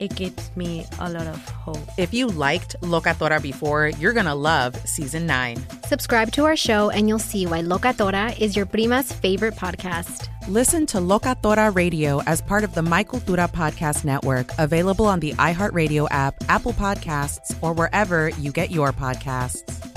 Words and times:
it 0.00 0.14
gives 0.14 0.54
me 0.56 0.86
a 0.98 1.10
lot 1.10 1.26
of 1.26 1.48
hope. 1.48 1.78
If 1.96 2.14
you 2.14 2.28
liked 2.28 2.76
Locatora 2.82 3.42
before, 3.42 3.88
you're 3.88 4.12
going 4.12 4.26
to 4.26 4.34
love 4.34 4.76
season 4.88 5.26
nine. 5.26 5.58
Subscribe 5.84 6.32
to 6.32 6.44
our 6.44 6.56
show 6.56 6.90
and 6.90 7.08
you'll 7.08 7.18
see 7.18 7.46
why 7.46 7.60
Locatora 7.60 8.38
is 8.38 8.56
your 8.56 8.66
prima's 8.66 9.12
favorite 9.12 9.54
podcast. 9.54 10.28
Listen 10.48 10.86
to 10.86 10.98
Locatora 10.98 11.74
Radio 11.74 12.22
as 12.22 12.40
part 12.40 12.64
of 12.64 12.74
the 12.74 12.82
My 12.82 13.04
Cultura 13.04 13.52
Podcast 13.52 14.04
Network, 14.04 14.50
available 14.58 15.04
on 15.04 15.20
the 15.20 15.32
iHeartRadio 15.34 16.08
app, 16.10 16.36
Apple 16.48 16.72
Podcasts, 16.72 17.56
or 17.62 17.74
wherever 17.74 18.30
you 18.30 18.50
get 18.50 18.70
your 18.70 18.92
podcasts. 18.92 19.88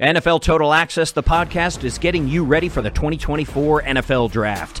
NFL 0.00 0.42
Total 0.42 0.72
Access, 0.72 1.12
the 1.12 1.22
podcast, 1.22 1.82
is 1.84 1.98
getting 1.98 2.28
you 2.28 2.44
ready 2.44 2.68
for 2.68 2.82
the 2.82 2.90
2024 2.90 3.82
NFL 3.82 4.30
Draft. 4.30 4.80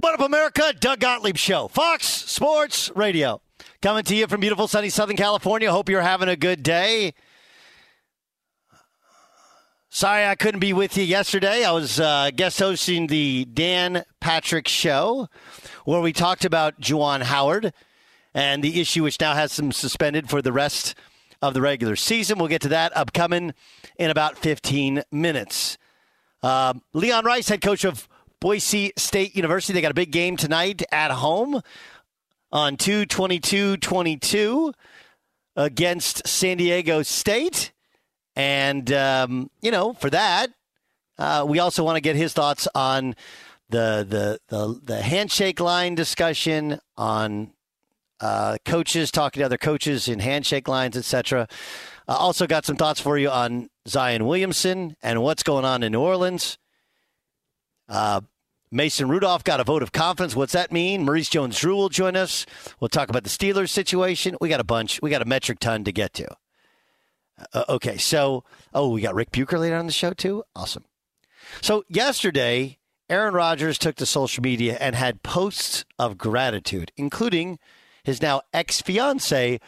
What 0.00 0.14
up, 0.14 0.24
America? 0.24 0.72
Doug 0.78 1.00
Gottlieb 1.00 1.36
Show, 1.36 1.66
Fox 1.66 2.06
Sports 2.06 2.92
Radio. 2.94 3.40
Coming 3.82 4.04
to 4.04 4.14
you 4.14 4.28
from 4.28 4.40
beautiful 4.40 4.68
sunny 4.68 4.90
Southern 4.90 5.16
California. 5.16 5.72
Hope 5.72 5.88
you're 5.88 6.02
having 6.02 6.28
a 6.28 6.36
good 6.36 6.62
day. 6.62 7.14
Sorry 9.88 10.24
I 10.24 10.36
couldn't 10.36 10.60
be 10.60 10.72
with 10.72 10.96
you 10.96 11.02
yesterday. 11.02 11.64
I 11.64 11.72
was 11.72 11.98
uh, 11.98 12.30
guest 12.36 12.60
hosting 12.60 13.08
the 13.08 13.44
Dan 13.46 14.04
Patrick 14.20 14.68
Show, 14.68 15.26
where 15.84 16.00
we 16.00 16.12
talked 16.12 16.44
about 16.44 16.80
Juwan 16.80 17.22
Howard 17.22 17.72
and 18.32 18.62
the 18.62 18.80
issue 18.80 19.02
which 19.02 19.18
now 19.18 19.34
has 19.34 19.58
him 19.58 19.72
suspended 19.72 20.30
for 20.30 20.40
the 20.40 20.52
rest 20.52 20.94
of 21.42 21.54
the 21.54 21.60
regular 21.60 21.96
season. 21.96 22.38
We'll 22.38 22.46
get 22.46 22.62
to 22.62 22.68
that 22.68 22.96
upcoming 22.96 23.52
in 23.98 24.10
about 24.10 24.38
15 24.38 25.02
minutes. 25.10 25.76
Uh, 26.40 26.74
Leon 26.92 27.24
Rice, 27.24 27.48
head 27.48 27.62
coach 27.62 27.84
of 27.84 28.08
Boise 28.40 28.92
State 28.96 29.34
University. 29.36 29.72
They 29.72 29.80
got 29.80 29.90
a 29.90 29.94
big 29.94 30.12
game 30.12 30.36
tonight 30.36 30.82
at 30.92 31.10
home 31.10 31.60
on 32.52 32.76
222-22 32.76 34.72
against 35.56 36.26
San 36.26 36.56
Diego 36.56 37.02
State. 37.02 37.72
And, 38.36 38.92
um, 38.92 39.50
you 39.60 39.70
know, 39.70 39.92
for 39.92 40.10
that, 40.10 40.50
uh, 41.18 41.44
we 41.46 41.58
also 41.58 41.82
want 41.82 41.96
to 41.96 42.00
get 42.00 42.14
his 42.14 42.32
thoughts 42.32 42.68
on 42.74 43.16
the, 43.68 44.06
the, 44.08 44.38
the, 44.48 44.80
the 44.84 45.02
handshake 45.02 45.60
line 45.60 45.94
discussion, 45.94 46.78
on 46.96 47.50
uh, 48.20 48.56
coaches 48.64 49.10
talking 49.10 49.40
to 49.40 49.44
other 49.46 49.58
coaches 49.58 50.08
in 50.08 50.20
handshake 50.20 50.68
lines, 50.68 50.96
etc. 50.96 51.48
Uh, 52.06 52.16
also 52.16 52.46
got 52.46 52.64
some 52.64 52.76
thoughts 52.76 53.00
for 53.00 53.18
you 53.18 53.28
on 53.28 53.68
Zion 53.86 54.26
Williamson 54.26 54.96
and 55.02 55.22
what's 55.22 55.42
going 55.42 55.64
on 55.64 55.82
in 55.82 55.92
New 55.92 56.00
Orleans. 56.00 56.58
Uh, 57.88 58.20
Mason 58.70 59.08
Rudolph 59.08 59.44
got 59.44 59.60
a 59.60 59.64
vote 59.64 59.82
of 59.82 59.92
confidence. 59.92 60.36
What's 60.36 60.52
that 60.52 60.72
mean? 60.72 61.04
Maurice 61.04 61.30
Jones 61.30 61.58
Drew 61.58 61.74
will 61.74 61.88
join 61.88 62.16
us. 62.16 62.44
We'll 62.80 62.88
talk 62.88 63.08
about 63.08 63.24
the 63.24 63.30
Steelers 63.30 63.70
situation. 63.70 64.36
We 64.40 64.48
got 64.48 64.60
a 64.60 64.64
bunch. 64.64 65.00
We 65.00 65.10
got 65.10 65.22
a 65.22 65.26
metric 65.26 65.58
ton 65.58 65.84
to 65.84 65.92
get 65.92 66.12
to. 66.14 66.28
Uh, 67.54 67.64
okay, 67.68 67.96
so, 67.96 68.44
oh, 68.74 68.90
we 68.90 69.00
got 69.00 69.14
Ric 69.14 69.30
Bucher 69.30 69.58
later 69.58 69.76
on 69.76 69.86
the 69.86 69.92
show, 69.92 70.12
too? 70.12 70.42
Awesome. 70.54 70.84
So, 71.60 71.84
yesterday, 71.88 72.78
Aaron 73.08 73.32
Rodgers 73.32 73.78
took 73.78 73.96
to 73.96 74.06
social 74.06 74.42
media 74.42 74.76
and 74.80 74.94
had 74.94 75.22
posts 75.22 75.84
of 75.98 76.18
gratitude, 76.18 76.92
including 76.96 77.58
his 78.02 78.20
now 78.20 78.42
ex 78.52 78.82
fiancee, 78.82 79.60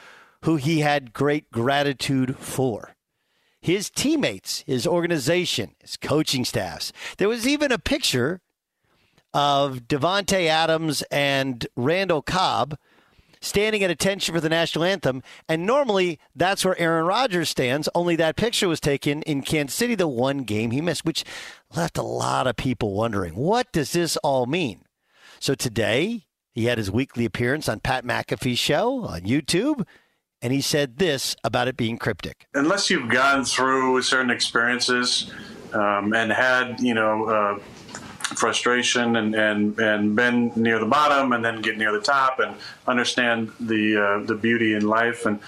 who 0.42 0.56
he 0.56 0.80
had 0.80 1.12
great 1.12 1.50
gratitude 1.50 2.36
for 2.36 2.96
his 3.60 3.90
teammates, 3.90 4.64
his 4.66 4.86
organization, 4.86 5.74
his 5.80 5.96
coaching 5.96 6.44
staffs. 6.44 6.92
There 7.18 7.28
was 7.28 7.46
even 7.46 7.70
a 7.72 7.78
picture 7.78 8.40
of 9.32 9.82
Davante 9.88 10.46
Adams 10.46 11.02
and 11.10 11.66
Randall 11.76 12.22
Cobb 12.22 12.76
standing 13.40 13.82
at 13.82 13.90
attention 13.90 14.34
for 14.34 14.40
the 14.40 14.48
national 14.48 14.84
anthem. 14.84 15.22
And 15.48 15.64
normally 15.66 16.18
that's 16.34 16.64
where 16.64 16.78
Aaron 16.78 17.06
Rodgers 17.06 17.48
stands, 17.48 17.88
only 17.94 18.16
that 18.16 18.36
picture 18.36 18.68
was 18.68 18.80
taken 18.80 19.22
in 19.22 19.42
Kansas 19.42 19.74
City, 19.74 19.94
the 19.94 20.08
one 20.08 20.38
game 20.38 20.70
he 20.70 20.80
missed, 20.80 21.04
which 21.04 21.24
left 21.74 21.96
a 21.96 22.02
lot 22.02 22.46
of 22.46 22.56
people 22.56 22.92
wondering 22.92 23.34
what 23.34 23.72
does 23.72 23.92
this 23.92 24.16
all 24.18 24.46
mean? 24.46 24.82
So 25.38 25.54
today, 25.54 26.26
he 26.52 26.66
had 26.66 26.78
his 26.78 26.90
weekly 26.90 27.24
appearance 27.24 27.68
on 27.68 27.80
Pat 27.80 28.04
McAfee's 28.04 28.58
show 28.58 29.04
on 29.04 29.22
YouTube, 29.22 29.86
and 30.42 30.52
he 30.52 30.60
said 30.60 30.98
this 30.98 31.36
about 31.44 31.68
it 31.68 31.76
being 31.76 31.98
cryptic. 31.98 32.46
Unless 32.54 32.90
you've 32.90 33.10
gone 33.10 33.44
through 33.44 34.02
certain 34.02 34.30
experiences 34.30 35.30
um, 35.72 36.14
and 36.14 36.32
had, 36.32 36.80
you 36.80 36.94
know, 36.94 37.24
uh, 37.26 37.58
frustration 38.34 39.16
and, 39.16 39.34
and, 39.34 39.78
and 39.78 40.16
been 40.16 40.52
near 40.56 40.78
the 40.78 40.86
bottom 40.86 41.32
and 41.32 41.44
then 41.44 41.60
get 41.60 41.76
near 41.76 41.92
the 41.92 42.00
top 42.00 42.38
and 42.38 42.54
understand 42.86 43.50
the 43.58 43.96
uh, 43.96 44.24
the 44.24 44.34
beauty 44.34 44.74
in 44.74 44.86
life 44.86 45.26
and 45.26 45.40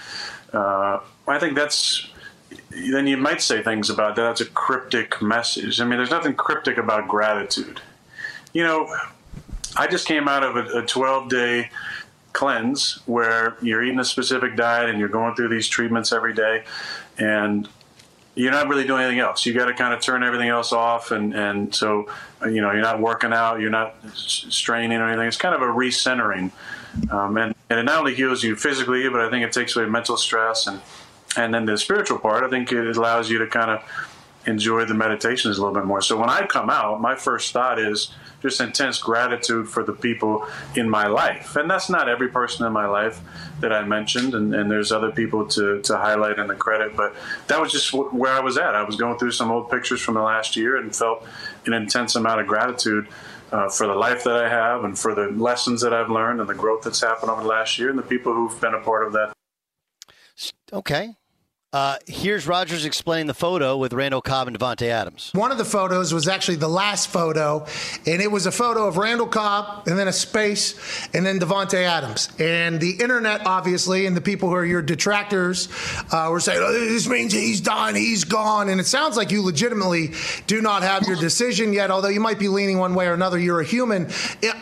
uh, 0.51 0.99
I 1.27 1.39
think 1.39 1.55
that's 1.55 2.09
then 2.69 3.07
you 3.07 3.17
might 3.17 3.41
say 3.41 3.61
things 3.61 3.89
about 3.89 4.15
that. 4.15 4.23
That's 4.23 4.41
a 4.41 4.45
cryptic 4.45 5.21
message. 5.21 5.79
I 5.79 5.85
mean, 5.85 5.97
there's 5.97 6.11
nothing 6.11 6.33
cryptic 6.33 6.77
about 6.77 7.07
gratitude. 7.07 7.81
You 8.51 8.63
know, 8.63 8.95
I 9.75 9.87
just 9.87 10.07
came 10.07 10.27
out 10.27 10.43
of 10.43 10.55
a 10.55 10.85
12 10.85 11.29
day 11.29 11.69
cleanse 12.33 12.99
where 13.05 13.55
you're 13.61 13.83
eating 13.83 13.99
a 13.99 14.05
specific 14.05 14.55
diet 14.55 14.89
and 14.89 14.99
you're 14.99 15.09
going 15.09 15.35
through 15.35 15.49
these 15.49 15.67
treatments 15.67 16.11
every 16.11 16.33
day. 16.33 16.63
And 17.17 17.69
you're 18.35 18.51
not 18.51 18.67
really 18.67 18.85
doing 18.85 19.03
anything 19.03 19.19
else. 19.19 19.45
You 19.45 19.53
got 19.53 19.65
to 19.65 19.73
kind 19.73 19.93
of 19.93 20.01
turn 20.01 20.23
everything 20.23 20.49
else 20.49 20.73
off, 20.73 21.11
and 21.11 21.33
and 21.35 21.73
so 21.73 22.09
you 22.43 22.61
know 22.61 22.71
you're 22.71 22.81
not 22.81 22.99
working 22.99 23.31
out, 23.31 23.59
you're 23.59 23.69
not 23.69 23.95
straining 24.15 24.97
or 24.97 25.07
anything. 25.07 25.27
It's 25.27 25.37
kind 25.37 25.53
of 25.53 25.61
a 25.61 25.65
recentering, 25.65 26.51
um, 27.11 27.37
and 27.37 27.53
and 27.69 27.79
it 27.79 27.83
not 27.83 27.99
only 27.99 28.15
heals 28.15 28.43
you 28.43 28.55
physically, 28.55 29.07
but 29.09 29.21
I 29.21 29.29
think 29.29 29.45
it 29.45 29.51
takes 29.51 29.75
away 29.75 29.85
mental 29.85 30.17
stress, 30.17 30.65
and 30.65 30.81
and 31.37 31.53
then 31.53 31.65
the 31.65 31.77
spiritual 31.77 32.17
part. 32.17 32.43
I 32.43 32.49
think 32.49 32.71
it 32.71 32.97
allows 32.97 33.29
you 33.29 33.37
to 33.37 33.47
kind 33.47 33.69
of 33.69 33.83
enjoy 34.45 34.85
the 34.85 34.93
meditations 34.93 35.57
a 35.57 35.61
little 35.61 35.73
bit 35.73 35.85
more. 35.85 36.01
So 36.01 36.17
when 36.17 36.29
I 36.29 36.45
come 36.45 36.69
out, 36.69 37.01
my 37.01 37.15
first 37.15 37.53
thought 37.53 37.79
is 37.79 38.13
just 38.41 38.59
intense 38.59 38.97
gratitude 38.97 39.69
for 39.69 39.83
the 39.83 39.93
people 39.93 40.45
in 40.75 40.89
my 40.89 41.07
life. 41.07 41.55
And 41.55 41.69
that's 41.69 41.89
not 41.89 42.09
every 42.09 42.27
person 42.27 42.65
in 42.65 42.73
my 42.73 42.85
life 42.85 43.21
that 43.61 43.71
I 43.71 43.83
mentioned, 43.85 44.35
and, 44.35 44.53
and 44.53 44.69
there's 44.69 44.91
other 44.91 45.11
people 45.11 45.47
to, 45.47 45.81
to 45.81 45.97
highlight 45.97 46.37
in 46.37 46.47
the 46.47 46.55
credit, 46.55 46.95
but 46.95 47.15
that 47.47 47.59
was 47.59 47.71
just 47.71 47.93
where 47.93 48.33
I 48.33 48.41
was 48.41 48.57
at. 48.57 48.75
I 48.75 48.83
was 48.83 48.97
going 48.97 49.17
through 49.17 49.31
some 49.31 49.49
old 49.49 49.71
pictures 49.71 50.01
from 50.01 50.15
the 50.15 50.21
last 50.21 50.57
year 50.57 50.75
and 50.75 50.93
felt 50.93 51.25
an 51.65 51.73
intense 51.73 52.15
amount 52.15 52.41
of 52.41 52.47
gratitude. 52.47 53.07
Uh, 53.51 53.69
for 53.69 53.85
the 53.85 53.93
life 53.93 54.23
that 54.23 54.35
I 54.35 54.49
have 54.49 54.83
and 54.83 54.97
for 54.97 55.13
the 55.13 55.27
lessons 55.27 55.81
that 55.81 55.93
I've 55.93 56.09
learned 56.09 56.39
and 56.39 56.49
the 56.49 56.55
growth 56.55 56.81
that's 56.81 56.99
happened 56.99 57.29
over 57.29 57.43
the 57.43 57.47
last 57.47 57.77
year 57.77 57.91
and 57.91 57.99
the 57.99 58.01
people 58.01 58.33
who've 58.33 58.59
been 58.59 58.73
a 58.73 58.79
part 58.79 59.05
of 59.05 59.13
that. 59.13 59.31
Okay. 60.73 61.13
Uh, 61.73 61.97
here's 62.05 62.45
Rodgers 62.45 62.85
explaining 62.85 63.25
the 63.25 63.33
photo 63.33 63.75
with 63.75 63.93
Randall 63.93 64.21
Cobb 64.21 64.47
and 64.47 64.57
Davante 64.57 64.89
Adams. 64.89 65.31
One 65.33 65.51
of 65.51 65.57
the 65.57 65.65
photos 65.65 66.13
was 66.13 66.27
actually 66.27 66.57
the 66.57 66.67
last 66.67 67.07
photo, 67.07 67.65
and 68.05 68.21
it 68.21 68.31
was 68.31 68.45
a 68.45 68.51
photo 68.51 68.85
of 68.87 68.97
Randall 68.97 69.25
Cobb 69.25 69.87
and 69.87 69.97
then 69.97 70.07
a 70.07 70.13
space 70.13 70.75
and 71.15 71.25
then 71.25 71.39
Davante 71.39 71.81
Adams. 71.81 72.29
And 72.37 72.79
the 72.79 72.91
internet, 72.91 73.47
obviously, 73.47 74.05
and 74.05 74.15
the 74.15 74.21
people 74.21 74.49
who 74.49 74.55
are 74.55 74.63
your 74.63 74.83
detractors 74.83 75.67
uh, 76.11 76.27
were 76.29 76.39
saying, 76.39 76.59
oh, 76.61 76.71
"This 76.71 77.07
means 77.07 77.33
he's 77.33 77.59
done, 77.59 77.95
he's 77.95 78.23
gone." 78.23 78.69
And 78.69 78.79
it 78.79 78.85
sounds 78.85 79.17
like 79.17 79.31
you 79.31 79.41
legitimately 79.41 80.11
do 80.45 80.61
not 80.61 80.83
have 80.83 81.07
your 81.07 81.15
decision 81.15 81.73
yet, 81.73 81.89
although 81.89 82.07
you 82.09 82.19
might 82.19 82.37
be 82.37 82.49
leaning 82.49 82.77
one 82.77 82.93
way 82.93 83.07
or 83.07 83.13
another. 83.13 83.39
You're 83.39 83.61
a 83.61 83.65
human. 83.65 84.11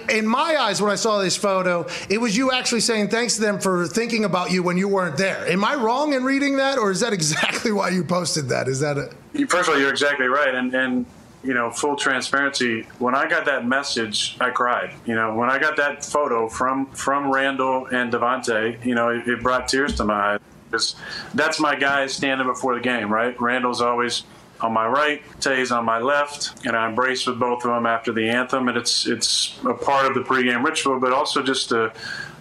In 0.07 0.25
my 0.25 0.55
eyes, 0.57 0.81
when 0.81 0.89
I 0.89 0.95
saw 0.95 1.19
this 1.19 1.35
photo, 1.35 1.87
it 2.09 2.21
was 2.21 2.37
you 2.37 2.53
actually 2.53 2.79
saying 2.79 3.09
thanks 3.09 3.35
to 3.35 3.41
them 3.41 3.59
for 3.59 3.85
thinking 3.85 4.23
about 4.23 4.51
you 4.51 4.63
when 4.63 4.77
you 4.77 4.87
weren't 4.87 5.17
there. 5.17 5.45
Am 5.49 5.65
I 5.65 5.75
wrong 5.75 6.13
in 6.13 6.23
reading 6.23 6.55
that, 6.55 6.77
or 6.77 6.89
is 6.89 7.00
that 7.01 7.13
exactly 7.13 7.71
why 7.71 7.89
you 7.89 8.03
posted 8.03 8.49
that? 8.49 8.67
Is 8.67 8.79
that 8.79 8.97
it? 8.97 9.49
First 9.49 9.69
of 9.69 9.75
all, 9.75 9.79
you're 9.79 9.91
exactly 9.91 10.27
right, 10.27 10.55
and 10.55 10.73
and 10.73 11.05
you 11.43 11.53
know, 11.53 11.71
full 11.71 11.95
transparency. 11.95 12.83
When 12.99 13.15
I 13.15 13.27
got 13.27 13.45
that 13.45 13.67
message, 13.67 14.37
I 14.39 14.51
cried. 14.51 14.93
You 15.05 15.15
know, 15.15 15.33
when 15.33 15.49
I 15.49 15.57
got 15.59 15.77
that 15.77 16.05
photo 16.05 16.47
from 16.47 16.87
from 16.87 17.31
Randall 17.31 17.87
and 17.87 18.11
Davante, 18.11 18.83
you 18.85 18.95
know, 18.95 19.09
it, 19.09 19.27
it 19.27 19.41
brought 19.41 19.67
tears 19.67 19.95
to 19.95 20.05
my 20.05 20.33
eyes 20.33 20.39
because 20.69 20.95
that's 21.33 21.59
my 21.59 21.75
guys 21.75 22.13
standing 22.13 22.47
before 22.47 22.75
the 22.75 22.81
game, 22.81 23.11
right? 23.11 23.39
Randall's 23.41 23.81
always 23.81 24.23
on 24.61 24.73
my 24.73 24.87
right, 24.87 25.23
Tay's 25.41 25.71
on 25.71 25.85
my 25.85 25.97
left, 25.97 26.65
and 26.65 26.77
I 26.77 26.87
embrace 26.87 27.25
with 27.25 27.39
both 27.39 27.65
of 27.65 27.71
them 27.71 27.85
after 27.87 28.13
the 28.13 28.29
anthem, 28.29 28.67
and 28.67 28.77
it's 28.77 29.07
it's 29.07 29.59
a 29.65 29.73
part 29.73 30.05
of 30.05 30.13
the 30.13 30.21
pregame 30.21 30.63
ritual, 30.63 30.99
but 30.99 31.11
also 31.11 31.41
just 31.41 31.71
a 31.71 31.91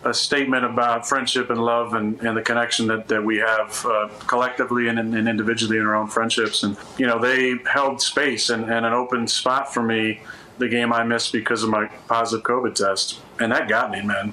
a 0.05 0.15
statement 0.15 0.65
about 0.65 1.07
friendship 1.07 1.51
and 1.51 1.63
love 1.63 1.95
and, 1.95 2.21
and 2.23 2.37
the 2.37 2.43
connection 2.43 2.87
that, 2.87 3.07
that 3.09 3.23
we 3.23 3.37
have 3.37 3.85
uh, 3.85 4.09
collectively 4.27 4.89
and, 4.89 4.99
and, 4.99 5.29
individually 5.29 5.77
in 5.77 5.87
our 5.87 5.95
own 5.95 6.09
friendships. 6.09 6.63
And, 6.63 6.77
you 6.97 7.07
know, 7.07 7.19
they 7.19 7.59
held 7.71 8.01
space 8.01 8.49
and, 8.49 8.65
and 8.65 8.87
an 8.87 8.95
open 8.95 9.29
spot 9.29 9.73
for 9.73 9.83
me 9.83 10.21
the 10.59 10.69
game 10.69 10.93
I 10.93 11.05
missed 11.05 11.33
because 11.33 11.63
of 11.63 11.71
my 11.71 11.87
positive 12.07 12.45
COVID 12.45 12.75
test. 12.75 13.21
And 13.41 13.53
that 13.53 13.69
got 13.69 13.91
me, 13.91 14.03
man. 14.03 14.33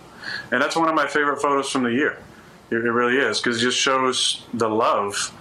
And 0.52 0.62
that's 0.62 0.76
one 0.76 0.88
of 0.88 0.96
my 0.96 1.08
favorite 1.08 1.42
photos 1.42 1.70
from 1.70 1.84
the 1.84 1.92
year. 1.92 2.22
It, 2.70 2.76
it 2.76 2.92
really 2.92 3.18
is 3.18 3.40
because 3.40 3.58
it 3.58 3.62
just 3.62 3.78
shows 3.78 4.44
the 4.54 4.70
love 4.70 5.34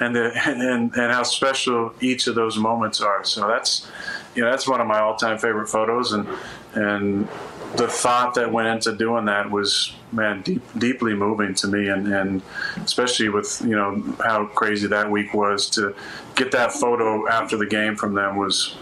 and, 0.00 0.14
the, 0.14 0.32
and, 0.46 0.94
and 0.94 1.12
how 1.12 1.22
special 1.22 1.94
each 2.00 2.26
of 2.26 2.34
those 2.34 2.56
moments 2.56 3.00
are. 3.00 3.24
So 3.24 3.48
that's, 3.48 3.90
you 4.34 4.42
know, 4.42 4.50
that's 4.50 4.68
one 4.68 4.80
of 4.80 4.86
my 4.86 5.00
all-time 5.00 5.38
favorite 5.38 5.68
photos. 5.68 6.12
And, 6.12 6.28
and 6.74 7.28
the 7.76 7.88
thought 7.88 8.34
that 8.34 8.52
went 8.52 8.68
into 8.68 8.96
doing 8.96 9.24
that 9.26 9.50
was 9.50 9.94
man 10.12 10.42
deep, 10.42 10.62
deeply 10.78 11.14
moving 11.14 11.54
to 11.54 11.66
me. 11.66 11.88
And, 11.88 12.06
and 12.12 12.42
especially 12.76 13.28
with 13.28 13.60
you 13.62 13.76
know 13.76 14.02
how 14.24 14.46
crazy 14.46 14.86
that 14.88 15.10
week 15.10 15.34
was 15.34 15.68
to 15.70 15.94
get 16.34 16.52
that 16.52 16.72
photo 16.72 17.28
after 17.28 17.56
the 17.56 17.66
game 17.66 17.96
from 17.96 18.14
them 18.14 18.36
was 18.36 18.76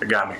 it 0.00 0.08
got 0.08 0.30
me. 0.30 0.36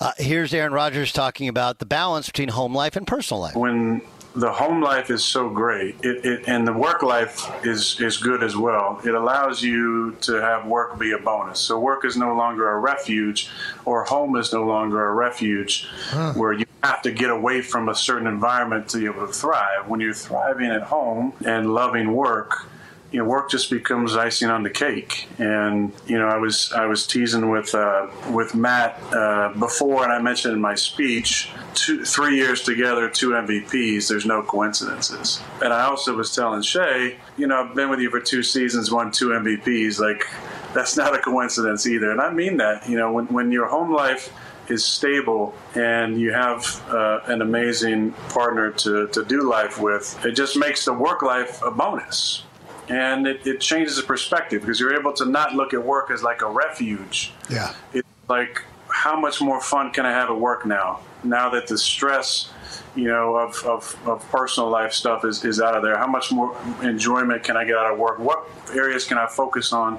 Uh, 0.00 0.12
here's 0.18 0.52
aaron 0.52 0.72
rodgers 0.72 1.12
talking 1.12 1.48
about 1.48 1.78
the 1.78 1.86
balance 1.86 2.26
between 2.26 2.48
home 2.48 2.74
life 2.74 2.96
and 2.96 3.06
personal 3.06 3.40
life. 3.40 3.54
When 3.54 4.02
the 4.34 4.50
home 4.50 4.80
life 4.80 5.10
is 5.10 5.22
so 5.22 5.50
great, 5.50 5.96
it, 6.02 6.24
it, 6.24 6.48
and 6.48 6.66
the 6.66 6.72
work 6.72 7.02
life 7.02 7.50
is 7.64 8.00
is 8.00 8.16
good 8.16 8.42
as 8.42 8.56
well. 8.56 9.00
It 9.04 9.14
allows 9.14 9.62
you 9.62 10.16
to 10.22 10.40
have 10.40 10.66
work 10.66 10.98
be 10.98 11.12
a 11.12 11.18
bonus. 11.18 11.60
So 11.60 11.78
work 11.78 12.04
is 12.04 12.16
no 12.16 12.34
longer 12.34 12.68
a 12.70 12.78
refuge, 12.78 13.50
or 13.84 14.04
home 14.04 14.36
is 14.36 14.52
no 14.52 14.64
longer 14.64 15.04
a 15.06 15.12
refuge, 15.12 15.88
huh. 16.08 16.32
where 16.34 16.52
you 16.52 16.64
have 16.82 17.02
to 17.02 17.12
get 17.12 17.30
away 17.30 17.62
from 17.62 17.88
a 17.88 17.94
certain 17.94 18.26
environment 18.26 18.88
to 18.88 18.98
be 18.98 19.04
able 19.04 19.26
to 19.26 19.32
thrive. 19.32 19.86
When 19.86 20.00
you're 20.00 20.14
thriving 20.14 20.70
at 20.70 20.82
home 20.82 21.34
and 21.44 21.72
loving 21.74 22.14
work, 22.14 22.66
you 23.12 23.18
know, 23.18 23.26
work 23.26 23.50
just 23.50 23.70
becomes 23.70 24.16
icing 24.16 24.48
on 24.48 24.62
the 24.62 24.70
cake. 24.70 25.28
And 25.38 25.92
you 26.06 26.18
know, 26.18 26.26
I 26.26 26.38
was 26.38 26.72
I 26.72 26.86
was 26.86 27.06
teasing 27.06 27.50
with 27.50 27.74
uh, 27.74 28.08
with 28.30 28.54
Matt 28.54 29.00
uh, 29.12 29.52
before, 29.58 30.02
and 30.02 30.12
I 30.12 30.20
mentioned 30.20 30.54
in 30.54 30.60
my 30.60 30.74
speech, 30.74 31.50
two, 31.74 32.04
three 32.04 32.36
years 32.36 32.62
together, 32.62 33.10
two 33.10 33.30
MVPs. 33.30 34.08
There's 34.08 34.24
no 34.24 34.42
coincidences. 34.42 35.42
And 35.62 35.74
I 35.74 35.84
also 35.84 36.16
was 36.16 36.34
telling 36.34 36.62
Shay, 36.62 37.18
you 37.36 37.46
know, 37.46 37.62
I've 37.62 37.74
been 37.74 37.90
with 37.90 38.00
you 38.00 38.10
for 38.10 38.20
two 38.20 38.42
seasons, 38.42 38.90
won 38.90 39.10
two 39.10 39.28
MVPs. 39.28 40.00
Like, 40.00 40.26
that's 40.74 40.96
not 40.96 41.14
a 41.14 41.18
coincidence 41.18 41.86
either. 41.86 42.10
And 42.10 42.20
I 42.20 42.32
mean 42.32 42.56
that. 42.56 42.88
You 42.88 42.96
know, 42.96 43.12
when 43.12 43.26
when 43.26 43.52
your 43.52 43.66
home 43.66 43.92
life 43.92 44.32
is 44.68 44.86
stable 44.86 45.54
and 45.74 46.18
you 46.18 46.32
have 46.32 46.64
uh, 46.88 47.20
an 47.26 47.42
amazing 47.42 48.12
partner 48.30 48.70
to, 48.70 49.08
to 49.08 49.24
do 49.24 49.42
life 49.42 49.78
with, 49.78 50.24
it 50.24 50.32
just 50.32 50.56
makes 50.56 50.84
the 50.86 50.92
work 50.92 51.20
life 51.20 51.60
a 51.62 51.70
bonus 51.70 52.44
and 52.92 53.26
it, 53.26 53.46
it 53.46 53.60
changes 53.60 53.96
the 53.96 54.02
perspective 54.02 54.60
because 54.60 54.78
you're 54.78 54.94
able 54.94 55.14
to 55.14 55.24
not 55.24 55.54
look 55.54 55.72
at 55.72 55.82
work 55.82 56.10
as 56.10 56.22
like 56.22 56.42
a 56.42 56.50
refuge. 56.50 57.32
Yeah. 57.48 57.74
It's 57.94 58.06
like, 58.28 58.62
how 58.88 59.18
much 59.18 59.40
more 59.40 59.60
fun 59.60 59.92
can 59.92 60.04
I 60.04 60.10
have 60.10 60.28
at 60.28 60.38
work 60.38 60.66
now? 60.66 61.00
Now 61.24 61.48
that 61.50 61.66
the 61.66 61.78
stress, 61.78 62.52
you 62.94 63.08
know, 63.08 63.36
of, 63.36 63.56
of, 63.64 63.96
of 64.06 64.28
personal 64.30 64.68
life 64.68 64.92
stuff 64.92 65.24
is, 65.24 65.42
is 65.44 65.60
out 65.60 65.74
of 65.74 65.82
there, 65.82 65.96
how 65.96 66.06
much 66.06 66.30
more 66.30 66.54
enjoyment 66.82 67.42
can 67.42 67.56
I 67.56 67.64
get 67.64 67.76
out 67.76 67.90
of 67.90 67.98
work? 67.98 68.18
What 68.18 68.46
areas 68.74 69.04
can 69.06 69.16
I 69.16 69.26
focus 69.26 69.72
on 69.72 69.98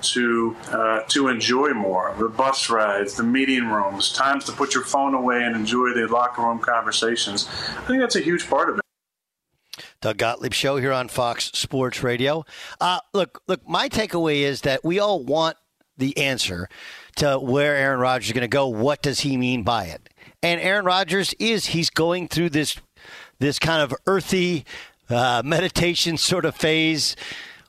to 0.00 0.56
uh, 0.70 1.00
to 1.08 1.26
enjoy 1.26 1.70
more. 1.70 2.14
The 2.20 2.28
bus 2.28 2.70
rides, 2.70 3.14
the 3.14 3.24
meeting 3.24 3.66
rooms, 3.66 4.12
times 4.12 4.44
to 4.44 4.52
put 4.52 4.72
your 4.72 4.84
phone 4.84 5.12
away 5.12 5.42
and 5.42 5.56
enjoy 5.56 5.92
the 5.92 6.06
locker 6.06 6.42
room 6.42 6.60
conversations. 6.60 7.48
I 7.48 7.80
think 7.86 7.98
that's 7.98 8.14
a 8.14 8.20
huge 8.20 8.48
part 8.48 8.70
of 8.70 8.78
it. 8.78 8.87
Doug 10.00 10.18
Gottlieb 10.18 10.54
show 10.54 10.76
here 10.76 10.92
on 10.92 11.08
Fox 11.08 11.50
Sports 11.54 12.02
Radio. 12.02 12.44
Uh, 12.80 13.00
look, 13.12 13.42
look, 13.48 13.68
my 13.68 13.88
takeaway 13.88 14.40
is 14.40 14.60
that 14.60 14.84
we 14.84 14.98
all 14.98 15.24
want 15.24 15.56
the 15.96 16.16
answer 16.16 16.68
to 17.16 17.38
where 17.38 17.74
Aaron 17.74 17.98
Rodgers 17.98 18.28
is 18.28 18.32
going 18.32 18.42
to 18.42 18.48
go. 18.48 18.68
What 18.68 19.02
does 19.02 19.20
he 19.20 19.36
mean 19.36 19.64
by 19.64 19.86
it? 19.86 20.08
And 20.42 20.60
Aaron 20.60 20.84
Rodgers 20.84 21.34
is 21.40 21.66
he's 21.66 21.90
going 21.90 22.28
through 22.28 22.50
this 22.50 22.76
this 23.40 23.58
kind 23.58 23.82
of 23.82 23.94
earthy 24.06 24.64
uh, 25.10 25.42
meditation 25.44 26.16
sort 26.16 26.44
of 26.44 26.54
phase 26.54 27.16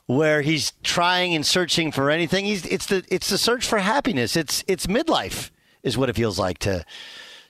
where 0.06 0.42
he's 0.42 0.72
trying 0.82 1.34
and 1.34 1.44
searching 1.44 1.90
for 1.90 2.10
anything. 2.10 2.44
He's 2.44 2.64
it's 2.66 2.86
the 2.86 3.04
it's 3.08 3.28
the 3.28 3.38
search 3.38 3.66
for 3.66 3.78
happiness. 3.78 4.36
It's 4.36 4.62
it's 4.68 4.86
midlife 4.86 5.50
is 5.82 5.98
what 5.98 6.08
it 6.08 6.16
feels 6.16 6.38
like 6.38 6.58
to 6.58 6.84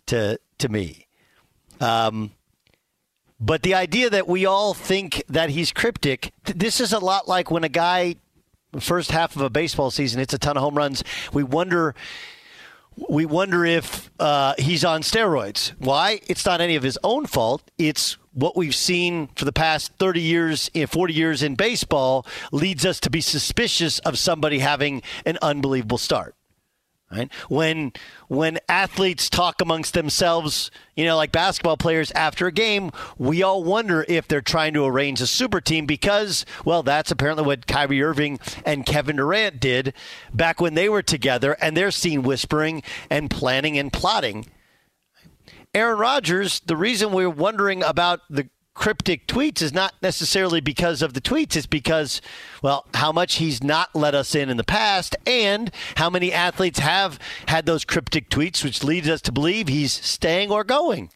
to 0.07 0.39
to 0.59 0.69
me. 0.69 1.07
Um, 1.81 2.33
But 3.41 3.63
the 3.63 3.75
idea 3.75 4.11
that 4.11 4.29
we 4.29 4.45
all 4.45 4.75
think 4.75 5.25
that 5.29 5.51
he's 5.51 5.73
cryptic, 5.73 6.33
th- 6.45 6.59
this 6.59 6.79
is 6.79 6.93
a 6.93 6.99
lot 6.99 7.27
like 7.27 7.51
when 7.51 7.65
a 7.65 7.71
guy, 7.71 8.17
first 8.79 9.11
half 9.11 9.35
of 9.35 9.41
a 9.41 9.49
baseball 9.49 9.91
season, 9.91 10.19
hits 10.19 10.35
a 10.35 10.39
ton 10.39 10.59
of 10.59 10.63
home 10.63 10.75
runs. 10.75 11.03
We 11.33 11.43
wonder. 11.43 11.95
We 13.09 13.25
wonder 13.25 13.65
if 13.65 14.11
uh, 14.19 14.55
he's 14.59 14.85
on 14.85 15.01
steroids. 15.01 15.71
Why? 15.79 16.21
It's 16.27 16.45
not 16.45 16.61
any 16.61 16.77
of 16.77 16.83
his 16.83 16.99
own 17.03 17.25
fault. 17.25 17.63
It's 17.79 18.19
what 18.35 18.57
we've 18.57 18.75
seen 18.75 19.29
for 19.37 19.47
the 19.47 19.53
past 19.53 19.93
30 19.99 20.21
years, 20.21 20.71
40 20.89 21.15
years 21.15 21.43
in 21.43 21.55
baseball 21.55 22.27
leads 22.53 22.85
us 22.85 23.01
to 23.01 23.09
be 23.09 23.23
suspicious 23.23 24.01
of 24.01 24.19
somebody 24.19 24.59
having 24.59 25.03
an 25.25 25.39
unbelievable 25.41 25.99
start. 25.99 26.35
Right? 27.11 27.29
When 27.49 27.93
when 28.29 28.61
athletes 28.69 29.29
talk 29.29 29.61
amongst 29.61 29.95
themselves, 29.95 30.71
you 30.95 31.05
know, 31.05 31.17
like 31.17 31.33
basketball 31.33 31.77
players 31.77 32.13
after 32.13 32.47
a 32.47 32.53
game, 32.53 32.93
we 33.19 33.43
all 33.43 33.65
wonder 33.65 34.05
if 34.07 34.29
they're 34.29 34.41
trying 34.41 34.75
to 34.75 34.85
arrange 34.85 35.21
a 35.21 35.27
super 35.27 35.61
team 35.61 35.87
because, 35.87 36.47
well, 36.65 36.85
that's 36.85 37.11
apparently 37.11 37.45
what 37.45 37.67
Kyrie 37.67 38.01
Irving 38.01 38.39
and 38.65 38.87
Kevin 38.87 39.17
Durant 39.17 39.59
did 39.59 39.93
back 40.33 40.61
when 40.61 40.75
they 40.75 40.89
were 40.89 41.03
together, 41.03 41.57
and 41.61 41.77
they're 41.77 41.91
seen 41.91 42.23
whispering 42.23 42.81
and 43.11 43.29
planning 43.29 43.77
and 43.77 43.93
plotting. 43.93 44.47
Aaron 45.75 45.99
Rodgers, 45.99 46.61
the 46.61 46.77
reason 46.77 47.13
we're 47.13 47.29
wondering 47.29 47.83
about 47.83 48.21
the 48.31 48.49
cryptic 48.81 49.27
tweets 49.27 49.61
is 49.61 49.75
not 49.75 49.93
necessarily 50.01 50.59
because 50.59 51.03
of 51.03 51.13
the 51.13 51.21
tweets. 51.21 51.55
It's 51.55 51.67
because, 51.67 52.23
well, 52.63 52.87
how 52.95 53.13
much 53.13 53.35
he's 53.35 53.63
not 53.63 53.95
let 53.95 54.15
us 54.15 54.35
in 54.35 54.49
in 54.49 54.57
the 54.57 54.65
past 54.65 55.15
and 55.27 55.71
how 55.97 56.09
many 56.09 56.33
athletes 56.33 56.79
have 56.79 57.19
had 57.47 57.67
those 57.67 57.85
cryptic 57.85 58.31
tweets, 58.31 58.65
which 58.65 58.83
leads 58.83 59.07
us 59.07 59.21
to 59.21 59.33
believe 59.33 59.69
he's 59.69 59.93
staying 59.93 60.51
or 60.51 60.65
going. 60.65 61.11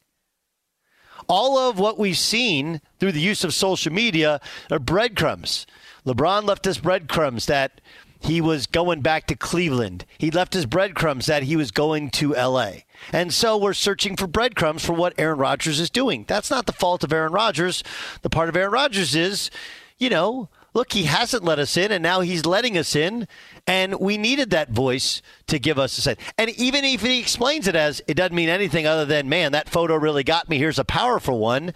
All 1.27 1.57
of 1.57 1.79
what 1.79 1.99
we've 1.99 2.19
seen 2.19 2.83
through 3.01 3.13
the 3.13 3.21
use 3.21 3.45
of 3.45 3.55
social 3.55 3.95
media 3.95 4.43
are 4.71 4.79
breadcrumbs. 4.79 5.67
LeBron 6.05 6.45
left 6.45 6.67
us 6.67 6.77
breadcrumbs 6.77 7.47
that 7.47 7.81
he 8.25 8.41
was 8.41 8.67
going 8.67 9.03
back 9.03 9.27
to 9.27 9.37
Cleveland. 9.37 10.07
He 10.17 10.31
left 10.31 10.55
his 10.55 10.65
breadcrumbs 10.65 11.27
that 11.27 11.43
he 11.43 11.57
was 11.57 11.71
going 11.71 12.09
to 12.13 12.33
LA. 12.33 12.71
And 13.13 13.33
so 13.35 13.59
we're 13.59 13.75
searching 13.75 14.17
for 14.17 14.27
breadcrumbs 14.27 14.85
for 14.85 14.95
what 14.95 15.13
Aaron 15.19 15.39
Rodgers 15.39 15.79
is 15.79 15.91
doing. 15.91 16.25
That's 16.27 16.51
not 16.51 16.65
the 16.65 16.73
fault 16.73 17.05
of 17.05 17.13
Aaron 17.13 17.33
Rodgers. 17.33 17.85
The 18.23 18.31
part 18.31 18.49
of 18.49 18.57
Aaron 18.57 18.73
Rodgers 18.73 19.15
is, 19.15 19.51
you 19.99 20.09
know, 20.09 20.49
look, 20.73 20.93
he 20.93 21.05
hasn't 21.05 21.45
let 21.45 21.59
us 21.59 21.77
in, 21.77 21.93
and 21.93 22.03
now 22.03 22.21
he's 22.21 22.47
letting 22.47 22.79
us 22.79 22.97
in. 22.97 23.29
And 23.67 24.01
we 24.01 24.17
needed 24.17 24.49
that 24.51 24.71
voice 24.71 25.21
to 25.49 25.59
give 25.59 25.79
us 25.79 25.99
a 25.99 26.01
sense. 26.01 26.21
And 26.39 26.49
even 26.51 26.83
if 26.83 27.03
he 27.03 27.21
explains 27.21 27.69
it 27.69 27.77
as 27.77 28.01
it 28.09 28.15
doesn't 28.15 28.35
mean 28.35 28.49
anything 28.49 28.87
other 28.87 29.05
than, 29.05 29.29
man, 29.29 29.53
that 29.53 29.69
photo 29.69 29.97
really 29.97 30.25
got 30.25 30.49
me, 30.49 30.57
here's 30.57 30.79
a 30.79 30.85
powerful 30.85 31.39
one, 31.39 31.75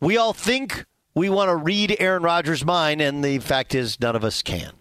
we 0.00 0.16
all 0.16 0.32
think 0.32 0.86
we 1.14 1.28
want 1.28 1.50
to 1.50 1.56
read 1.56 1.94
Aaron 1.98 2.22
Rodgers' 2.22 2.64
mind, 2.64 3.02
and 3.02 3.22
the 3.22 3.38
fact 3.38 3.74
is, 3.74 4.00
none 4.00 4.16
of 4.16 4.24
us 4.24 4.42
can. 4.42 4.72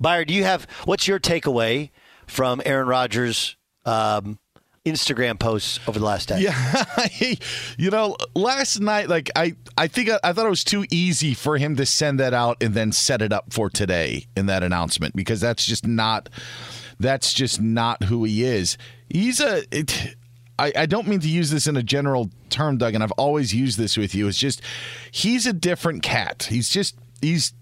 Byron, 0.00 0.26
do 0.26 0.34
you 0.34 0.44
have 0.44 0.66
what's 0.84 1.08
your 1.08 1.18
takeaway 1.18 1.90
from 2.26 2.60
Aaron 2.64 2.88
Rodgers' 2.88 3.56
um, 3.84 4.38
Instagram 4.84 5.38
posts 5.38 5.80
over 5.86 5.98
the 5.98 6.04
last 6.04 6.28
day? 6.28 6.40
Yeah, 6.40 6.84
you 7.78 7.90
know, 7.90 8.16
last 8.34 8.80
night, 8.80 9.08
like 9.08 9.30
I, 9.36 9.54
I 9.76 9.86
think 9.88 10.10
I, 10.10 10.18
I, 10.22 10.32
thought 10.32 10.46
it 10.46 10.50
was 10.50 10.64
too 10.64 10.84
easy 10.90 11.34
for 11.34 11.58
him 11.58 11.76
to 11.76 11.86
send 11.86 12.20
that 12.20 12.34
out 12.34 12.62
and 12.62 12.74
then 12.74 12.92
set 12.92 13.22
it 13.22 13.32
up 13.32 13.52
for 13.52 13.68
today 13.70 14.26
in 14.36 14.46
that 14.46 14.62
announcement 14.62 15.16
because 15.16 15.40
that's 15.40 15.64
just 15.64 15.86
not, 15.86 16.28
that's 16.98 17.32
just 17.32 17.60
not 17.60 18.04
who 18.04 18.24
he 18.24 18.44
is. 18.44 18.78
He's 19.08 19.40
a. 19.40 19.64
It, 19.70 20.16
I, 20.58 20.72
I 20.74 20.86
don't 20.86 21.06
mean 21.06 21.20
to 21.20 21.28
use 21.28 21.50
this 21.50 21.66
in 21.66 21.76
a 21.76 21.82
general 21.82 22.30
term, 22.48 22.78
Doug, 22.78 22.94
and 22.94 23.02
I've 23.02 23.12
always 23.12 23.54
used 23.54 23.78
this 23.78 23.98
with 23.98 24.14
you. 24.14 24.26
It's 24.26 24.38
just 24.38 24.62
he's 25.10 25.46
a 25.46 25.52
different 25.52 26.02
cat. 26.02 26.46
He's 26.48 26.70
just 26.70 26.96
he's 27.20 27.52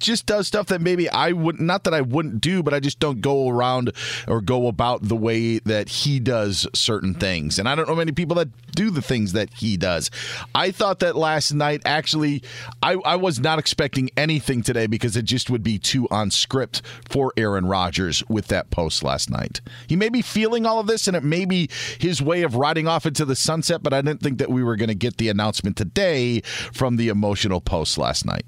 just 0.00 0.26
does 0.26 0.46
stuff 0.46 0.66
that 0.66 0.80
maybe 0.80 1.08
I 1.08 1.32
would 1.32 1.60
not 1.60 1.84
that 1.84 1.94
I 1.94 2.00
wouldn't 2.00 2.40
do, 2.40 2.62
but 2.62 2.74
I 2.74 2.80
just 2.80 2.98
don't 2.98 3.20
go 3.20 3.48
around 3.48 3.92
or 4.26 4.40
go 4.40 4.66
about 4.66 5.08
the 5.08 5.16
way 5.16 5.58
that 5.60 5.88
he 5.88 6.20
does 6.20 6.66
certain 6.74 7.14
things. 7.14 7.58
And 7.58 7.68
I 7.68 7.74
don't 7.74 7.88
know 7.88 7.94
many 7.94 8.12
people 8.12 8.36
that 8.36 8.48
do 8.74 8.90
the 8.90 9.02
things 9.02 9.32
that 9.32 9.52
he 9.54 9.76
does. 9.76 10.10
I 10.54 10.70
thought 10.70 10.98
that 11.00 11.16
last 11.16 11.52
night 11.52 11.82
actually 11.84 12.42
I, 12.82 12.94
I 13.04 13.16
was 13.16 13.40
not 13.40 13.58
expecting 13.58 14.10
anything 14.16 14.62
today 14.62 14.86
because 14.86 15.16
it 15.16 15.24
just 15.24 15.50
would 15.50 15.62
be 15.62 15.78
too 15.78 16.08
on 16.10 16.30
script 16.30 16.82
for 17.08 17.32
Aaron 17.36 17.66
Rodgers 17.66 18.22
with 18.28 18.48
that 18.48 18.70
post 18.70 19.02
last 19.02 19.30
night. 19.30 19.60
He 19.86 19.96
may 19.96 20.08
be 20.08 20.22
feeling 20.22 20.66
all 20.66 20.80
of 20.80 20.86
this 20.86 21.06
and 21.06 21.16
it 21.16 21.24
may 21.24 21.44
be 21.44 21.68
his 21.98 22.20
way 22.20 22.42
of 22.42 22.56
riding 22.56 22.88
off 22.88 23.06
into 23.06 23.24
the 23.24 23.36
sunset, 23.36 23.82
but 23.82 23.92
I 23.92 24.02
didn't 24.02 24.20
think 24.20 24.38
that 24.38 24.50
we 24.50 24.62
were 24.62 24.76
going 24.76 24.88
to 24.88 24.94
get 24.94 25.16
the 25.16 25.28
announcement 25.28 25.76
today 25.76 26.40
from 26.40 26.96
the 26.96 27.08
emotional 27.08 27.60
post 27.60 27.98
last 27.98 28.24
night. 28.24 28.44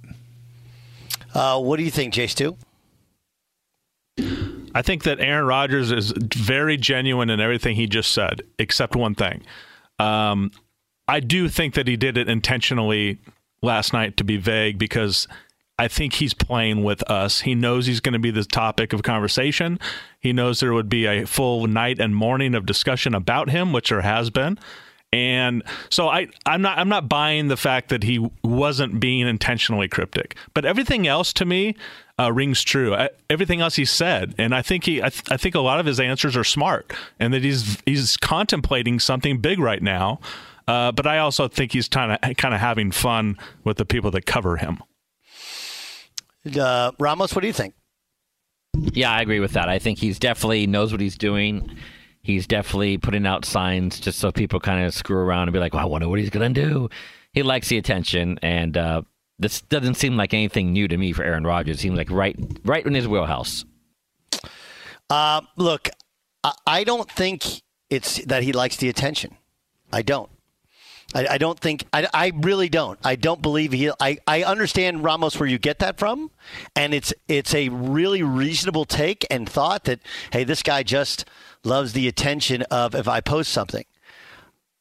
Uh, 1.36 1.60
what 1.60 1.76
do 1.76 1.82
you 1.82 1.90
think, 1.90 2.14
Jace? 2.14 2.34
Two. 2.34 2.56
I 4.74 4.80
think 4.80 5.02
that 5.02 5.20
Aaron 5.20 5.44
Rodgers 5.44 5.92
is 5.92 6.12
very 6.16 6.78
genuine 6.78 7.28
in 7.28 7.40
everything 7.40 7.76
he 7.76 7.86
just 7.86 8.12
said, 8.12 8.40
except 8.58 8.96
one 8.96 9.14
thing. 9.14 9.42
Um, 9.98 10.50
I 11.06 11.20
do 11.20 11.50
think 11.50 11.74
that 11.74 11.86
he 11.86 11.96
did 11.96 12.16
it 12.16 12.30
intentionally 12.30 13.18
last 13.60 13.92
night 13.92 14.16
to 14.16 14.24
be 14.24 14.38
vague 14.38 14.78
because 14.78 15.28
I 15.78 15.88
think 15.88 16.14
he's 16.14 16.32
playing 16.32 16.84
with 16.84 17.02
us. 17.10 17.42
He 17.42 17.54
knows 17.54 17.84
he's 17.84 18.00
going 18.00 18.14
to 18.14 18.18
be 18.18 18.30
the 18.30 18.44
topic 18.44 18.94
of 18.94 19.02
conversation. 19.02 19.78
He 20.18 20.32
knows 20.32 20.60
there 20.60 20.72
would 20.72 20.88
be 20.88 21.04
a 21.04 21.26
full 21.26 21.66
night 21.66 22.00
and 22.00 22.16
morning 22.16 22.54
of 22.54 22.64
discussion 22.64 23.14
about 23.14 23.50
him, 23.50 23.74
which 23.74 23.90
there 23.90 24.00
has 24.00 24.30
been. 24.30 24.58
And 25.16 25.62
so 25.88 26.08
I, 26.08 26.28
I'm 26.44 26.60
not 26.60 26.76
I'm 26.76 26.90
not 26.90 27.08
buying 27.08 27.48
the 27.48 27.56
fact 27.56 27.88
that 27.88 28.02
he 28.02 28.30
wasn't 28.44 29.00
being 29.00 29.26
intentionally 29.26 29.88
cryptic. 29.88 30.36
But 30.52 30.66
everything 30.66 31.06
else 31.06 31.32
to 31.34 31.46
me 31.46 31.74
uh, 32.20 32.30
rings 32.32 32.62
true. 32.62 32.94
I, 32.94 33.08
everything 33.30 33.62
else 33.62 33.76
he 33.76 33.86
said, 33.86 34.34
and 34.36 34.54
I 34.54 34.60
think 34.60 34.84
he 34.84 35.02
I, 35.02 35.08
th- 35.08 35.24
I 35.30 35.38
think 35.38 35.54
a 35.54 35.60
lot 35.60 35.80
of 35.80 35.86
his 35.86 35.98
answers 35.98 36.36
are 36.36 36.44
smart, 36.44 36.92
and 37.18 37.32
that 37.32 37.42
he's 37.42 37.78
he's 37.86 38.18
contemplating 38.18 39.00
something 39.00 39.38
big 39.38 39.58
right 39.58 39.82
now. 39.82 40.20
Uh, 40.68 40.92
but 40.92 41.06
I 41.06 41.16
also 41.16 41.48
think 41.48 41.72
he's 41.72 41.88
kind 41.88 42.12
of 42.12 42.36
kind 42.36 42.52
of 42.52 42.60
having 42.60 42.90
fun 42.90 43.38
with 43.64 43.78
the 43.78 43.86
people 43.86 44.10
that 44.10 44.26
cover 44.26 44.58
him. 44.58 44.82
Uh, 46.60 46.92
Ramos, 46.98 47.34
what 47.34 47.40
do 47.40 47.46
you 47.46 47.54
think? 47.54 47.72
Yeah, 48.92 49.10
I 49.10 49.22
agree 49.22 49.40
with 49.40 49.52
that. 49.52 49.70
I 49.70 49.78
think 49.78 49.98
he's 49.98 50.18
definitely 50.18 50.66
knows 50.66 50.92
what 50.92 51.00
he's 51.00 51.16
doing 51.16 51.74
he's 52.26 52.48
definitely 52.48 52.98
putting 52.98 53.24
out 53.24 53.44
signs 53.44 54.00
just 54.00 54.18
so 54.18 54.32
people 54.32 54.58
kind 54.58 54.84
of 54.84 54.92
screw 54.92 55.16
around 55.16 55.44
and 55.44 55.52
be 55.52 55.60
like, 55.60 55.72
well, 55.72 55.84
I 55.84 55.86
wonder 55.86 56.08
what 56.08 56.18
he's 56.18 56.28
going 56.28 56.52
to 56.52 56.60
do. 56.60 56.90
He 57.32 57.44
likes 57.44 57.68
the 57.68 57.78
attention, 57.78 58.40
and 58.42 58.76
uh, 58.76 59.02
this 59.38 59.60
doesn't 59.60 59.94
seem 59.94 60.16
like 60.16 60.34
anything 60.34 60.72
new 60.72 60.88
to 60.88 60.96
me 60.96 61.12
for 61.12 61.22
Aaron 61.22 61.44
Rodgers. 61.44 61.76
It 61.76 61.80
seems 61.80 61.96
like 61.96 62.10
right, 62.10 62.36
right 62.64 62.84
in 62.84 62.94
his 62.94 63.06
wheelhouse. 63.06 63.64
Uh, 65.08 65.42
look, 65.56 65.88
I, 66.42 66.52
I 66.66 66.84
don't 66.84 67.08
think 67.08 67.62
it's 67.90 68.24
that 68.24 68.42
he 68.42 68.52
likes 68.52 68.76
the 68.78 68.88
attention. 68.88 69.36
I 69.92 70.02
don't. 70.02 70.28
I, 71.14 71.26
I, 71.30 71.38
don't 71.38 71.58
think 71.58 71.84
I, 71.92 72.08
I 72.12 72.32
really 72.34 72.68
don't. 72.68 72.98
I 73.04 73.16
don't 73.16 73.40
believe 73.40 73.72
he. 73.72 73.90
I, 74.00 74.18
I 74.26 74.42
understand 74.42 75.04
Ramos 75.04 75.38
where 75.38 75.48
you 75.48 75.58
get 75.58 75.78
that 75.78 75.98
from, 75.98 76.30
and 76.74 76.92
it's 76.92 77.14
it's 77.28 77.54
a 77.54 77.68
really 77.68 78.22
reasonable 78.22 78.84
take 78.84 79.24
and 79.30 79.48
thought 79.48 79.84
that 79.84 80.00
hey, 80.32 80.44
this 80.44 80.62
guy 80.62 80.82
just 80.82 81.24
loves 81.64 81.92
the 81.92 82.08
attention 82.08 82.62
of 82.62 82.94
if 82.94 83.06
I 83.08 83.20
post 83.20 83.52
something. 83.52 83.84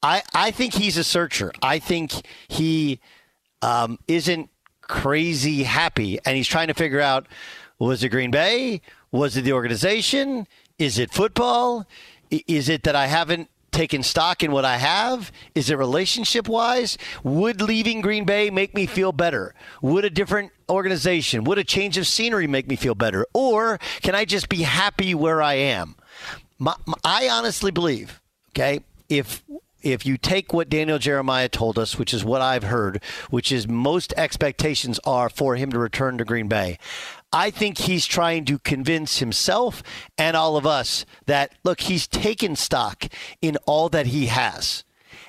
I, 0.02 0.22
I 0.34 0.52
think 0.52 0.76
he's 0.76 0.98
a 0.98 1.04
searcher. 1.04 1.52
I 1.62 1.80
think 1.80 2.14
he 2.48 3.00
um, 3.62 3.98
isn't 4.08 4.50
crazy 4.82 5.64
happy, 5.64 6.20
and 6.26 6.38
he's 6.38 6.48
trying 6.48 6.68
to 6.68 6.74
figure 6.74 7.02
out 7.02 7.28
was 7.80 8.04
it 8.04 8.10
Green 8.10 8.32
Bay? 8.32 8.82
Was 9.12 9.36
it 9.38 9.42
the 9.42 9.54
organization? 9.54 10.48
Is 10.78 11.00
it 11.00 11.12
football? 11.12 11.88
Is 12.30 12.70
it 12.70 12.84
that 12.84 12.96
I 12.96 13.08
haven't 13.08 13.50
taken 13.76 14.02
stock 14.02 14.42
in 14.42 14.52
what 14.52 14.66
I 14.66 14.78
have? 14.78 15.32
Is 15.54 15.70
it 15.70 15.78
relationship 15.78 16.48
wise? 16.48 16.98
Would 17.24 17.62
leaving 17.62 18.02
Green 18.02 18.26
Bay 18.26 18.50
make 18.50 18.74
me 18.74 18.86
feel 18.86 19.12
better? 19.12 19.54
Would 19.82 20.06
a 20.06 20.10
different 20.10 20.52
organization, 20.70 21.44
would 21.44 21.60
a 21.60 21.64
change 21.64 21.98
of 21.98 22.08
scenery 22.08 22.48
make 22.48 22.68
me 22.68 22.76
feel 22.76 22.96
better? 22.96 23.28
Or 23.34 23.80
can 24.02 24.16
I 24.16 24.26
just 24.26 24.50
be 24.50 24.64
happy 24.64 25.14
where 25.14 25.42
I 25.42 25.54
am? 25.56 25.96
my, 26.60 26.76
my, 26.86 26.96
I 27.04 27.30
honestly 27.30 27.72
believe, 27.72 28.22
okay, 28.50 28.82
if 29.10 29.44
if 29.82 30.04
you 30.04 30.18
take 30.18 30.52
what 30.52 30.68
Daniel 30.68 30.98
Jeremiah 30.98 31.48
told 31.48 31.78
us, 31.78 31.96
which 31.96 32.12
is 32.12 32.26
what 32.26 32.42
I've 32.42 32.64
heard, 32.64 33.04
which 33.30 33.52
is 33.52 33.68
most 33.68 34.16
expectations 34.18 35.00
are 35.06 35.30
for 35.30 35.58
him 35.58 35.72
to 35.72 35.78
return 35.78 36.18
to 36.18 36.26
Green 36.26 36.48
Bay. 36.48 36.80
I 37.32 37.50
think 37.52 37.80
he's 37.80 38.06
trying 38.06 38.46
to 38.46 38.60
convince 38.60 39.20
himself 39.20 39.84
and 40.18 40.38
all 40.38 40.56
of 40.56 40.66
us 40.66 41.06
that, 41.26 41.52
look, 41.64 41.82
he's 41.82 42.08
taken 42.08 42.56
stock 42.56 43.06
in 43.42 43.58
all 43.66 43.90
that 43.90 44.08
he 44.08 44.28
has. 44.28 44.84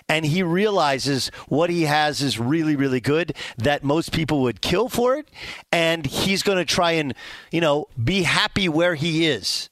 And 0.09 0.25
he 0.25 0.43
realizes 0.43 1.29
what 1.49 1.69
he 1.69 1.83
has 1.83 2.23
is 2.23 2.39
really, 2.39 2.77
really 2.77 3.01
good, 3.01 3.35
that 3.59 3.83
most 3.83 4.13
people 4.13 4.43
would 4.43 4.61
kill 4.61 4.89
for 4.89 5.17
it. 5.17 5.29
And 5.73 6.07
he's 6.07 6.45
going 6.45 6.59
to 6.59 6.65
try 6.65 6.93
and, 6.93 7.13
you 7.51 7.61
know, 7.61 7.87
be 8.03 8.23
happy 8.23 8.69
where 8.69 8.95
he 8.95 9.27
is 9.27 9.69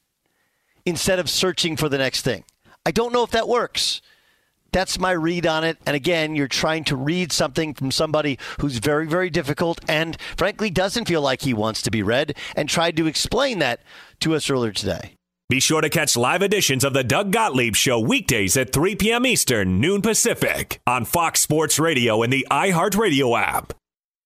instead 0.85 1.21
of 1.21 1.31
searching 1.31 1.77
for 1.77 1.89
the 1.89 1.99
next 1.99 2.23
thing. 2.23 2.43
I 2.85 2.91
don't 2.91 3.13
know 3.13 3.23
if 3.23 3.31
that 3.31 3.49
works, 3.49 4.03
That's 4.75 4.99
my 4.99 5.13
read 5.13 5.47
on 5.47 5.63
it. 5.63 5.79
And 5.87 5.95
again, 5.95 6.35
you're 6.35 6.49
trying 6.49 6.83
to 6.87 6.97
read 6.97 7.31
something 7.31 7.75
from 7.75 7.93
somebody 7.93 8.41
who's 8.61 8.79
very, 8.79 9.07
very 9.07 9.31
difficult 9.31 9.79
and 9.89 10.21
frankly 10.37 10.69
doesn't 10.69 11.07
feel 11.07 11.23
like 11.23 11.43
he 11.43 11.55
wants 11.55 11.81
to 11.83 11.93
be 11.93 12.03
read 12.03 12.37
and 12.57 12.69
tried 12.69 12.97
to 12.97 13.07
explain 13.07 13.61
that 13.61 13.83
to 14.19 14.35
us 14.35 14.51
earlier 14.51 14.73
today. 14.73 15.15
Be 15.49 15.61
sure 15.61 15.81
to 15.81 15.89
catch 15.89 16.17
live 16.17 16.43
editions 16.43 16.83
of 16.83 16.93
the 16.93 17.05
Doug 17.05 17.31
Gottlieb 17.31 17.77
Show 17.77 18.01
weekdays 18.01 18.57
at 18.57 18.73
3 18.73 18.97
p.m. 18.97 19.25
Eastern, 19.25 19.81
noon 19.81 20.03
Pacific, 20.03 20.81
on 20.89 21.05
Fox 21.05 21.41
Sports 21.41 21.79
Radio 21.79 22.25
and 22.25 22.33
the 22.33 22.45
iHeartRadio 22.51 23.41
app. 23.41 23.75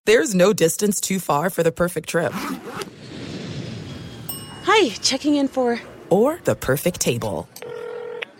There's 0.06 0.34
no 0.34 0.54
distance 0.54 0.98
too 0.98 1.20
far 1.20 1.50
for 1.50 1.62
the 1.62 1.72
perfect 1.72 2.08
trip. 2.08 2.32
Hi, 4.62 4.88
checking 5.02 5.34
in 5.34 5.48
for. 5.48 5.78
Or 6.08 6.40
the 6.44 6.54
perfect 6.54 7.02
table. 7.02 7.50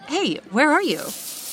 Hey, 0.06 0.36
where 0.52 0.72
are 0.72 0.82
you? 0.82 1.02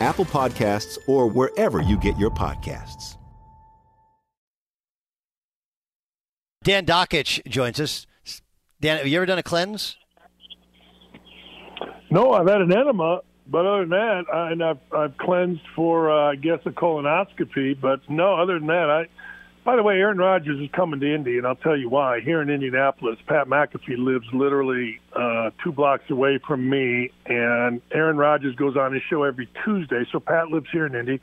Apple 0.00 0.24
Podcasts, 0.24 0.98
or 1.06 1.26
wherever 1.26 1.80
you 1.82 1.98
get 1.98 2.18
your 2.18 2.30
podcasts. 2.30 3.16
Dan 6.62 6.86
Dakich 6.86 7.46
joins 7.46 7.78
us. 7.78 8.06
Dan, 8.80 8.98
have 8.98 9.06
you 9.06 9.16
ever 9.16 9.26
done 9.26 9.38
a 9.38 9.42
cleanse? 9.42 9.96
No, 12.10 12.32
I've 12.32 12.48
had 12.48 12.60
an 12.60 12.72
enema, 12.72 13.20
but 13.46 13.66
other 13.66 13.80
than 13.80 13.90
that, 13.90 14.24
I, 14.32 14.52
and 14.52 14.64
I've 14.64 14.78
I've 14.92 15.16
cleansed 15.18 15.62
for 15.76 16.10
uh, 16.10 16.32
I 16.32 16.36
guess 16.36 16.60
a 16.64 16.70
colonoscopy. 16.70 17.78
But 17.80 18.00
no, 18.08 18.34
other 18.34 18.58
than 18.58 18.68
that, 18.68 18.90
I. 18.90 19.06
By 19.64 19.76
the 19.76 19.82
way, 19.82 19.94
Aaron 19.94 20.18
Rodgers 20.18 20.60
is 20.60 20.68
coming 20.72 21.00
to 21.00 21.14
Indy, 21.14 21.38
and 21.38 21.46
I'll 21.46 21.56
tell 21.56 21.76
you 21.76 21.88
why. 21.88 22.20
Here 22.20 22.42
in 22.42 22.50
Indianapolis, 22.50 23.18
Pat 23.26 23.46
McAfee 23.46 23.96
lives 23.96 24.26
literally 24.30 25.00
uh, 25.14 25.52
two 25.62 25.72
blocks 25.72 26.10
away 26.10 26.36
from 26.36 26.68
me, 26.68 27.10
and 27.24 27.80
Aaron 27.90 28.18
Rodgers 28.18 28.54
goes 28.56 28.76
on 28.76 28.92
his 28.92 29.02
show 29.08 29.22
every 29.22 29.48
Tuesday. 29.64 30.04
So 30.12 30.20
Pat 30.20 30.48
lives 30.48 30.66
here 30.70 30.84
in 30.84 30.94
Indy. 30.94 31.18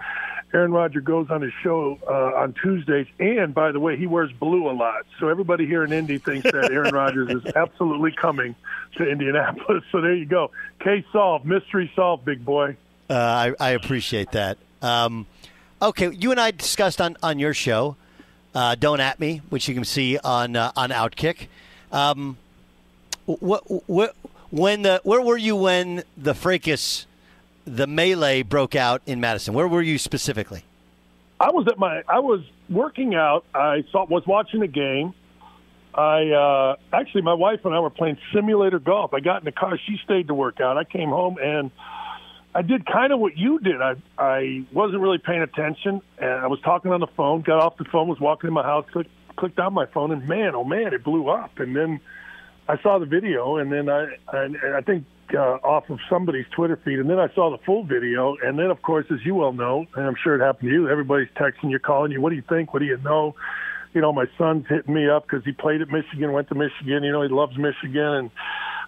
Aaron 0.56 0.72
Rodgers 0.72 1.04
goes 1.04 1.30
on 1.30 1.44
his 1.44 1.54
show 1.62 2.00
uh, 2.10 2.42
on 2.42 2.56
Tuesdays, 2.64 3.06
and 3.20 3.54
by 3.54 3.72
the 3.72 3.80
way, 3.80 3.96
he 3.96 4.08
wears 4.08 4.32
blue 4.32 4.72
a 4.72 4.74
lot. 4.74 5.06
So 5.20 5.28
everybody 5.30 5.68
here 5.68 5.84
in 5.84 5.94
Indy 5.94 6.18
thinks 6.18 6.52
that 6.52 6.56
Aaron 6.72 6.96
Rodgers 6.96 7.30
is 7.30 7.54
absolutely 7.56 8.12
coming 8.12 8.56
to 8.98 9.08
Indianapolis. 9.08 9.84
So 9.92 10.02
there 10.02 10.16
you 10.16 10.26
go. 10.26 10.50
Case 10.80 11.06
solved, 11.14 11.46
mystery 11.46 11.92
solved, 11.96 12.26
big 12.26 12.44
boy. 12.44 12.76
Uh, 13.08 13.14
I, 13.14 13.54
I, 13.60 13.70
appreciate 13.72 14.32
that. 14.32 14.58
Um, 14.82 15.28
okay, 15.80 16.12
you 16.12 16.32
and 16.32 16.40
I 16.40 16.50
discussed 16.52 17.00
on 17.00 17.18
on 17.22 17.38
your 17.38 17.54
show 17.54 17.98
uh, 18.54 18.76
"Don't 18.76 19.00
at 19.00 19.20
Me," 19.20 19.42
which 19.50 19.68
you 19.68 19.74
can 19.74 19.86
see 19.86 20.18
on 20.18 20.56
uh, 20.56 20.72
on 20.76 20.90
Outkick. 20.90 21.48
Um, 21.92 22.38
what, 23.26 23.64
what, 23.90 24.16
when 24.50 24.82
the 24.82 25.02
where 25.04 25.22
were 25.22 25.38
you 25.38 25.56
when 25.56 26.04
the 26.18 26.34
fracas, 26.34 27.06
the 27.66 27.88
melee 27.88 28.42
broke 28.42 28.76
out 28.76 29.02
in 29.06 29.20
Madison? 29.20 29.54
Where 29.54 29.68
were 29.68 29.82
you 29.82 29.98
specifically? 29.98 30.64
I 31.40 31.52
was 31.52 31.68
at 31.68 31.80
my 31.80 32.04
I 32.08 32.20
was 32.20 32.42
working 32.70 33.16
out. 33.16 33.46
I 33.54 33.84
saw, 33.92 34.06
was 34.06 34.26
watching 34.28 34.60
the 34.60 34.68
game. 34.68 35.14
I 35.94 36.30
uh, 36.30 36.76
actually, 36.94 37.24
my 37.24 37.34
wife 37.34 37.66
and 37.66 37.74
I 37.74 37.80
were 37.80 37.90
playing 37.90 38.18
simulator 38.34 38.80
golf. 38.80 39.14
I 39.14 39.20
got 39.20 39.42
in 39.42 39.46
the 39.46 39.52
car. 39.52 39.78
She 39.78 40.00
stayed 40.04 40.28
to 40.28 40.34
work 40.34 40.62
out. 40.62 40.78
I 40.78 40.84
came 40.84 41.10
home 41.10 41.38
and 41.42 41.72
I 42.54 42.62
did 42.62 42.86
kind 42.86 43.14
of 43.14 43.20
what 43.20 43.38
you 43.38 43.60
did. 43.60 43.82
I 43.82 43.94
I 44.18 44.66
wasn't 44.74 45.02
really 45.02 45.20
paying 45.20 45.42
attention, 45.42 46.02
and 46.18 46.32
I 46.32 46.48
was 46.48 46.60
talking 46.62 46.92
on 46.92 47.00
the 47.00 47.08
phone. 47.16 47.42
Got 47.42 47.62
off 47.62 47.78
the 47.78 47.86
phone, 47.86 48.08
was 48.08 48.20
walking 48.20 48.48
in 48.48 48.54
my 48.54 48.64
house, 48.64 48.86
clicked 48.92 49.12
clicked 49.38 49.60
on 49.60 49.74
my 49.74 49.86
phone, 49.88 50.12
and 50.12 50.28
man, 50.28 50.54
oh 50.56 50.64
man, 50.64 50.94
it 50.94 51.04
blew 51.04 51.30
up. 51.30 51.60
And 51.60 51.76
then 51.76 52.00
I 52.68 52.82
saw 52.82 53.00
the 53.00 53.06
video, 53.06 53.58
and 53.58 53.72
then 53.72 53.90
I 53.90 54.18
I, 54.28 54.78
I 54.78 54.82
think 54.82 55.06
uh, 55.34 55.58
off 55.64 55.90
of 55.90 56.00
somebody's 56.10 56.46
Twitter 56.54 56.78
feed, 56.84 57.00
and 57.00 57.10
then 57.10 57.20
I 57.20 57.34
saw 57.34 57.50
the 57.52 57.64
full 57.66 57.86
video, 57.86 58.36
and 58.44 58.60
then 58.60 58.70
of 58.70 58.82
course, 58.82 59.06
as 59.12 59.20
you 59.26 59.36
well 59.36 59.54
know, 59.54 59.86
and 59.96 60.06
I'm 60.06 60.16
sure 60.22 60.36
it 60.36 60.46
happened 60.46 60.70
to 60.70 60.74
you, 60.74 60.90
everybody's 60.90 61.30
texting 61.40 61.72
you, 61.72 61.80
calling 61.80 62.12
you. 62.12 62.20
What 62.20 62.32
do 62.32 62.36
you 62.36 62.44
think? 62.48 62.74
What 62.74 62.80
do 62.80 62.86
you 62.86 62.98
know? 62.98 63.36
You 63.94 64.02
know, 64.02 64.14
my 64.14 64.26
son's 64.38 64.66
hitting 64.68 64.94
me 64.94 65.10
up 65.10 65.24
because 65.24 65.44
he 65.44 65.52
played 65.52 65.82
at 65.82 65.90
Michigan, 65.90 66.32
went 66.32 66.48
to 66.48 66.56
Michigan. 66.56 67.04
You 67.04 67.12
know, 67.12 67.24
he 67.24 67.30
loves 67.30 67.58
Michigan, 67.58 68.02
and 68.02 68.32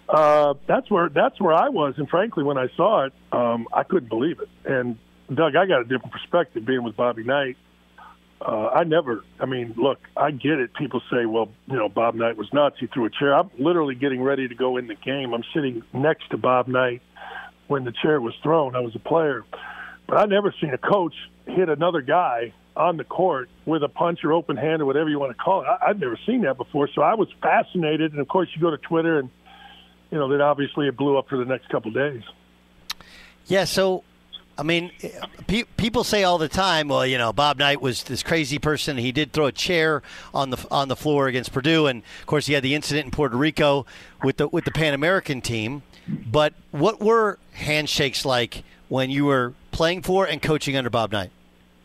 uh, 0.08 0.54
that's 0.66 0.90
where 0.90 1.08
that's 1.08 1.40
where 1.40 1.54
I 1.54 1.68
was. 1.68 1.94
And 1.96 2.08
frankly, 2.08 2.44
when 2.44 2.58
I 2.58 2.68
saw 2.76 3.06
it, 3.06 3.12
um, 3.32 3.66
I 3.72 3.82
couldn't 3.82 4.08
believe 4.08 4.40
it. 4.40 4.48
And 4.64 4.98
Doug, 5.32 5.56
I 5.56 5.66
got 5.66 5.80
a 5.80 5.84
different 5.84 6.12
perspective 6.12 6.64
being 6.64 6.82
with 6.82 6.96
Bobby 6.96 7.24
Knight. 7.24 7.56
Uh, 8.40 8.68
I 8.68 8.84
never. 8.84 9.24
I 9.40 9.46
mean, 9.46 9.74
look, 9.76 9.98
I 10.16 10.30
get 10.30 10.60
it. 10.60 10.74
People 10.74 11.00
say, 11.10 11.24
well, 11.24 11.48
you 11.66 11.76
know, 11.76 11.88
Bob 11.88 12.14
Knight 12.14 12.36
was 12.36 12.52
nuts. 12.52 12.76
He 12.78 12.86
threw 12.86 13.06
a 13.06 13.10
chair. 13.10 13.34
I'm 13.34 13.50
literally 13.58 13.94
getting 13.94 14.22
ready 14.22 14.46
to 14.48 14.54
go 14.54 14.76
in 14.76 14.86
the 14.86 14.96
game. 14.96 15.32
I'm 15.32 15.44
sitting 15.54 15.82
next 15.94 16.28
to 16.30 16.36
Bob 16.36 16.68
Knight 16.68 17.00
when 17.68 17.84
the 17.84 17.92
chair 18.02 18.20
was 18.20 18.34
thrown. 18.42 18.76
I 18.76 18.80
was 18.80 18.94
a 18.94 18.98
player, 18.98 19.44
but 20.06 20.18
I 20.18 20.26
never 20.26 20.54
seen 20.60 20.74
a 20.74 20.78
coach 20.78 21.14
hit 21.46 21.70
another 21.70 22.02
guy 22.02 22.52
on 22.76 22.96
the 22.96 23.04
court 23.04 23.48
with 23.64 23.82
a 23.82 23.88
punch 23.88 24.24
or 24.24 24.32
open 24.32 24.56
hand 24.56 24.82
or 24.82 24.86
whatever 24.86 25.08
you 25.08 25.18
want 25.18 25.34
to 25.34 25.42
call 25.42 25.62
it. 25.62 25.66
I, 25.66 25.88
I've 25.88 25.98
never 25.98 26.18
seen 26.26 26.42
that 26.42 26.58
before, 26.58 26.88
so 26.94 27.00
I 27.00 27.14
was 27.14 27.28
fascinated. 27.40 28.12
And 28.12 28.20
of 28.20 28.28
course, 28.28 28.48
you 28.54 28.60
go 28.60 28.70
to 28.70 28.78
Twitter, 28.78 29.18
and 29.18 29.30
you 30.10 30.18
know, 30.18 30.28
then 30.28 30.40
obviously 30.40 30.88
it 30.88 30.96
blew 30.96 31.16
up 31.18 31.28
for 31.28 31.38
the 31.38 31.44
next 31.44 31.68
couple 31.68 31.88
of 31.88 31.94
days. 31.94 32.22
Yeah, 33.46 33.64
so 33.64 34.04
I 34.56 34.62
mean, 34.62 34.92
pe- 35.46 35.64
people 35.76 36.04
say 36.04 36.22
all 36.22 36.38
the 36.38 36.48
time, 36.48 36.88
well, 36.88 37.04
you 37.04 37.18
know, 37.18 37.32
Bob 37.32 37.58
Knight 37.58 37.80
was 37.80 38.04
this 38.04 38.22
crazy 38.22 38.58
person. 38.58 38.96
He 38.96 39.10
did 39.10 39.32
throw 39.32 39.46
a 39.46 39.52
chair 39.52 40.02
on 40.32 40.50
the 40.50 40.66
on 40.70 40.88
the 40.88 40.96
floor 40.96 41.26
against 41.26 41.52
Purdue, 41.52 41.86
and 41.86 42.02
of 42.20 42.26
course, 42.26 42.46
he 42.46 42.52
had 42.52 42.62
the 42.62 42.74
incident 42.74 43.06
in 43.06 43.10
Puerto 43.10 43.36
Rico 43.36 43.84
with 44.22 44.36
the 44.36 44.48
with 44.48 44.64
the 44.64 44.70
Pan 44.70 44.94
American 44.94 45.40
team. 45.40 45.82
But 46.08 46.54
what 46.70 47.00
were 47.00 47.38
handshakes 47.52 48.24
like 48.24 48.62
when 48.88 49.10
you 49.10 49.24
were 49.24 49.54
playing 49.72 50.02
for 50.02 50.26
and 50.26 50.40
coaching 50.40 50.76
under 50.76 50.90
Bob 50.90 51.12
Knight? 51.12 51.30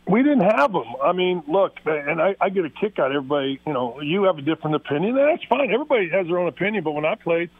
We 0.06 0.22
didn't 0.22 0.40
have 0.40 0.72
them. 0.72 0.94
I 1.02 1.12
mean, 1.12 1.42
look, 1.46 1.78
and 1.86 2.20
I, 2.20 2.34
I 2.40 2.50
get 2.50 2.64
a 2.64 2.70
kick 2.70 2.98
out 2.98 3.10
of 3.10 3.16
everybody. 3.16 3.60
You 3.66 3.72
know, 3.72 4.00
you 4.00 4.24
have 4.24 4.38
a 4.38 4.42
different 4.42 4.76
opinion, 4.76 5.16
and 5.16 5.28
that's 5.28 5.44
fine. 5.44 5.72
Everybody 5.72 6.08
has 6.10 6.26
their 6.26 6.38
own 6.38 6.48
opinion. 6.48 6.84
But 6.84 6.92
when 6.92 7.04
I 7.04 7.14
played, 7.14 7.50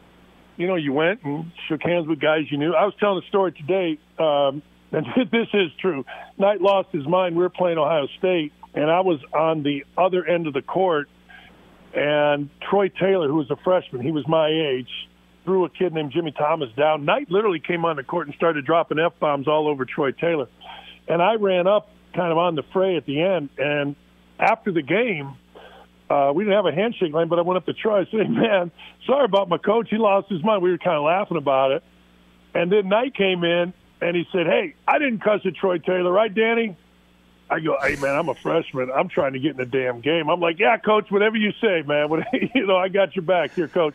you 0.57 0.67
know, 0.67 0.75
you 0.75 0.93
went 0.93 1.23
and 1.23 1.51
shook 1.67 1.81
hands 1.83 2.07
with 2.07 2.19
guys 2.19 2.43
you 2.49 2.57
knew. 2.57 2.73
I 2.73 2.85
was 2.85 2.93
telling 2.99 3.23
a 3.23 3.27
story 3.27 3.51
today. 3.51 3.99
Um, 4.19 4.61
and 4.91 5.05
this 5.31 5.47
is 5.53 5.71
true. 5.79 6.05
Knight 6.37 6.59
lost 6.61 6.89
his 6.91 7.07
mind. 7.07 7.35
We 7.35 7.43
were 7.43 7.49
playing 7.49 7.77
Ohio 7.77 8.07
State, 8.19 8.51
and 8.73 8.91
I 8.91 8.99
was 8.99 9.19
on 9.33 9.63
the 9.63 9.85
other 9.97 10.25
end 10.25 10.47
of 10.47 10.53
the 10.53 10.61
court. 10.61 11.07
And 11.93 12.49
Troy 12.69 12.89
Taylor, 12.89 13.27
who 13.27 13.35
was 13.35 13.49
a 13.51 13.55
freshman, 13.63 14.01
he 14.01 14.11
was 14.11 14.27
my 14.27 14.47
age, 14.49 14.89
threw 15.45 15.65
a 15.65 15.69
kid 15.69 15.93
named 15.93 16.11
Jimmy 16.11 16.31
Thomas 16.31 16.69
down. 16.77 17.05
Knight 17.05 17.31
literally 17.31 17.59
came 17.59 17.85
on 17.85 17.95
the 17.95 18.03
court 18.03 18.27
and 18.27 18.35
started 18.35 18.65
dropping 18.65 18.99
f 18.99 19.13
bombs 19.19 19.47
all 19.47 19.67
over 19.67 19.85
Troy 19.85 20.11
Taylor. 20.11 20.47
And 21.07 21.21
I 21.21 21.35
ran 21.35 21.67
up, 21.67 21.89
kind 22.13 22.31
of 22.31 22.37
on 22.37 22.55
the 22.55 22.63
fray 22.73 22.97
at 22.97 23.05
the 23.05 23.21
end. 23.21 23.49
And 23.57 23.95
after 24.39 24.71
the 24.71 24.81
game, 24.81 25.35
uh, 26.11 26.33
we 26.33 26.43
didn't 26.43 26.57
have 26.57 26.65
a 26.65 26.75
handshake 26.75 27.13
line, 27.13 27.29
but 27.29 27.39
I 27.39 27.43
went 27.43 27.57
up 27.57 27.65
to 27.67 27.73
Troy. 27.73 28.01
I 28.01 28.05
said, 28.11 28.25
hey, 28.25 28.27
"Man, 28.27 28.71
sorry 29.05 29.25
about 29.25 29.47
my 29.47 29.57
coach. 29.57 29.87
He 29.89 29.97
lost 29.97 30.29
his 30.29 30.43
mind." 30.43 30.61
We 30.61 30.71
were 30.71 30.77
kind 30.77 30.97
of 30.97 31.03
laughing 31.03 31.37
about 31.37 31.71
it. 31.71 31.83
And 32.53 32.69
then 32.69 32.89
Knight 32.89 33.15
came 33.15 33.45
in 33.45 33.73
and 34.01 34.15
he 34.15 34.25
said, 34.31 34.45
"Hey, 34.45 34.75
I 34.85 34.99
didn't 34.99 35.19
cuss 35.19 35.41
at 35.45 35.55
Troy 35.55 35.77
Taylor, 35.77 36.11
right, 36.11 36.33
Danny?" 36.33 36.75
I 37.49 37.61
go, 37.61 37.77
"Hey, 37.81 37.95
man, 37.95 38.15
I'm 38.15 38.27
a 38.27 38.35
freshman. 38.35 38.91
I'm 38.91 39.07
trying 39.07 39.33
to 39.33 39.39
get 39.39 39.51
in 39.51 39.57
the 39.57 39.65
damn 39.65 40.01
game." 40.01 40.29
I'm 40.29 40.41
like, 40.41 40.59
"Yeah, 40.59 40.77
coach, 40.77 41.09
whatever 41.09 41.37
you 41.37 41.53
say, 41.61 41.81
man. 41.83 42.09
you 42.55 42.67
know, 42.67 42.75
I 42.75 42.89
got 42.89 43.15
your 43.15 43.23
back 43.23 43.53
here, 43.55 43.69
coach." 43.69 43.93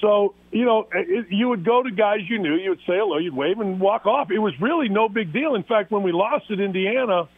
So, 0.00 0.34
you 0.50 0.64
know, 0.64 0.88
it, 0.94 1.26
you 1.30 1.48
would 1.48 1.64
go 1.64 1.82
to 1.82 1.90
guys 1.90 2.20
you 2.26 2.38
knew, 2.38 2.54
you 2.54 2.70
would 2.70 2.78
say 2.80 2.96
hello, 2.96 3.18
you'd 3.18 3.34
wave 3.34 3.60
and 3.60 3.78
walk 3.80 4.06
off. 4.06 4.30
It 4.30 4.38
was 4.38 4.58
really 4.58 4.88
no 4.88 5.10
big 5.10 5.30
deal. 5.30 5.54
In 5.54 5.62
fact, 5.62 5.90
when 5.90 6.02
we 6.02 6.10
lost 6.10 6.50
at 6.50 6.58
Indiana, 6.58 7.28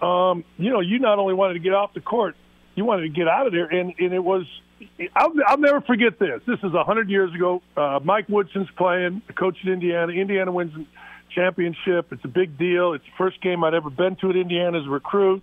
um, 0.00 0.42
you 0.56 0.70
know, 0.70 0.80
you 0.80 1.00
not 1.00 1.18
only 1.18 1.34
wanted 1.34 1.54
to 1.54 1.60
get 1.60 1.74
off 1.74 1.92
the 1.92 2.00
court, 2.00 2.34
you 2.78 2.84
wanted 2.84 3.02
to 3.02 3.08
get 3.08 3.28
out 3.28 3.46
of 3.46 3.52
there, 3.52 3.66
and 3.66 3.94
and 3.98 4.12
it 4.12 4.24
was. 4.24 4.44
I'll, 5.16 5.32
I'll 5.46 5.58
never 5.58 5.80
forget 5.80 6.20
this. 6.20 6.40
This 6.46 6.58
is 6.62 6.72
a 6.72 6.84
hundred 6.84 7.10
years 7.10 7.34
ago. 7.34 7.62
Uh, 7.76 7.98
Mike 8.02 8.28
Woodson's 8.28 8.68
playing, 8.76 9.22
coach 9.36 9.56
at 9.64 9.68
Indiana. 9.68 10.12
Indiana 10.12 10.52
wins 10.52 10.72
championship. 11.34 12.12
It's 12.12 12.24
a 12.24 12.28
big 12.28 12.56
deal. 12.56 12.92
It's 12.92 13.04
the 13.04 13.10
first 13.18 13.40
game 13.40 13.64
I'd 13.64 13.74
ever 13.74 13.90
been 13.90 14.16
to 14.16 14.30
at 14.30 14.36
Indiana 14.36 14.78
as 14.78 14.86
a 14.86 14.90
recruit. 14.90 15.42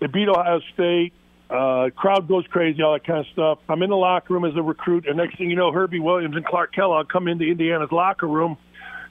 They 0.00 0.06
beat 0.06 0.28
Ohio 0.28 0.60
State. 0.74 1.12
Uh, 1.48 1.90
crowd 1.96 2.28
goes 2.28 2.46
crazy, 2.48 2.80
all 2.80 2.92
that 2.92 3.04
kind 3.04 3.18
of 3.18 3.26
stuff. 3.32 3.58
I'm 3.68 3.82
in 3.82 3.90
the 3.90 3.96
locker 3.96 4.34
room 4.34 4.44
as 4.44 4.54
a 4.56 4.62
recruit, 4.62 5.08
and 5.08 5.16
next 5.16 5.36
thing 5.36 5.50
you 5.50 5.56
know, 5.56 5.72
Herbie 5.72 5.98
Williams 5.98 6.36
and 6.36 6.44
Clark 6.44 6.72
Kellogg 6.72 7.08
come 7.08 7.26
into 7.26 7.44
Indiana's 7.44 7.90
locker 7.90 8.28
room 8.28 8.56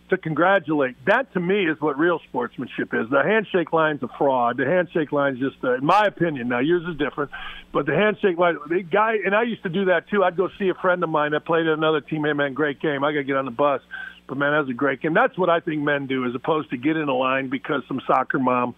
to 0.09 0.17
congratulate. 0.17 0.95
That 1.05 1.31
to 1.33 1.39
me 1.39 1.65
is 1.65 1.79
what 1.81 1.97
real 1.97 2.19
sportsmanship 2.27 2.93
is. 2.93 3.09
The 3.09 3.23
handshake 3.23 3.73
line's 3.73 4.03
a 4.03 4.07
fraud. 4.17 4.57
The 4.57 4.65
handshake 4.65 5.11
line's 5.11 5.39
just, 5.39 5.57
uh, 5.63 5.75
in 5.75 5.85
my 5.85 6.05
opinion, 6.05 6.47
now 6.49 6.59
yours 6.59 6.83
is 6.87 6.97
different, 6.97 7.31
but 7.71 7.85
the 7.85 7.95
handshake 7.95 8.37
line, 8.37 8.57
the 8.67 8.81
guy, 8.81 9.17
and 9.25 9.35
I 9.35 9.43
used 9.43 9.63
to 9.63 9.69
do 9.69 9.85
that 9.85 10.09
too. 10.09 10.23
I'd 10.23 10.37
go 10.37 10.49
see 10.59 10.69
a 10.69 10.73
friend 10.75 11.03
of 11.03 11.09
mine 11.09 11.31
that 11.31 11.45
played 11.45 11.67
at 11.67 11.73
another 11.73 12.01
team. 12.01 12.23
Hey 12.25 12.33
man, 12.33 12.53
great 12.53 12.79
game. 12.79 13.03
I 13.03 13.11
got 13.11 13.19
to 13.19 13.23
get 13.23 13.37
on 13.37 13.45
the 13.45 13.51
bus. 13.51 13.81
But 14.27 14.37
man, 14.37 14.51
that 14.51 14.59
was 14.59 14.69
a 14.69 14.73
great 14.73 15.01
game. 15.01 15.15
That's 15.15 15.35
what 15.39 15.49
I 15.49 15.59
think 15.59 15.81
men 15.81 16.05
do, 16.05 16.23
as 16.25 16.35
opposed 16.35 16.69
to 16.69 16.77
get 16.77 16.95
in 16.95 17.09
a 17.09 17.15
line 17.15 17.49
because 17.49 17.81
some 17.87 17.99
soccer 18.05 18.37
mom 18.37 18.75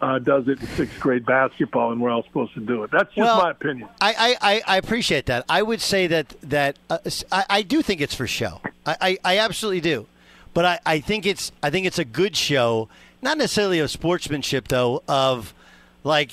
uh, 0.00 0.18
does 0.18 0.48
it 0.48 0.60
in 0.60 0.66
sixth 0.68 0.98
grade 0.98 1.26
basketball, 1.26 1.92
and 1.92 2.00
we're 2.00 2.10
all 2.10 2.22
supposed 2.24 2.54
to 2.54 2.60
do 2.60 2.84
it. 2.84 2.90
That's 2.90 3.08
just 3.14 3.18
Well, 3.18 3.42
my 3.42 3.50
opinion. 3.50 3.88
I, 4.00 4.36
I, 4.40 4.62
I 4.66 4.76
appreciate 4.78 5.26
that. 5.26 5.44
I 5.48 5.62
would 5.62 5.80
say 5.82 6.06
that 6.06 6.28
that 6.42 6.78
uh, 6.88 6.98
I, 7.30 7.44
I 7.50 7.62
do 7.62 7.82
think 7.82 8.00
it's 8.00 8.14
for 8.14 8.26
show. 8.26 8.60
I, 8.86 8.96
I, 9.00 9.18
I 9.24 9.38
absolutely 9.38 9.82
do, 9.82 10.06
but 10.54 10.64
I, 10.64 10.78
I 10.86 11.00
think 11.00 11.26
it's 11.26 11.52
I 11.62 11.70
think 11.70 11.86
it's 11.86 11.98
a 11.98 12.04
good 12.04 12.36
show, 12.36 12.88
not 13.22 13.36
necessarily 13.38 13.78
of 13.80 13.90
sportsmanship 13.90 14.68
though. 14.68 15.02
Of 15.08 15.52
like 16.04 16.30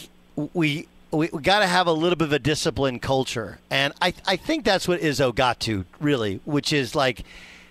we 0.54 0.88
we, 1.12 1.30
we 1.34 1.42
got 1.42 1.60
to 1.60 1.68
have 1.68 1.88
a 1.88 1.92
little 1.92 2.16
bit 2.16 2.26
of 2.26 2.34
a 2.34 2.40
discipline 2.40 3.00
culture, 3.00 3.60
and 3.70 3.94
I 4.02 4.14
I 4.26 4.36
think 4.38 4.64
that's 4.64 4.88
what 4.88 5.02
Izzo 5.02 5.34
got 5.36 5.60
to 5.62 5.86
really, 6.00 6.40
which 6.46 6.72
is 6.72 6.96
like, 6.96 7.24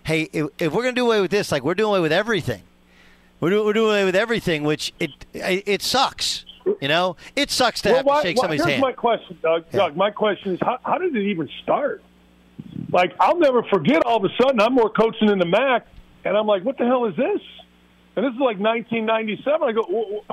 hey, 0.04 0.28
if, 0.32 0.48
if 0.58 0.72
we're 0.72 0.82
gonna 0.82 0.92
do 0.94 1.06
away 1.06 1.20
with 1.20 1.30
this, 1.30 1.50
like 1.50 1.62
we're 1.64 1.74
doing 1.74 1.90
away 1.90 2.00
with 2.00 2.12
everything. 2.12 2.62
We're, 3.40 3.48
do, 3.48 3.64
we're 3.64 3.72
doing 3.72 3.88
away 3.92 4.04
with 4.04 4.16
everything, 4.16 4.64
which 4.64 4.92
it 5.00 5.10
it, 5.32 5.62
it 5.66 5.82
sucks. 5.82 6.44
You 6.82 6.88
know, 6.88 7.16
it 7.34 7.50
sucks 7.50 7.80
to 7.82 7.88
Well, 7.88 7.96
have 7.96 8.06
why- 8.06 8.22
to 8.22 8.28
shake 8.28 8.36
why- 8.36 8.40
somebody's 8.42 8.60
here's 8.64 8.70
hand. 8.72 8.82
my 8.82 8.92
question, 8.92 9.38
Doug. 9.42 9.70
Doug, 9.70 9.96
my 9.96 10.10
question 10.10 10.52
is, 10.54 10.60
how, 10.60 10.78
how 10.84 10.98
did 10.98 11.16
it 11.16 11.22
even 11.24 11.48
start? 11.62 12.02
Like, 12.92 13.14
I'll 13.18 13.38
never 13.38 13.62
forget. 13.64 14.04
All 14.04 14.18
of 14.18 14.24
a 14.30 14.34
sudden, 14.40 14.60
I'm 14.60 14.74
more 14.74 14.90
coaching 14.90 15.30
in 15.30 15.38
the 15.38 15.46
MAC, 15.46 15.86
and 16.24 16.36
I'm 16.36 16.46
like, 16.46 16.64
what 16.64 16.78
the 16.78 16.84
hell 16.84 17.06
is 17.06 17.16
this? 17.16 17.40
And 18.16 18.24
this 18.24 18.32
is 18.32 18.40
like 18.40 18.58
1997. 18.58 19.68
I 19.68 19.72
go, 19.72 20.24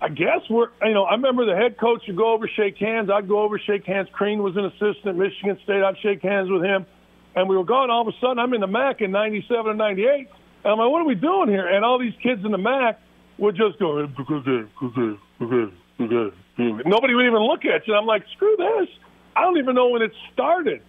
I 0.00 0.08
guess 0.08 0.40
we're, 0.50 0.68
you 0.82 0.94
know, 0.94 1.04
I 1.04 1.12
remember 1.12 1.46
the 1.46 1.56
head 1.56 1.78
coach 1.78 2.02
would 2.06 2.16
go 2.16 2.32
over, 2.32 2.48
shake 2.48 2.76
hands. 2.78 3.10
I'd 3.10 3.28
go 3.28 3.40
over, 3.42 3.58
shake 3.58 3.84
hands. 3.84 4.08
Crean 4.12 4.42
was 4.42 4.56
an 4.56 4.66
assistant 4.66 5.06
at 5.06 5.16
Michigan 5.16 5.58
State. 5.64 5.82
I'd 5.82 5.98
shake 6.02 6.22
hands 6.22 6.50
with 6.50 6.62
him. 6.62 6.86
And 7.34 7.48
we 7.48 7.56
were 7.56 7.64
gone. 7.64 7.90
All 7.90 8.02
of 8.02 8.08
a 8.08 8.18
sudden, 8.20 8.38
I'm 8.38 8.52
in 8.52 8.60
the 8.60 8.66
MAC 8.66 9.00
in 9.00 9.10
97 9.10 9.70
and 9.70 9.78
98. 9.78 10.28
And 10.64 10.72
I'm 10.72 10.78
like, 10.78 10.90
what 10.90 11.00
are 11.00 11.06
we 11.06 11.14
doing 11.14 11.48
here? 11.48 11.66
And 11.66 11.84
all 11.84 11.98
these 11.98 12.14
kids 12.22 12.44
in 12.44 12.52
the 12.52 12.58
MAC 12.58 13.00
would 13.38 13.56
just 13.56 13.78
go. 13.78 14.06
Nobody 16.84 17.14
would 17.14 17.26
even 17.26 17.42
look 17.42 17.64
at 17.64 17.86
you. 17.86 17.94
And 17.94 18.00
I'm 18.00 18.06
like, 18.06 18.24
screw 18.34 18.54
this. 18.58 18.88
I 19.34 19.42
don't 19.42 19.58
even 19.58 19.74
know 19.74 19.88
when 19.88 20.02
it 20.02 20.12
started. 20.32 20.82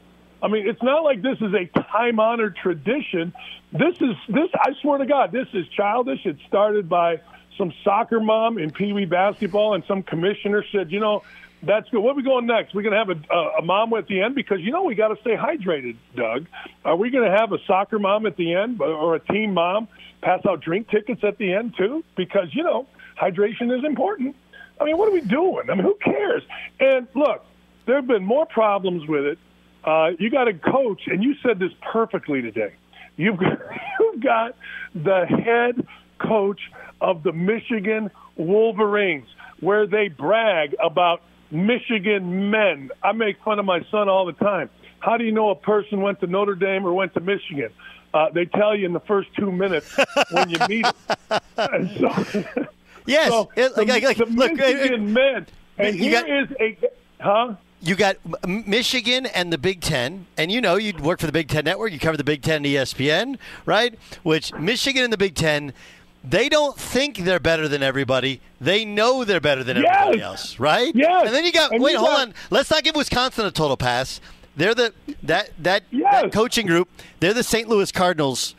I 0.44 0.50
mean, 0.50 0.68
it's 0.68 0.84
not 0.84 1.06
like 1.06 1.22
this 1.22 1.38
is 1.40 1.54
a 1.54 1.66
time 1.80 2.20
honored 2.20 2.58
tradition. 2.58 3.34
This 3.72 3.96
is 4.02 4.16
this. 4.28 4.50
I 4.54 4.74
swear 4.82 4.98
to 4.98 5.06
God, 5.06 5.32
this 5.32 5.48
is 5.54 5.66
childish. 5.70 6.26
It 6.26 6.36
started 6.50 6.90
by 6.90 7.22
some 7.58 7.72
soccer 7.86 8.20
mom 8.20 8.58
in 8.58 8.70
Pee 8.70 8.92
Wee 8.92 9.06
basketball, 9.06 9.74
and 9.74 9.86
some 9.88 10.04
commissioner 10.04 10.66
said, 10.70 10.92
you 10.92 11.00
know, 11.00 11.24
that's 11.62 11.90
good. 11.90 12.02
What 12.02 12.12
are 12.12 12.16
we 12.16 12.24
going 12.24 12.46
next? 12.46 12.76
We're 12.76 12.82
going 12.82 12.92
to 12.92 12.98
have 12.98 13.10
a, 13.10 13.60
a 13.60 13.62
mom 13.62 13.94
at 13.94 14.08
the 14.08 14.22
end 14.22 14.36
because 14.36 14.60
you 14.60 14.72
know 14.72 14.84
we 14.84 14.96
got 14.96 15.08
to 15.10 15.22
stay 15.22 15.38
hydrated, 15.38 15.96
Doug. 16.14 16.48
Are 16.84 16.98
we 16.98 17.10
going 17.10 17.24
to 17.24 17.36
have 17.36 17.54
a 17.54 17.58
soccer 17.66 17.98
mom 17.98 18.26
at 18.26 18.36
the 18.36 18.54
end 18.54 18.82
or 18.82 19.16
a 19.16 19.20
team 19.22 19.54
mom 19.54 19.88
pass 20.22 20.46
out 20.46 20.60
drink 20.60 20.90
tickets 20.90 21.24
at 21.24 21.38
the 21.38 21.54
end 21.54 21.76
too? 21.78 22.04
Because 22.18 22.54
you 22.54 22.64
know 22.64 22.86
hydration 23.18 23.76
is 23.78 23.86
important. 23.86 24.36
I 24.82 24.84
mean, 24.84 24.98
what 24.98 25.08
are 25.08 25.14
we 25.14 25.22
doing? 25.22 25.70
I 25.70 25.76
mean, 25.76 25.86
who 25.86 25.96
cares? 26.04 26.44
And 26.82 27.08
look, 27.16 27.46
there 27.86 27.96
have 27.96 28.08
been 28.08 28.26
more 28.26 28.46
problems 28.46 29.08
with 29.08 29.26
it. 29.26 29.40
Uh, 29.84 30.12
you 30.20 30.30
got 30.30 30.48
a 30.48 30.54
coach, 30.54 31.02
and 31.08 31.24
you 31.24 31.36
said 31.44 31.60
this 31.60 31.72
perfectly 31.92 32.42
today. 32.42 32.74
You've 33.18 33.38
got, 33.38 33.60
you've 34.00 34.22
got 34.24 34.56
the 34.96 35.26
head 35.26 35.86
coach 36.20 36.60
of 37.02 37.24
the 37.24 37.32
Michigan 37.34 38.10
Wolverines, 38.38 39.28
where 39.60 39.86
they 39.88 40.08
brag 40.08 40.76
about 40.82 41.22
Michigan 41.52 42.50
men. 42.50 42.90
I 43.04 43.12
make 43.12 43.42
fun 43.44 43.60
of 43.60 43.66
my 43.66 43.84
son 43.92 44.10
all 44.10 44.26
the 44.26 44.34
time. 44.34 44.70
How 45.00 45.18
do 45.18 45.26
you 45.26 45.32
know 45.34 45.50
a 45.50 45.56
person 45.56 46.02
went 46.02 46.22
to 46.22 46.28
Notre 46.28 46.56
Dame 46.56 46.86
or 46.86 46.94
went 46.94 47.14
to 47.16 47.20
Michigan? 47.20 47.70
Uh, 48.14 48.30
they 48.34 48.46
tell 48.46 48.76
you 48.76 48.86
in 48.86 48.94
the 48.94 49.00
first 49.02 49.30
two 49.36 49.52
minutes 49.52 49.98
when 50.32 50.50
you 50.50 50.58
meet 50.70 50.86
them. 50.86 50.94
So, 52.00 52.44
Yes, 53.06 53.28
so 53.30 53.50
it- 53.56 53.76
like- 53.78 53.88
the, 53.88 54.00
like- 54.08 54.18
the 54.18 54.26
look, 54.28 54.54
Michigan 54.54 55.12
men. 55.14 55.46
And 55.78 55.96
you 55.98 56.04
here 56.04 56.22
got- 56.22 56.30
is 56.30 56.58
a 56.62 56.78
huh? 57.20 57.56
You 57.86 57.96
got 57.96 58.16
Michigan 58.48 59.26
and 59.26 59.52
the 59.52 59.58
Big 59.58 59.82
Ten, 59.82 60.26
and 60.38 60.50
you 60.50 60.62
know 60.62 60.76
you 60.78 60.94
work 61.02 61.20
for 61.20 61.26
the 61.26 61.34
Big 61.34 61.50
Ten 61.50 61.66
Network. 61.66 61.92
You 61.92 62.00
cover 62.00 62.16
the 62.16 62.24
Big 62.24 62.42
Ten, 62.42 62.58
and 62.58 62.66
ESPN, 62.66 63.38
right? 63.66 64.00
Which 64.24 64.54
Michigan 64.54 65.04
and 65.04 65.12
the 65.12 65.18
Big 65.18 65.36
Ten, 65.36 65.74
they 66.24 66.48
don't 66.48 66.78
think 66.78 67.18
they're 67.18 67.42
better 67.42 67.68
than 67.68 67.84
everybody. 67.84 68.40
They 68.62 68.86
know 68.86 69.26
they're 69.26 69.42
better 69.42 69.66
than 69.66 69.78
Yes. 69.78 69.96
everybody 70.00 70.22
else, 70.22 70.60
right? 70.60 70.96
Yes. 70.96 71.26
And 71.26 71.36
then 71.36 71.44
you 71.44 71.52
got 71.52 71.74
And 71.74 71.84
wait, 71.84 71.92
you 71.94 71.98
hold 71.98 72.12
got- 72.12 72.28
on. 72.30 72.34
Let's 72.50 72.72
not 72.72 72.84
give 72.86 72.96
Wisconsin 72.96 73.46
a 73.46 73.52
total 73.52 73.76
pass. 73.76 74.22
They're 74.56 74.76
the 74.76 74.94
that 75.24 75.50
that, 75.60 75.84
that 75.92 76.32
coaching 76.32 76.68
group. 76.68 76.88
They're 77.20 77.34
the 77.34 77.44
St. 77.44 77.68
Louis 77.68 77.92
Cardinals 77.92 78.56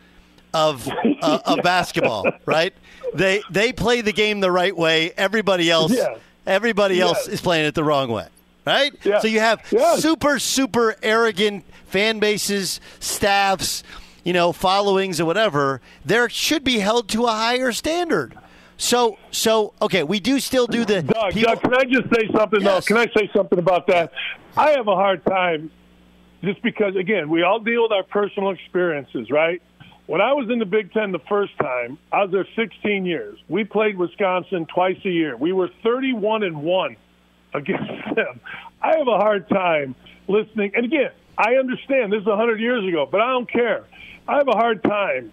of 0.53 0.87
uh, 1.23 1.39
of 1.47 1.61
basketball, 1.63 2.27
right? 2.45 2.75
They 3.15 3.43
they 3.49 3.73
play 3.73 4.03
the 4.03 4.13
game 4.13 4.41
the 4.41 4.51
right 4.51 4.77
way. 4.77 5.13
Everybody 5.17 5.71
else, 5.71 5.93
Yeah. 5.97 6.17
everybody 6.47 7.01
else 7.01 7.21
Yes. 7.27 7.35
is 7.35 7.41
playing 7.41 7.65
it 7.65 7.75
the 7.75 7.85
wrong 7.85 8.11
way, 8.11 8.27
right? 8.67 8.93
Yeah. 9.05 9.19
So 9.21 9.29
you 9.29 9.41
have 9.41 9.61
Yes. 9.71 10.01
super 10.03 10.39
super 10.39 10.97
arrogant 11.03 11.65
fan 11.87 12.19
bases, 12.19 12.81
staffs, 13.01 13.83
you 14.25 14.33
know, 14.33 14.53
followings 14.53 15.21
or 15.21 15.25
whatever. 15.27 15.81
There 16.05 16.29
should 16.29 16.65
be 16.65 16.79
held 16.79 17.09
to 17.11 17.25
a 17.25 17.33
higher 17.33 17.73
standard. 17.73 18.35
So 18.77 19.19
so 19.31 19.73
okay, 19.81 20.03
we 20.03 20.21
do 20.21 20.41
still 20.41 20.67
do 20.67 20.85
the 20.85 21.03
Doug, 21.03 21.33
people- 21.33 21.55
Doug, 21.55 21.63
can 21.63 21.75
I 21.75 21.85
just 21.85 22.13
say 22.15 22.29
something 22.37 22.61
Yes. 22.63 22.87
though? 22.87 22.95
Can 22.95 23.09
I 23.09 23.13
say 23.17 23.31
something 23.35 23.59
about 23.59 23.87
that? 23.89 24.13
I 24.57 24.71
have 24.73 24.89
a 24.89 24.95
hard 24.97 25.25
time 25.25 25.71
just 26.43 26.61
because 26.63 26.97
again, 26.97 27.29
we 27.31 27.43
all 27.43 27.61
deal 27.61 27.83
with 27.83 27.93
our 27.93 28.03
personal 28.03 28.51
experiences, 28.51 29.31
right? 29.31 29.63
When 30.07 30.21
I 30.21 30.35
was 30.35 30.51
in 30.51 30.59
the 30.59 30.67
Big 30.67 30.93
Ten 30.93 31.13
the 31.13 31.19
first 31.21 31.57
time, 31.59 31.97
I 32.13 32.23
was 32.25 32.31
there 32.31 32.47
16 32.57 33.07
years. 33.07 33.39
We 33.49 33.65
played 33.65 33.97
Wisconsin 33.97 34.67
twice 34.67 34.99
a 35.07 35.09
year. 35.09 35.35
We 35.35 35.53
were 35.55 35.71
31 35.83 36.43
and 36.43 36.63
one 36.63 36.97
against 37.55 37.91
them. 38.15 38.41
I 38.83 38.97
have 38.99 39.09
a 39.09 39.19
hard 39.19 39.49
time 39.49 39.95
listening. 40.29 40.73
And 40.75 40.85
again, 40.85 41.11
I 41.39 41.55
understand 41.55 42.13
this 42.13 42.21
is 42.21 42.27
100 42.27 42.61
years 42.61 42.87
ago, 42.87 43.09
but 43.11 43.21
I 43.21 43.31
don't 43.31 43.51
care. 43.51 43.85
I 44.29 44.37
have 44.37 44.49
a 44.49 44.57
hard 44.57 44.83
time 44.83 45.33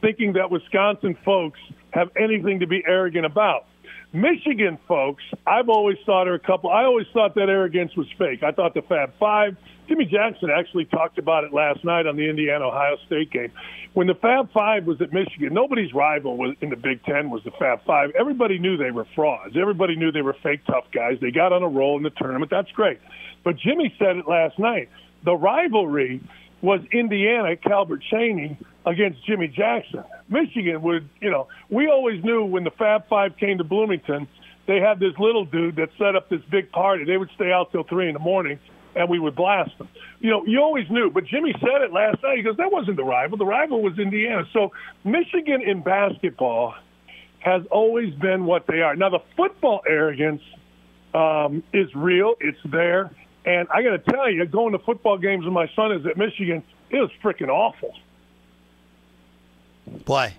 thinking 0.00 0.34
that 0.34 0.50
Wisconsin 0.50 1.16
folks 1.24 1.58
have 1.90 2.10
anything 2.16 2.60
to 2.60 2.66
be 2.66 2.82
arrogant 2.86 3.26
about. 3.26 3.66
Michigan 4.12 4.78
folks, 4.88 5.22
I've 5.46 5.68
always 5.68 5.98
thought 6.06 6.28
are 6.28 6.34
a 6.34 6.38
couple. 6.38 6.70
I 6.70 6.84
always 6.84 7.06
thought 7.12 7.34
that 7.34 7.50
arrogance 7.50 7.94
was 7.94 8.06
fake. 8.18 8.42
I 8.42 8.52
thought 8.52 8.72
the 8.74 8.82
Fab 8.82 9.12
Five. 9.20 9.56
Jimmy 9.86 10.06
Jackson 10.06 10.50
actually 10.50 10.86
talked 10.86 11.18
about 11.18 11.44
it 11.44 11.52
last 11.52 11.84
night 11.84 12.06
on 12.06 12.16
the 12.16 12.28
Indiana 12.28 12.66
Ohio 12.66 12.96
State 13.06 13.30
game. 13.30 13.52
When 13.92 14.06
the 14.06 14.14
Fab 14.14 14.50
Five 14.52 14.86
was 14.86 15.00
at 15.02 15.12
Michigan, 15.12 15.52
nobody's 15.52 15.92
rival 15.92 16.36
was 16.36 16.56
in 16.62 16.70
the 16.70 16.76
Big 16.76 17.04
Ten 17.04 17.30
was 17.30 17.42
the 17.44 17.50
Fab 17.58 17.84
Five. 17.84 18.10
Everybody 18.18 18.58
knew 18.58 18.78
they 18.78 18.90
were 18.90 19.06
frauds. 19.14 19.56
Everybody 19.60 19.94
knew 19.94 20.10
they 20.10 20.22
were 20.22 20.36
fake 20.42 20.64
tough 20.66 20.84
guys. 20.92 21.18
They 21.20 21.30
got 21.30 21.52
on 21.52 21.62
a 21.62 21.68
roll 21.68 21.98
in 21.98 22.02
the 22.02 22.10
tournament. 22.10 22.50
That's 22.50 22.70
great. 22.72 23.00
But 23.44 23.56
Jimmy 23.58 23.94
said 23.98 24.16
it 24.16 24.26
last 24.26 24.58
night. 24.58 24.88
The 25.24 25.34
rivalry 25.34 26.22
was 26.60 26.80
Indiana, 26.92 27.56
Calbert 27.56 28.02
Cheaney 28.12 28.56
against 28.84 29.24
Jimmy 29.26 29.48
Jackson. 29.48 30.04
Michigan 30.28 30.82
would, 30.82 31.08
you 31.20 31.30
know, 31.30 31.48
we 31.70 31.88
always 31.88 32.22
knew 32.24 32.44
when 32.44 32.64
the 32.64 32.70
Fab 32.70 33.08
Five 33.08 33.36
came 33.36 33.58
to 33.58 33.64
Bloomington, 33.64 34.28
they 34.66 34.80
had 34.80 35.00
this 35.00 35.12
little 35.18 35.44
dude 35.44 35.76
that 35.76 35.90
set 35.98 36.16
up 36.16 36.28
this 36.28 36.42
big 36.50 36.70
party. 36.72 37.04
They 37.04 37.16
would 37.16 37.30
stay 37.34 37.52
out 37.52 37.72
till 37.72 37.84
three 37.84 38.08
in 38.08 38.14
the 38.14 38.20
morning, 38.20 38.58
and 38.94 39.08
we 39.08 39.18
would 39.18 39.34
blast 39.34 39.76
them. 39.78 39.88
You 40.20 40.30
know, 40.30 40.44
you 40.46 40.60
always 40.60 40.90
knew. 40.90 41.10
But 41.10 41.24
Jimmy 41.24 41.54
said 41.60 41.82
it 41.82 41.92
last 41.92 42.22
night. 42.22 42.36
He 42.36 42.42
goes, 42.42 42.56
"That 42.56 42.70
wasn't 42.70 42.96
the 42.96 43.04
rival. 43.04 43.38
The 43.38 43.46
rival 43.46 43.80
was 43.80 43.98
Indiana." 43.98 44.44
So 44.52 44.72
Michigan 45.04 45.62
in 45.62 45.82
basketball 45.82 46.74
has 47.38 47.62
always 47.70 48.12
been 48.14 48.44
what 48.44 48.66
they 48.66 48.82
are. 48.82 48.96
Now 48.96 49.10
the 49.10 49.22
football 49.36 49.80
arrogance 49.88 50.42
um, 51.14 51.62
is 51.72 51.88
real. 51.94 52.34
It's 52.40 52.58
there. 52.64 53.10
And 53.48 53.66
I 53.70 53.82
got 53.82 53.92
to 53.92 54.12
tell 54.12 54.30
you, 54.30 54.44
going 54.44 54.72
to 54.72 54.78
football 54.78 55.16
games 55.16 55.46
with 55.46 55.54
my 55.54 55.70
son 55.74 55.92
is 55.92 56.04
at 56.04 56.18
Michigan, 56.18 56.62
it 56.90 56.96
was 56.96 57.10
freaking 57.22 57.48
awful. 57.48 57.94
Why? 60.04 60.36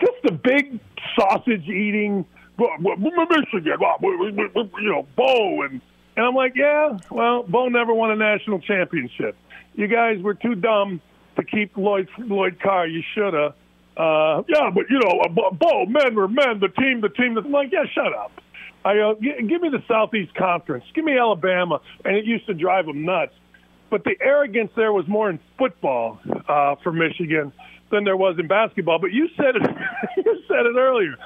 Just 0.00 0.20
the 0.24 0.32
big 0.32 0.80
sausage 1.14 1.68
eating 1.68 2.26
Michigan, 2.58 4.72
you 4.80 4.90
know, 4.90 5.06
Bo 5.14 5.62
and 5.62 5.80
and 6.16 6.26
I'm 6.26 6.34
like, 6.34 6.56
yeah, 6.56 6.98
well, 7.10 7.44
Bo 7.44 7.68
never 7.68 7.94
won 7.94 8.10
a 8.10 8.16
national 8.16 8.58
championship. 8.58 9.36
You 9.76 9.86
guys 9.86 10.20
were 10.20 10.34
too 10.34 10.56
dumb 10.56 11.00
to 11.36 11.44
keep 11.44 11.76
Lloyd 11.76 12.08
Lloyd 12.18 12.58
Carr. 12.60 12.88
You 12.88 13.04
shoulda. 13.14 13.54
Uh, 13.96 14.42
yeah, 14.48 14.70
but 14.74 14.90
you 14.90 14.98
know, 14.98 15.20
uh, 15.20 15.28
Bo- 15.28 15.52
Bo, 15.52 15.86
men 15.86 16.16
were 16.16 16.26
men. 16.26 16.58
The 16.58 16.68
team, 16.68 17.00
the 17.00 17.10
team. 17.10 17.38
I'm 17.38 17.52
like, 17.52 17.70
yeah, 17.70 17.84
shut 17.94 18.12
up. 18.12 18.32
I 18.88 18.94
go, 18.94 19.16
"Gi- 19.20 19.46
give 19.46 19.60
me 19.60 19.68
the 19.68 19.82
Southeast 19.86 20.34
Conference. 20.34 20.84
Give 20.94 21.04
me 21.04 21.18
Alabama, 21.18 21.82
and 22.06 22.16
it 22.16 22.24
used 22.24 22.46
to 22.46 22.54
drive 22.54 22.86
them 22.86 23.04
nuts. 23.04 23.34
But 23.90 24.04
the 24.04 24.16
arrogance 24.18 24.70
there 24.76 24.94
was 24.94 25.06
more 25.06 25.28
in 25.28 25.38
football 25.58 26.18
uh, 26.48 26.76
for 26.82 26.90
Michigan 26.90 27.52
than 27.90 28.04
there 28.04 28.16
was 28.16 28.38
in 28.38 28.46
basketball. 28.46 28.98
But 28.98 29.12
you 29.12 29.28
said 29.36 29.56
it. 29.56 29.62
you 30.16 30.42
said 30.48 30.64
it 30.64 30.74
earlier. 30.74 31.16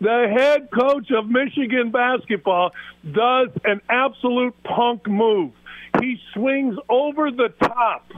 The 0.00 0.34
head 0.36 0.68
coach 0.72 1.12
of 1.12 1.28
Michigan 1.28 1.92
basketball 1.92 2.72
does 3.08 3.50
an 3.64 3.80
absolute 3.88 4.60
punk 4.64 5.06
move. 5.06 5.52
He 6.00 6.18
swings 6.34 6.76
over 6.88 7.30
the 7.30 7.50
top 7.60 8.10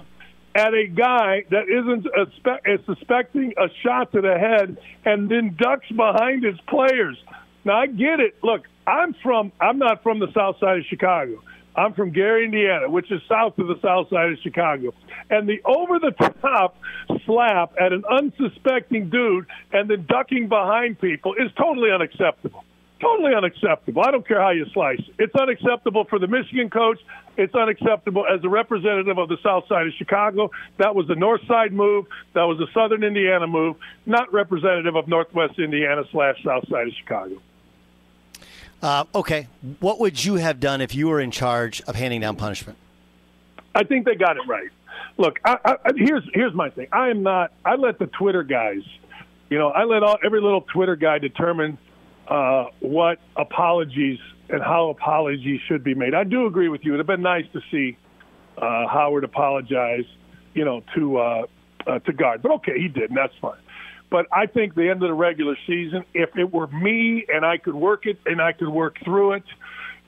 at 0.54 0.72
a 0.72 0.86
guy 0.86 1.44
that 1.50 1.68
isn't 1.68 2.06
a 2.06 2.26
spe- 2.36 2.66
is 2.66 2.80
suspecting 2.86 3.52
a 3.58 3.68
shot 3.82 4.12
to 4.12 4.22
the 4.22 4.38
head 4.38 4.78
and 5.04 5.28
then 5.28 5.56
ducks 5.58 5.88
behind 5.90 6.42
his 6.42 6.58
players. 6.68 7.18
Now 7.66 7.80
I 7.80 7.86
get 7.86 8.20
it. 8.20 8.36
Look, 8.42 8.62
I'm 8.86 9.14
from 9.22 9.52
I'm 9.60 9.78
not 9.78 10.02
from 10.02 10.18
the 10.18 10.32
south 10.32 10.58
side 10.60 10.78
of 10.78 10.84
Chicago. 10.86 11.42
I'm 11.76 11.92
from 11.92 12.12
Gary, 12.12 12.44
Indiana, 12.44 12.88
which 12.88 13.10
is 13.10 13.20
south 13.28 13.58
of 13.58 13.66
the 13.66 13.78
south 13.82 14.08
side 14.08 14.32
of 14.32 14.38
Chicago. 14.42 14.94
And 15.30 15.48
the 15.48 15.60
over 15.64 15.98
the 15.98 16.12
top 16.40 16.76
slap 17.26 17.74
at 17.80 17.92
an 17.92 18.04
unsuspecting 18.08 19.10
dude 19.10 19.46
and 19.72 19.90
then 19.90 20.06
ducking 20.08 20.48
behind 20.48 21.00
people 21.00 21.34
is 21.34 21.50
totally 21.56 21.90
unacceptable. 21.90 22.64
Totally 23.00 23.34
unacceptable. 23.34 24.02
I 24.02 24.12
don't 24.12 24.26
care 24.26 24.40
how 24.40 24.50
you 24.50 24.66
slice. 24.72 25.00
it. 25.00 25.14
It's 25.18 25.34
unacceptable 25.34 26.04
for 26.04 26.20
the 26.20 26.28
Michigan 26.28 26.70
coach. 26.70 26.98
It's 27.36 27.54
unacceptable 27.54 28.24
as 28.32 28.42
a 28.44 28.48
representative 28.48 29.18
of 29.18 29.28
the 29.28 29.36
South 29.42 29.66
Side 29.68 29.88
of 29.88 29.92
Chicago. 29.98 30.52
That 30.78 30.94
was 30.94 31.08
the 31.08 31.16
North 31.16 31.40
Side 31.48 31.72
move. 31.72 32.06
That 32.34 32.44
was 32.44 32.58
the 32.58 32.68
Southern 32.72 33.02
Indiana 33.02 33.48
move, 33.48 33.76
not 34.06 34.32
representative 34.32 34.94
of 34.94 35.08
Northwest 35.08 35.58
Indiana 35.58 36.04
slash 36.12 36.36
South 36.44 36.68
Side 36.68 36.86
of 36.86 36.94
Chicago. 36.94 37.42
Uh, 38.84 39.04
okay, 39.14 39.48
what 39.80 39.98
would 39.98 40.22
you 40.22 40.34
have 40.34 40.60
done 40.60 40.82
if 40.82 40.94
you 40.94 41.08
were 41.08 41.18
in 41.18 41.30
charge 41.30 41.80
of 41.86 41.94
handing 41.94 42.20
down 42.20 42.36
punishment? 42.36 42.76
I 43.74 43.82
think 43.82 44.04
they 44.04 44.14
got 44.14 44.36
it 44.36 44.42
right. 44.46 44.68
Look, 45.16 45.40
I, 45.42 45.56
I, 45.64 45.76
here's 45.96 46.22
here's 46.34 46.52
my 46.52 46.68
thing. 46.68 46.88
I 46.92 47.08
am 47.08 47.22
not. 47.22 47.50
I 47.64 47.76
let 47.76 47.98
the 47.98 48.08
Twitter 48.08 48.42
guys, 48.42 48.82
you 49.48 49.56
know, 49.56 49.68
I 49.70 49.84
let 49.84 50.02
all 50.02 50.18
every 50.22 50.42
little 50.42 50.60
Twitter 50.60 50.96
guy 50.96 51.18
determine 51.18 51.78
uh, 52.28 52.66
what 52.80 53.20
apologies 53.36 54.18
and 54.50 54.62
how 54.62 54.90
apologies 54.90 55.62
should 55.66 55.82
be 55.82 55.94
made. 55.94 56.12
I 56.12 56.24
do 56.24 56.44
agree 56.44 56.68
with 56.68 56.84
you. 56.84 56.92
It'd 56.92 57.00
have 57.00 57.06
been 57.06 57.22
nice 57.22 57.46
to 57.54 57.62
see 57.70 57.96
uh, 58.58 58.86
Howard 58.86 59.24
apologize, 59.24 60.04
you 60.52 60.66
know, 60.66 60.82
to 60.94 61.16
uh, 61.16 61.46
uh, 61.86 61.98
to 62.00 62.12
guard. 62.12 62.42
But 62.42 62.52
okay, 62.56 62.78
he 62.78 62.88
did, 62.88 63.08
and 63.08 63.16
that's 63.16 63.34
fine. 63.40 63.56
But 64.14 64.28
I 64.30 64.46
think 64.46 64.76
the 64.76 64.88
end 64.90 65.02
of 65.02 65.08
the 65.08 65.12
regular 65.12 65.56
season, 65.66 66.04
if 66.14 66.36
it 66.36 66.52
were 66.52 66.68
me 66.68 67.26
and 67.28 67.44
I 67.44 67.58
could 67.58 67.74
work 67.74 68.06
it 68.06 68.16
and 68.24 68.40
I 68.40 68.52
could 68.52 68.68
work 68.68 68.96
through 69.04 69.32
it, 69.32 69.42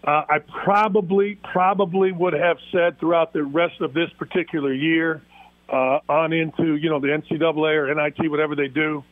uh, 0.04 0.22
I 0.30 0.38
probably 0.62 1.40
probably 1.52 2.12
would 2.12 2.32
have 2.34 2.58
said 2.70 3.00
throughout 3.00 3.32
the 3.32 3.42
rest 3.42 3.80
of 3.80 3.94
this 3.94 4.08
particular 4.16 4.72
year, 4.72 5.22
uh, 5.68 5.98
on 6.08 6.32
into 6.32 6.76
you 6.76 6.88
know 6.88 7.00
the 7.00 7.08
NCAA 7.08 7.74
or 7.74 7.92
NIT, 7.92 8.30
whatever 8.30 8.54
they 8.54 8.68
do. 8.68 9.02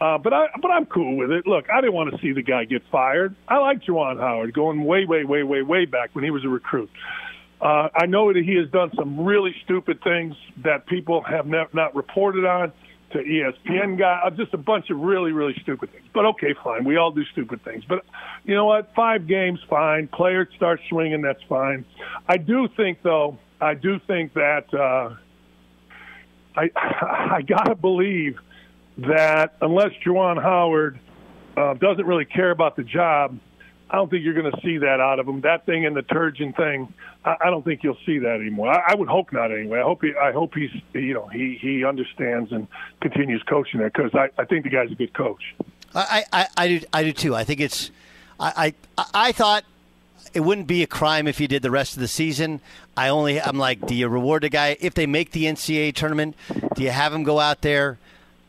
Uh, 0.00 0.16
but 0.16 0.32
I 0.32 0.46
but 0.62 0.70
I'm 0.70 0.86
cool 0.86 1.18
with 1.18 1.30
it. 1.30 1.46
Look, 1.46 1.66
I 1.68 1.82
didn't 1.82 1.92
want 1.92 2.14
to 2.14 2.18
see 2.22 2.32
the 2.32 2.40
guy 2.40 2.64
get 2.64 2.80
fired. 2.90 3.36
I 3.46 3.58
like 3.58 3.82
Juwan 3.82 4.18
Howard 4.18 4.54
going 4.54 4.82
way 4.86 5.04
way 5.04 5.22
way 5.22 5.42
way 5.42 5.60
way 5.60 5.84
back 5.84 6.14
when 6.14 6.24
he 6.24 6.30
was 6.30 6.46
a 6.46 6.48
recruit. 6.48 6.88
Uh, 7.60 7.90
I 7.94 8.06
know 8.06 8.32
that 8.32 8.42
he 8.42 8.56
has 8.56 8.70
done 8.70 8.90
some 8.96 9.22
really 9.22 9.54
stupid 9.64 10.02
things 10.02 10.34
that 10.64 10.86
people 10.86 11.22
have 11.24 11.46
ne- 11.46 11.66
not 11.74 11.94
reported 11.94 12.46
on 12.46 12.72
to 13.12 13.18
ESPN 13.18 13.98
guy, 13.98 14.20
uh, 14.24 14.30
just 14.30 14.54
a 14.54 14.58
bunch 14.58 14.90
of 14.90 14.98
really, 14.98 15.32
really 15.32 15.54
stupid 15.62 15.92
things. 15.92 16.04
But 16.12 16.26
okay, 16.26 16.54
fine. 16.62 16.84
We 16.84 16.96
all 16.96 17.10
do 17.10 17.24
stupid 17.32 17.62
things. 17.64 17.84
But 17.88 18.04
you 18.44 18.54
know 18.54 18.66
what? 18.66 18.94
Five 18.94 19.26
games, 19.26 19.60
fine. 19.68 20.08
Players 20.08 20.48
start 20.56 20.80
swinging, 20.88 21.22
that's 21.22 21.42
fine. 21.48 21.84
I 22.28 22.36
do 22.36 22.68
think, 22.76 23.02
though, 23.02 23.38
I 23.60 23.74
do 23.74 23.98
think 24.06 24.34
that 24.34 24.72
uh, 24.72 25.14
I 26.56 26.70
I 26.76 27.42
gotta 27.42 27.74
believe 27.74 28.38
that 28.98 29.56
unless 29.60 29.90
Juwan 30.04 30.40
Howard 30.42 30.98
uh, 31.56 31.74
doesn't 31.74 32.06
really 32.06 32.24
care 32.24 32.50
about 32.50 32.76
the 32.76 32.84
job, 32.84 33.38
I 33.90 33.96
don't 33.96 34.08
think 34.08 34.24
you're 34.24 34.34
going 34.34 34.52
to 34.52 34.60
see 34.62 34.78
that 34.78 35.00
out 35.00 35.18
of 35.18 35.26
him. 35.26 35.40
That 35.40 35.66
thing 35.66 35.84
and 35.84 35.96
the 35.96 36.02
Turgeon 36.02 36.56
thing, 36.56 36.92
I, 37.24 37.36
I 37.40 37.50
don't 37.50 37.64
think 37.64 37.82
you'll 37.82 37.98
see 38.06 38.18
that 38.20 38.40
anymore. 38.40 38.72
I, 38.72 38.92
I 38.92 38.94
would 38.94 39.08
hope 39.08 39.32
not 39.32 39.50
anyway. 39.50 39.80
I 39.80 39.82
hope 39.82 40.02
he, 40.02 40.14
I 40.14 40.30
hope 40.30 40.54
he's, 40.54 40.70
you 40.92 41.14
know, 41.14 41.26
he 41.26 41.58
he 41.60 41.84
understands 41.84 42.52
and 42.52 42.68
continues 43.00 43.42
coaching 43.42 43.80
there 43.80 43.90
because 43.90 44.14
I, 44.14 44.28
I 44.40 44.44
think 44.44 44.64
the 44.64 44.70
guy's 44.70 44.92
a 44.92 44.94
good 44.94 45.12
coach. 45.12 45.56
I, 45.92 46.24
I, 46.32 46.46
I 46.56 46.68
do 46.68 46.80
I 46.92 47.02
do 47.02 47.12
too. 47.12 47.34
I 47.34 47.42
think 47.42 47.60
it's 47.60 47.90
I, 48.38 48.72
I 48.96 49.04
I 49.12 49.32
thought 49.32 49.64
it 50.32 50.40
wouldn't 50.40 50.68
be 50.68 50.84
a 50.84 50.86
crime 50.86 51.26
if 51.26 51.40
you 51.40 51.48
did 51.48 51.62
the 51.62 51.70
rest 51.70 51.94
of 51.94 52.00
the 52.00 52.08
season. 52.08 52.60
I 52.96 53.08
only 53.08 53.40
I'm 53.40 53.58
like, 53.58 53.84
do 53.88 53.94
you 53.96 54.06
reward 54.06 54.44
a 54.44 54.48
guy 54.48 54.76
if 54.80 54.94
they 54.94 55.06
make 55.06 55.32
the 55.32 55.44
NCAA 55.46 55.94
tournament? 55.94 56.36
Do 56.76 56.84
you 56.84 56.90
have 56.90 57.12
him 57.12 57.24
go 57.24 57.40
out 57.40 57.62
there? 57.62 57.98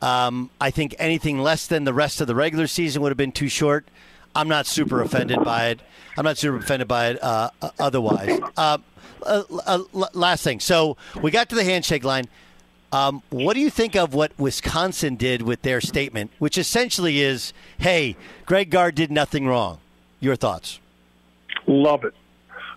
Um, 0.04 0.51
I 0.60 0.69
think 0.71 0.95
anything 0.99 1.39
less 1.39 1.65
than 1.65 1.84
the 1.84 1.93
rest 1.93 2.21
of 2.21 2.27
the 2.27 2.36
regular 2.36 2.67
season 2.67 3.01
would 3.01 3.10
have 3.10 3.17
been 3.17 3.32
too 3.32 3.49
short. 3.49 3.88
I'm 4.36 4.48
not 4.48 4.65
super 4.65 5.02
offended 5.02 5.44
by 5.44 5.70
it. 5.70 5.82
I'm 6.17 6.26
not 6.26 6.38
super 6.38 6.58
offended 6.58 6.88
by 6.88 7.10
it 7.10 7.24
uh, 7.24 7.50
otherwise. 7.80 8.39
Uh, 8.58 8.78
uh, 9.26 9.44
uh 9.65 9.80
last 10.13 10.44
thing. 10.44 10.60
So 10.60 10.98
we 11.22 11.32
got 11.32 11.50
to 11.50 11.56
the 11.56 11.63
handshake 11.63 12.04
line. 12.04 12.26
Um, 12.91 13.24
what 13.30 13.54
do 13.54 13.62
you 13.62 13.70
think 13.70 13.96
of 13.96 14.13
what 14.13 14.38
Wisconsin 14.38 15.15
did 15.15 15.41
with 15.41 15.62
their 15.62 15.80
statement, 15.80 16.32
which 16.39 16.58
essentially 16.58 17.22
is, 17.22 17.54
"Hey, 17.78 18.17
Greg 18.46 18.70
Gard 18.70 18.96
did 18.96 19.12
nothing 19.12 19.48
wrong." 19.48 19.80
Your 20.20 20.36
thoughts? 20.36 20.80
Love 21.67 22.04
it. 22.04 22.13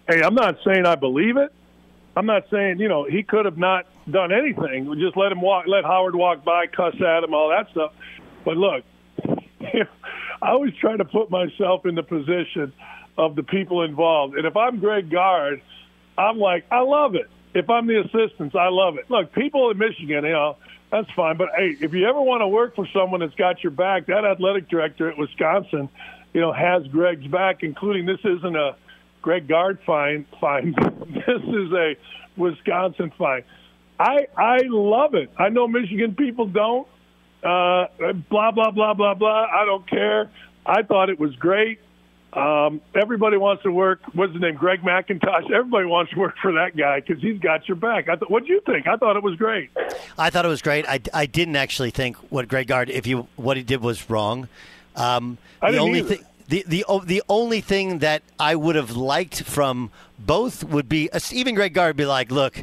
Hey, 0.08 0.22
I'm 0.22 0.34
not 0.34 0.58
saying 0.64 0.86
I 0.86 0.94
believe 0.94 1.36
it. 1.36 1.52
I'm 2.16 2.26
not 2.26 2.44
saying 2.48 2.78
you 2.78 2.88
know 2.88 3.04
he 3.04 3.24
could 3.24 3.44
have 3.44 3.58
not 3.58 3.86
done 4.08 4.32
anything. 4.32 4.86
We 4.86 5.00
just 5.00 5.16
let 5.16 5.32
him 5.32 5.40
walk, 5.40 5.66
let 5.66 5.84
Howard 5.84 6.14
walk 6.14 6.44
by, 6.44 6.66
cuss 6.68 6.94
at 7.00 7.24
him, 7.24 7.34
all 7.34 7.48
that 7.48 7.70
stuff. 7.70 7.92
But 8.44 8.56
look, 8.56 8.84
I 10.44 10.50
always 10.50 10.74
try 10.74 10.94
to 10.94 11.06
put 11.06 11.30
myself 11.30 11.86
in 11.86 11.94
the 11.94 12.02
position 12.02 12.74
of 13.16 13.34
the 13.34 13.42
people 13.42 13.82
involved. 13.82 14.36
And 14.36 14.46
if 14.46 14.58
I'm 14.58 14.78
Greg 14.78 15.10
Gard, 15.10 15.62
I'm 16.18 16.38
like, 16.38 16.66
I 16.70 16.80
love 16.80 17.14
it. 17.14 17.30
If 17.54 17.70
I'm 17.70 17.86
the 17.86 18.00
assistants, 18.00 18.54
I 18.54 18.68
love 18.68 18.98
it. 18.98 19.10
Look, 19.10 19.32
people 19.32 19.70
in 19.70 19.78
Michigan, 19.78 20.22
you 20.22 20.32
know, 20.32 20.56
that's 20.90 21.10
fine. 21.12 21.38
But 21.38 21.48
hey, 21.56 21.76
if 21.80 21.94
you 21.94 22.06
ever 22.06 22.20
want 22.20 22.42
to 22.42 22.48
work 22.48 22.76
for 22.76 22.86
someone 22.92 23.20
that's 23.20 23.34
got 23.36 23.62
your 23.62 23.70
back, 23.70 24.06
that 24.06 24.26
athletic 24.26 24.68
director 24.68 25.10
at 25.10 25.16
Wisconsin, 25.16 25.88
you 26.34 26.42
know, 26.42 26.52
has 26.52 26.86
Greg's 26.88 27.26
back, 27.26 27.62
including 27.62 28.04
this 28.04 28.20
isn't 28.22 28.54
a 28.54 28.76
Greg 29.22 29.48
Gard 29.48 29.78
fine. 29.86 30.26
Fine, 30.42 30.74
this 31.08 31.42
is 31.42 31.72
a 31.72 31.96
Wisconsin 32.36 33.12
fine. 33.16 33.44
I 33.98 34.26
I 34.36 34.58
love 34.64 35.14
it. 35.14 35.30
I 35.38 35.48
know 35.48 35.66
Michigan 35.66 36.14
people 36.14 36.46
don't. 36.46 36.86
Uh, 37.44 37.86
blah 38.30 38.50
blah 38.50 38.70
blah 38.70 38.94
blah 38.94 39.14
blah. 39.14 39.46
I 39.52 39.64
don't 39.66 39.88
care. 39.88 40.30
I 40.64 40.82
thought 40.82 41.10
it 41.10 41.20
was 41.20 41.34
great. 41.36 41.78
Um, 42.32 42.80
everybody 43.00 43.36
wants 43.36 43.62
to 43.62 43.70
work. 43.70 44.00
What's 44.12 44.32
his 44.32 44.42
name? 44.42 44.56
Greg 44.56 44.80
McIntosh. 44.80 45.52
Everybody 45.52 45.86
wants 45.86 46.12
to 46.12 46.18
work 46.18 46.34
for 46.42 46.52
that 46.52 46.76
guy 46.76 46.98
because 47.00 47.22
he's 47.22 47.38
got 47.38 47.68
your 47.68 47.76
back. 47.76 48.08
I 48.08 48.16
th- 48.16 48.28
what 48.28 48.44
do 48.44 48.52
you 48.52 48.60
think? 48.66 48.88
I 48.88 48.96
thought 48.96 49.16
it 49.16 49.22
was 49.22 49.36
great. 49.36 49.70
I 50.18 50.30
thought 50.30 50.44
it 50.44 50.48
was 50.48 50.62
great. 50.62 50.84
I, 50.88 51.00
I 51.12 51.26
didn't 51.26 51.54
actually 51.54 51.90
think 51.90 52.16
what 52.32 52.48
Greg 52.48 52.66
Gard, 52.66 52.90
if 52.90 53.06
you 53.06 53.28
what 53.36 53.56
he 53.56 53.62
did 53.62 53.82
was 53.82 54.10
wrong. 54.10 54.48
Um, 54.96 55.38
the 55.60 55.78
only 55.78 56.02
thing. 56.02 56.24
The, 56.48 56.64
the 56.66 56.84
the 57.04 57.22
only 57.28 57.60
thing 57.60 58.00
that 58.00 58.22
I 58.38 58.54
would 58.54 58.76
have 58.76 58.90
liked 58.96 59.44
from 59.44 59.90
both 60.18 60.62
would 60.64 60.88
be 60.88 61.08
even 61.32 61.54
Greg 61.54 61.72
Gard 61.72 61.96
be 61.96 62.04
like, 62.04 62.30
look, 62.30 62.62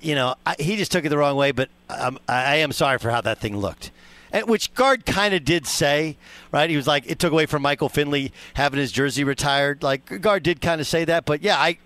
you 0.00 0.14
know, 0.14 0.34
I, 0.46 0.56
he 0.58 0.76
just 0.76 0.92
took 0.92 1.04
it 1.04 1.08
the 1.08 1.18
wrong 1.18 1.36
way, 1.36 1.52
but 1.52 1.68
um, 1.88 2.18
I 2.28 2.56
am 2.56 2.72
sorry 2.72 2.98
for 2.98 3.10
how 3.10 3.20
that 3.22 3.38
thing 3.38 3.56
looked. 3.56 3.90
And, 4.32 4.48
which 4.48 4.74
Gard 4.74 5.06
kind 5.06 5.34
of 5.34 5.44
did 5.44 5.66
say, 5.66 6.16
right? 6.52 6.68
He 6.68 6.76
was 6.76 6.86
like, 6.86 7.04
it 7.06 7.18
took 7.18 7.32
away 7.32 7.46
from 7.46 7.62
Michael 7.62 7.88
Finley 7.88 8.32
having 8.54 8.80
his 8.80 8.92
jersey 8.92 9.24
retired. 9.24 9.82
Like 9.82 10.20
Gard 10.20 10.42
did 10.42 10.60
kind 10.60 10.80
of 10.80 10.86
say 10.86 11.04
that, 11.04 11.24
but 11.24 11.42
yeah, 11.42 11.58
I. 11.58 11.78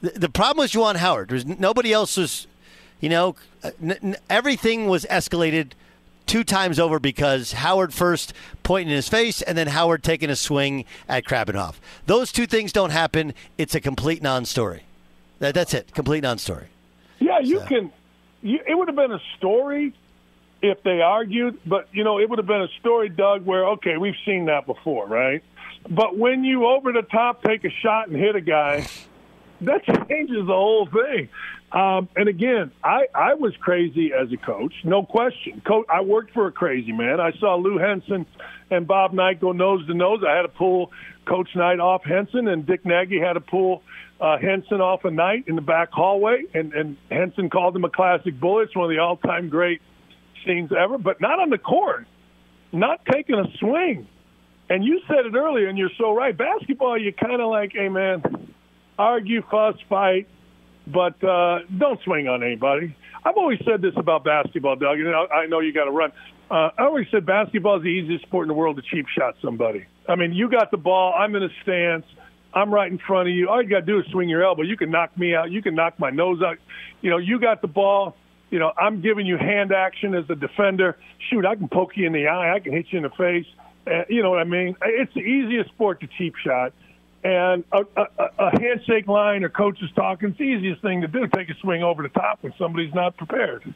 The, 0.00 0.28
problem 0.28 0.64
was 0.64 0.72
Juwan 0.72 0.96
Howard. 0.96 1.28
There 1.28 1.36
was 1.36 1.46
nobody 1.46 1.92
else 1.92 2.16
was, 2.16 2.48
you 2.98 3.08
know, 3.08 3.36
n- 3.80 3.98
n- 4.02 4.16
everything 4.28 4.88
was 4.88 5.06
escalated 5.08 5.72
two 6.26 6.42
times 6.42 6.80
over 6.80 6.98
because 6.98 7.52
Howard 7.52 7.94
first 7.94 8.32
pointing 8.64 8.90
in 8.90 8.96
his 8.96 9.08
face 9.08 9.42
and 9.42 9.56
then 9.56 9.68
Howard 9.68 10.02
taking 10.02 10.28
a 10.28 10.34
swing 10.34 10.86
at 11.08 11.24
Krabbenhoft. 11.24 11.76
Those 12.06 12.32
two 12.32 12.46
things 12.46 12.72
don't 12.72 12.90
happen. 12.90 13.32
It's 13.58 13.76
a 13.76 13.80
complete 13.80 14.22
non-story. 14.22 14.82
That, 15.38 15.54
that's 15.54 15.72
it. 15.72 15.94
Complete 15.94 16.22
non-story. 16.22 16.66
You 17.48 17.60
so. 17.60 17.66
can. 17.66 17.92
You, 18.42 18.60
it 18.66 18.74
would 18.74 18.88
have 18.88 18.96
been 18.96 19.12
a 19.12 19.20
story 19.38 19.94
if 20.62 20.82
they 20.82 21.00
argued, 21.00 21.58
but 21.66 21.88
you 21.92 22.04
know, 22.04 22.18
it 22.18 22.28
would 22.28 22.38
have 22.38 22.46
been 22.46 22.62
a 22.62 22.80
story, 22.80 23.08
Doug, 23.08 23.44
where 23.44 23.66
okay, 23.70 23.96
we've 23.96 24.16
seen 24.24 24.46
that 24.46 24.66
before, 24.66 25.06
right? 25.06 25.42
But 25.88 26.16
when 26.16 26.44
you 26.44 26.66
over 26.66 26.92
the 26.92 27.02
top 27.02 27.42
take 27.42 27.64
a 27.64 27.70
shot 27.70 28.08
and 28.08 28.16
hit 28.16 28.36
a 28.36 28.40
guy, 28.40 28.86
that 29.62 29.84
changes 29.84 30.46
the 30.46 30.52
whole 30.52 30.86
thing. 30.86 31.28
Um, 31.72 32.08
and 32.14 32.28
again, 32.28 32.70
I, 32.84 33.06
I 33.14 33.34
was 33.34 33.54
crazy 33.58 34.12
as 34.12 34.30
a 34.30 34.36
coach, 34.36 34.74
no 34.84 35.04
question. 35.04 35.62
Coach, 35.66 35.86
I 35.88 36.02
worked 36.02 36.34
for 36.34 36.46
a 36.46 36.52
crazy 36.52 36.92
man. 36.92 37.18
I 37.18 37.32
saw 37.40 37.56
Lou 37.56 37.78
Henson 37.78 38.26
and 38.70 38.86
Bob 38.86 39.14
Knight 39.14 39.40
go 39.40 39.52
nose 39.52 39.86
to 39.86 39.94
nose. 39.94 40.22
I 40.26 40.36
had 40.36 40.42
to 40.42 40.48
pull 40.48 40.92
Coach 41.24 41.48
Knight 41.56 41.80
off 41.80 42.04
Henson, 42.04 42.46
and 42.46 42.66
Dick 42.66 42.84
Nagy 42.84 43.18
had 43.18 43.34
to 43.34 43.40
pull 43.40 43.82
uh, 44.22 44.38
Henson 44.38 44.80
off 44.80 45.04
a 45.04 45.10
Knight 45.10 45.48
in 45.48 45.56
the 45.56 45.62
back 45.62 45.90
hallway. 45.90 46.44
And, 46.54 46.72
and 46.72 46.96
Henson 47.10 47.50
called 47.50 47.74
him 47.74 47.84
a 47.84 47.90
classic 47.90 48.38
bully. 48.38 48.64
It's 48.64 48.76
one 48.76 48.84
of 48.84 48.90
the 48.90 49.02
all-time 49.02 49.48
great 49.48 49.82
scenes 50.46 50.70
ever, 50.72 50.96
but 50.96 51.20
not 51.20 51.40
on 51.40 51.50
the 51.50 51.58
court, 51.58 52.06
not 52.72 53.04
taking 53.04 53.34
a 53.34 53.44
swing. 53.58 54.06
And 54.70 54.84
you 54.84 55.00
said 55.08 55.26
it 55.26 55.34
earlier, 55.34 55.66
and 55.68 55.76
you're 55.76 55.90
so 55.98 56.14
right. 56.14 56.36
Basketball, 56.36 56.96
you 56.98 57.12
kind 57.12 57.42
of 57.42 57.50
like, 57.50 57.72
hey 57.74 57.88
man, 57.88 58.22
argue, 58.98 59.42
fuss, 59.50 59.74
fight, 59.88 60.28
but 60.86 61.22
uh, 61.22 61.58
don't 61.76 62.00
swing 62.02 62.28
on 62.28 62.42
anybody. 62.42 62.96
I've 63.24 63.36
always 63.36 63.58
said 63.64 63.82
this 63.82 63.92
about 63.96 64.24
basketball, 64.24 64.76
Doug, 64.76 64.98
and 64.98 65.14
I 65.14 65.46
know 65.46 65.60
you 65.60 65.72
got 65.72 65.84
to 65.84 65.90
run. 65.90 66.12
Uh, 66.50 66.70
I 66.78 66.84
always 66.84 67.06
said 67.10 67.26
basketball 67.26 67.76
is 67.76 67.82
the 67.82 67.88
easiest 67.88 68.24
sport 68.24 68.44
in 68.44 68.48
the 68.48 68.54
world 68.54 68.76
to 68.76 68.82
cheap 68.82 69.06
shot 69.16 69.34
somebody. 69.42 69.86
I 70.08 70.16
mean, 70.16 70.32
you 70.32 70.50
got 70.50 70.70
the 70.70 70.76
ball, 70.76 71.14
I'm 71.16 71.34
in 71.34 71.42
a 71.42 71.48
stance, 71.62 72.04
I'm 72.54 72.72
right 72.72 72.90
in 72.90 72.98
front 72.98 73.28
of 73.28 73.34
you. 73.34 73.48
All 73.48 73.62
you 73.62 73.68
got 73.68 73.80
to 73.80 73.86
do 73.86 73.98
is 74.00 74.06
swing 74.10 74.28
your 74.28 74.44
elbow. 74.44 74.62
You 74.62 74.76
can 74.76 74.90
knock 74.90 75.16
me 75.16 75.34
out. 75.34 75.50
You 75.50 75.62
can 75.62 75.74
knock 75.74 75.98
my 75.98 76.10
nose 76.10 76.42
out. 76.42 76.58
You 77.00 77.10
know, 77.10 77.18
you 77.18 77.38
got 77.38 77.62
the 77.62 77.68
ball. 77.68 78.16
You 78.50 78.58
know, 78.58 78.72
I'm 78.76 79.00
giving 79.00 79.26
you 79.26 79.38
hand 79.38 79.72
action 79.72 80.14
as 80.14 80.28
a 80.28 80.34
defender. 80.34 80.98
Shoot, 81.30 81.46
I 81.46 81.56
can 81.56 81.68
poke 81.68 81.96
you 81.96 82.06
in 82.06 82.12
the 82.12 82.26
eye. 82.26 82.54
I 82.54 82.60
can 82.60 82.72
hit 82.72 82.86
you 82.90 82.98
in 82.98 83.04
the 83.04 83.10
face. 83.10 83.46
Uh, 83.86 84.04
you 84.08 84.22
know 84.22 84.30
what 84.30 84.40
I 84.40 84.44
mean? 84.44 84.76
It's 84.82 85.12
the 85.14 85.20
easiest 85.20 85.70
sport 85.70 86.00
to 86.00 86.06
cheap 86.06 86.34
shot. 86.36 86.72
And 87.24 87.64
a, 87.72 87.84
a, 87.96 88.28
a 88.38 88.60
handshake 88.60 89.06
line 89.06 89.44
or 89.44 89.48
coaches 89.48 89.90
talking, 89.94 90.30
it's 90.30 90.38
the 90.38 90.44
easiest 90.44 90.82
thing 90.82 91.00
to 91.00 91.08
do. 91.08 91.26
Take 91.28 91.48
a 91.48 91.54
swing 91.54 91.82
over 91.82 92.02
the 92.02 92.08
top 92.08 92.42
when 92.42 92.52
somebody's 92.58 92.92
not 92.92 93.16
prepared. 93.16 93.74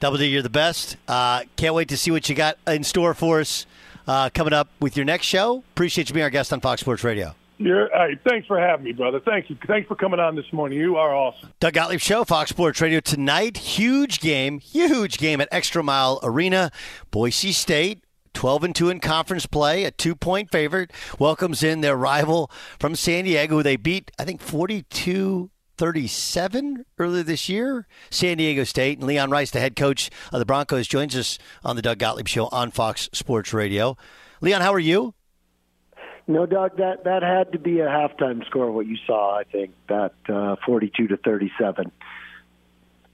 Double 0.00 0.16
D, 0.16 0.26
you're 0.26 0.42
the 0.42 0.50
best. 0.50 0.96
Uh, 1.06 1.42
can't 1.56 1.74
wait 1.74 1.88
to 1.88 1.96
see 1.96 2.10
what 2.10 2.28
you 2.28 2.34
got 2.34 2.56
in 2.66 2.82
store 2.82 3.14
for 3.14 3.40
us 3.40 3.66
uh, 4.06 4.30
coming 4.32 4.52
up 4.52 4.68
with 4.80 4.96
your 4.96 5.04
next 5.04 5.26
show. 5.26 5.64
Appreciate 5.72 6.08
you 6.08 6.14
being 6.14 6.24
our 6.24 6.30
guest 6.30 6.52
on 6.52 6.60
Fox 6.60 6.80
Sports 6.80 7.04
Radio. 7.04 7.34
You're, 7.58 7.88
hey, 7.90 8.18
thanks 8.28 8.46
for 8.48 8.58
having 8.58 8.84
me, 8.84 8.92
brother. 8.92 9.20
Thank 9.20 9.48
you. 9.48 9.56
Thanks 9.68 9.86
for 9.86 9.94
coming 9.94 10.18
on 10.18 10.34
this 10.34 10.52
morning. 10.52 10.78
You 10.78 10.96
are 10.96 11.14
awesome. 11.14 11.52
Doug 11.60 11.74
Gottlieb 11.74 12.00
Show, 12.00 12.24
Fox 12.24 12.50
Sports 12.50 12.80
Radio 12.80 12.98
tonight. 12.98 13.56
Huge 13.56 14.18
game, 14.18 14.58
huge 14.58 15.18
game 15.18 15.40
at 15.40 15.48
Extra 15.52 15.82
Mile 15.82 16.18
Arena. 16.24 16.72
Boise 17.12 17.52
State 17.52 18.02
12 18.34 18.64
and 18.64 18.74
2 18.74 18.90
in 18.90 18.98
conference 18.98 19.46
play, 19.46 19.84
a 19.84 19.90
two 19.92 20.16
point 20.16 20.50
favorite, 20.50 20.90
welcomes 21.18 21.62
in 21.62 21.82
their 21.82 21.96
rival 21.96 22.50
from 22.80 22.96
San 22.96 23.24
Diego, 23.24 23.56
who 23.56 23.62
they 23.62 23.76
beat, 23.76 24.10
I 24.18 24.24
think, 24.24 24.40
42 24.40 25.50
37 25.76 26.84
earlier 26.98 27.22
this 27.22 27.48
year. 27.48 27.86
San 28.10 28.36
Diego 28.36 28.64
State 28.64 28.98
and 28.98 29.06
Leon 29.06 29.30
Rice, 29.30 29.50
the 29.50 29.60
head 29.60 29.76
coach 29.76 30.10
of 30.32 30.38
the 30.38 30.46
Broncos, 30.46 30.86
joins 30.86 31.16
us 31.16 31.38
on 31.64 31.76
the 31.76 31.82
Doug 31.82 31.98
Gottlieb 31.98 32.28
Show 32.28 32.48
on 32.48 32.70
Fox 32.70 33.08
Sports 33.12 33.52
Radio. 33.52 33.96
Leon, 34.40 34.60
how 34.60 34.72
are 34.72 34.78
you? 34.78 35.14
No, 36.26 36.46
Doug, 36.46 36.76
that 36.76 37.04
that 37.04 37.22
had 37.22 37.52
to 37.52 37.58
be 37.58 37.80
a 37.80 37.86
halftime 37.86 38.46
score. 38.46 38.70
What 38.70 38.86
you 38.86 38.96
saw, 39.06 39.36
I 39.36 39.44
think, 39.44 39.72
that 39.88 40.14
uh, 40.28 40.56
forty-two 40.64 41.08
to 41.08 41.16
thirty-seven. 41.16 41.90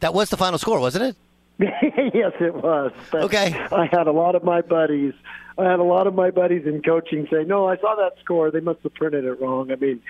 That 0.01 0.13
was 0.13 0.31
the 0.31 0.37
final 0.37 0.59
score, 0.59 0.79
wasn't 0.79 1.05
it? 1.05 1.17
yes, 1.59 2.33
it 2.39 2.55
was. 2.55 2.93
But 3.11 3.23
okay. 3.25 3.53
I 3.73 3.87
had 3.87 4.07
a 4.07 4.13
lot 4.13 4.35
of 4.35 4.45
my 4.45 4.61
buddies. 4.61 5.15
I 5.57 5.65
had 5.65 5.81
a 5.81 5.85
lot 5.85 6.07
of 6.07 6.15
my 6.15 6.31
buddies 6.31 6.67
in 6.67 6.83
coaching 6.83 7.27
say, 7.31 7.45
"No, 7.45 7.67
I 7.67 7.77
saw 7.79 7.97
that 7.97 8.13
score. 8.23 8.51
They 8.51 8.61
must 8.61 8.81
have 8.83 8.95
printed 8.95 9.25
it 9.25 9.41
wrong." 9.41 9.73
I 9.73 9.77
mean, 9.77 10.01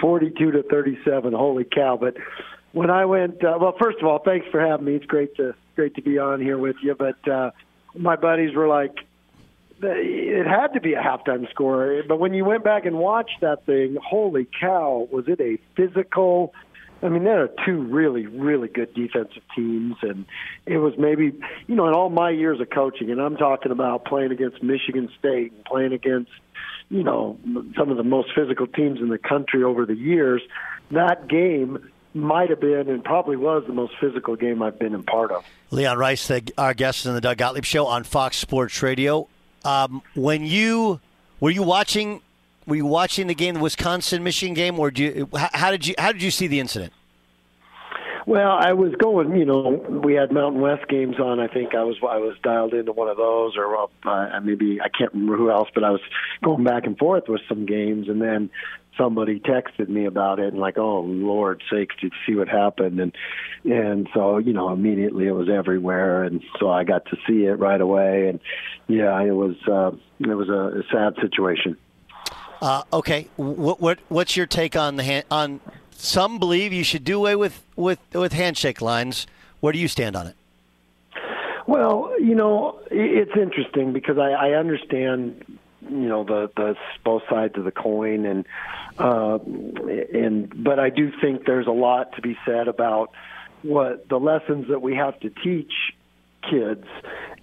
forty-two 0.00 0.52
to 0.52 0.62
thirty-seven. 0.62 1.32
Holy 1.32 1.64
cow! 1.64 1.96
But 2.00 2.16
when 2.72 2.90
I 2.90 3.04
went, 3.04 3.44
uh, 3.44 3.58
well, 3.60 3.74
first 3.80 3.98
of 4.00 4.06
all, 4.06 4.18
thanks 4.18 4.46
for 4.50 4.60
having 4.60 4.86
me. 4.86 4.94
It's 4.94 5.06
great 5.06 5.36
to 5.36 5.54
great 5.76 5.94
to 5.96 6.02
be 6.02 6.18
on 6.18 6.40
here 6.40 6.58
with 6.58 6.76
you. 6.82 6.94
But 6.94 7.28
uh, 7.28 7.50
my 7.94 8.16
buddies 8.16 8.54
were 8.54 8.68
like, 8.68 8.94
it 9.82 10.46
had 10.46 10.74
to 10.74 10.80
be 10.80 10.94
a 10.94 11.00
halftime 11.00 11.48
score. 11.50 12.02
But 12.06 12.20
when 12.20 12.34
you 12.34 12.44
went 12.44 12.64
back 12.64 12.84
and 12.86 12.98
watched 12.98 13.40
that 13.40 13.66
thing, 13.66 13.96
holy 14.02 14.46
cow, 14.60 15.08
was 15.10 15.24
it 15.26 15.40
a 15.40 15.58
physical? 15.76 16.52
I 17.02 17.08
mean, 17.08 17.24
there 17.24 17.42
are 17.42 17.50
two 17.64 17.82
really, 17.84 18.26
really 18.26 18.68
good 18.68 18.92
defensive 18.92 19.42
teams, 19.56 19.96
and 20.02 20.26
it 20.66 20.76
was 20.76 20.92
maybe, 20.98 21.32
you 21.66 21.74
know, 21.74 21.88
in 21.88 21.94
all 21.94 22.10
my 22.10 22.28
years 22.28 22.60
of 22.60 22.68
coaching, 22.68 23.10
and 23.10 23.18
I'm 23.18 23.38
talking 23.38 23.72
about 23.72 24.04
playing 24.04 24.32
against 24.32 24.62
Michigan 24.62 25.08
State 25.18 25.52
and 25.52 25.64
playing 25.64 25.94
against 25.94 26.30
you 26.90 27.04
know, 27.04 27.38
some 27.76 27.90
of 27.90 27.96
the 27.96 28.02
most 28.02 28.30
physical 28.34 28.66
teams 28.66 29.00
in 29.00 29.08
the 29.08 29.18
country 29.18 29.62
over 29.62 29.86
the 29.86 29.94
years. 29.94 30.42
That 30.90 31.28
game 31.28 31.90
might 32.12 32.50
have 32.50 32.60
been 32.60 32.88
and 32.88 33.04
probably 33.04 33.36
was 33.36 33.62
the 33.66 33.72
most 33.72 33.94
physical 34.00 34.34
game 34.34 34.60
I've 34.60 34.78
been 34.78 34.94
in 34.94 35.04
part 35.04 35.30
of. 35.30 35.44
Leon 35.70 35.96
Rice, 35.96 36.26
the, 36.26 36.42
our 36.58 36.74
guest 36.74 37.06
in 37.06 37.14
the 37.14 37.20
Doug 37.20 37.38
Gottlieb 37.38 37.64
Show 37.64 37.86
on 37.86 38.02
Fox 38.02 38.36
Sports 38.36 38.82
Radio. 38.82 39.28
Um, 39.64 40.02
when 40.14 40.44
you 40.44 41.00
were 41.38 41.50
you 41.50 41.62
watching 41.62 42.22
were 42.66 42.76
you 42.76 42.86
watching 42.86 43.26
the 43.26 43.34
game, 43.34 43.54
the 43.54 43.60
Wisconsin 43.60 44.24
Michigan 44.24 44.54
game, 44.54 44.78
or 44.78 44.90
do 44.90 45.02
you, 45.02 45.28
how 45.34 45.70
did 45.70 45.86
you 45.86 45.94
how 45.98 46.12
did 46.12 46.22
you 46.22 46.30
see 46.30 46.46
the 46.46 46.58
incident? 46.58 46.92
Well, 48.26 48.50
I 48.50 48.72
was 48.72 48.92
going. 48.96 49.36
You 49.36 49.44
know, 49.44 49.70
we 50.04 50.14
had 50.14 50.32
Mountain 50.32 50.60
West 50.60 50.88
games 50.88 51.18
on. 51.18 51.40
I 51.40 51.48
think 51.48 51.74
I 51.74 51.82
was 51.82 51.96
I 52.02 52.18
was 52.18 52.36
dialed 52.42 52.74
into 52.74 52.92
one 52.92 53.08
of 53.08 53.16
those, 53.16 53.56
or 53.56 53.88
uh, 54.04 54.40
maybe 54.40 54.80
I 54.80 54.88
can't 54.88 55.12
remember 55.12 55.36
who 55.36 55.50
else, 55.50 55.68
but 55.74 55.84
I 55.84 55.90
was 55.90 56.00
going 56.44 56.64
back 56.64 56.86
and 56.86 56.98
forth 56.98 57.24
with 57.28 57.40
some 57.48 57.66
games, 57.66 58.08
and 58.08 58.20
then 58.20 58.50
somebody 58.98 59.40
texted 59.40 59.88
me 59.88 60.04
about 60.04 60.38
it, 60.38 60.52
and 60.52 60.60
like, 60.60 60.78
oh 60.78 61.00
Lord 61.00 61.62
sakes, 61.70 61.96
did 62.00 62.12
you 62.12 62.18
see 62.26 62.38
what 62.38 62.48
happened? 62.48 63.00
And 63.00 63.16
and 63.64 64.08
so 64.14 64.38
you 64.38 64.52
know, 64.52 64.70
immediately 64.70 65.26
it 65.26 65.32
was 65.32 65.48
everywhere, 65.48 66.24
and 66.24 66.42
so 66.58 66.70
I 66.70 66.84
got 66.84 67.06
to 67.06 67.16
see 67.26 67.44
it 67.44 67.58
right 67.58 67.80
away, 67.80 68.28
and 68.28 68.40
yeah, 68.88 69.20
it 69.22 69.32
was 69.32 69.56
uh, 69.66 69.92
it 70.20 70.34
was 70.34 70.48
a, 70.48 70.80
a 70.80 70.82
sad 70.92 71.14
situation. 71.22 71.76
Uh, 72.60 72.82
okay, 72.92 73.28
what 73.36 73.80
what 73.80 73.98
what's 74.08 74.36
your 74.36 74.46
take 74.46 74.76
on 74.76 74.96
the 74.96 75.02
hand, 75.02 75.24
on 75.30 75.60
some 76.00 76.38
believe 76.38 76.72
you 76.72 76.84
should 76.84 77.04
do 77.04 77.18
away 77.18 77.36
with, 77.36 77.62
with, 77.76 77.98
with 78.12 78.32
handshake 78.32 78.80
lines. 78.80 79.26
Where 79.60 79.72
do 79.72 79.78
you 79.78 79.88
stand 79.88 80.16
on 80.16 80.26
it? 80.26 80.36
Well, 81.66 82.12
you 82.20 82.34
know, 82.34 82.80
it's 82.90 83.36
interesting 83.36 83.92
because 83.92 84.18
I, 84.18 84.30
I 84.30 84.50
understand, 84.58 85.44
you 85.82 86.08
know, 86.08 86.24
the 86.24 86.50
the 86.56 86.74
both 87.04 87.22
sides 87.30 87.56
of 87.56 87.62
the 87.62 87.70
coin, 87.70 88.26
and 88.26 88.44
uh, 88.98 89.38
and 90.12 90.64
but 90.64 90.80
I 90.80 90.90
do 90.90 91.12
think 91.20 91.46
there's 91.46 91.68
a 91.68 91.72
lot 91.72 92.16
to 92.16 92.22
be 92.22 92.36
said 92.44 92.66
about 92.66 93.12
what 93.62 94.08
the 94.08 94.18
lessons 94.18 94.66
that 94.68 94.82
we 94.82 94.96
have 94.96 95.20
to 95.20 95.30
teach 95.30 95.72
kids 96.50 96.86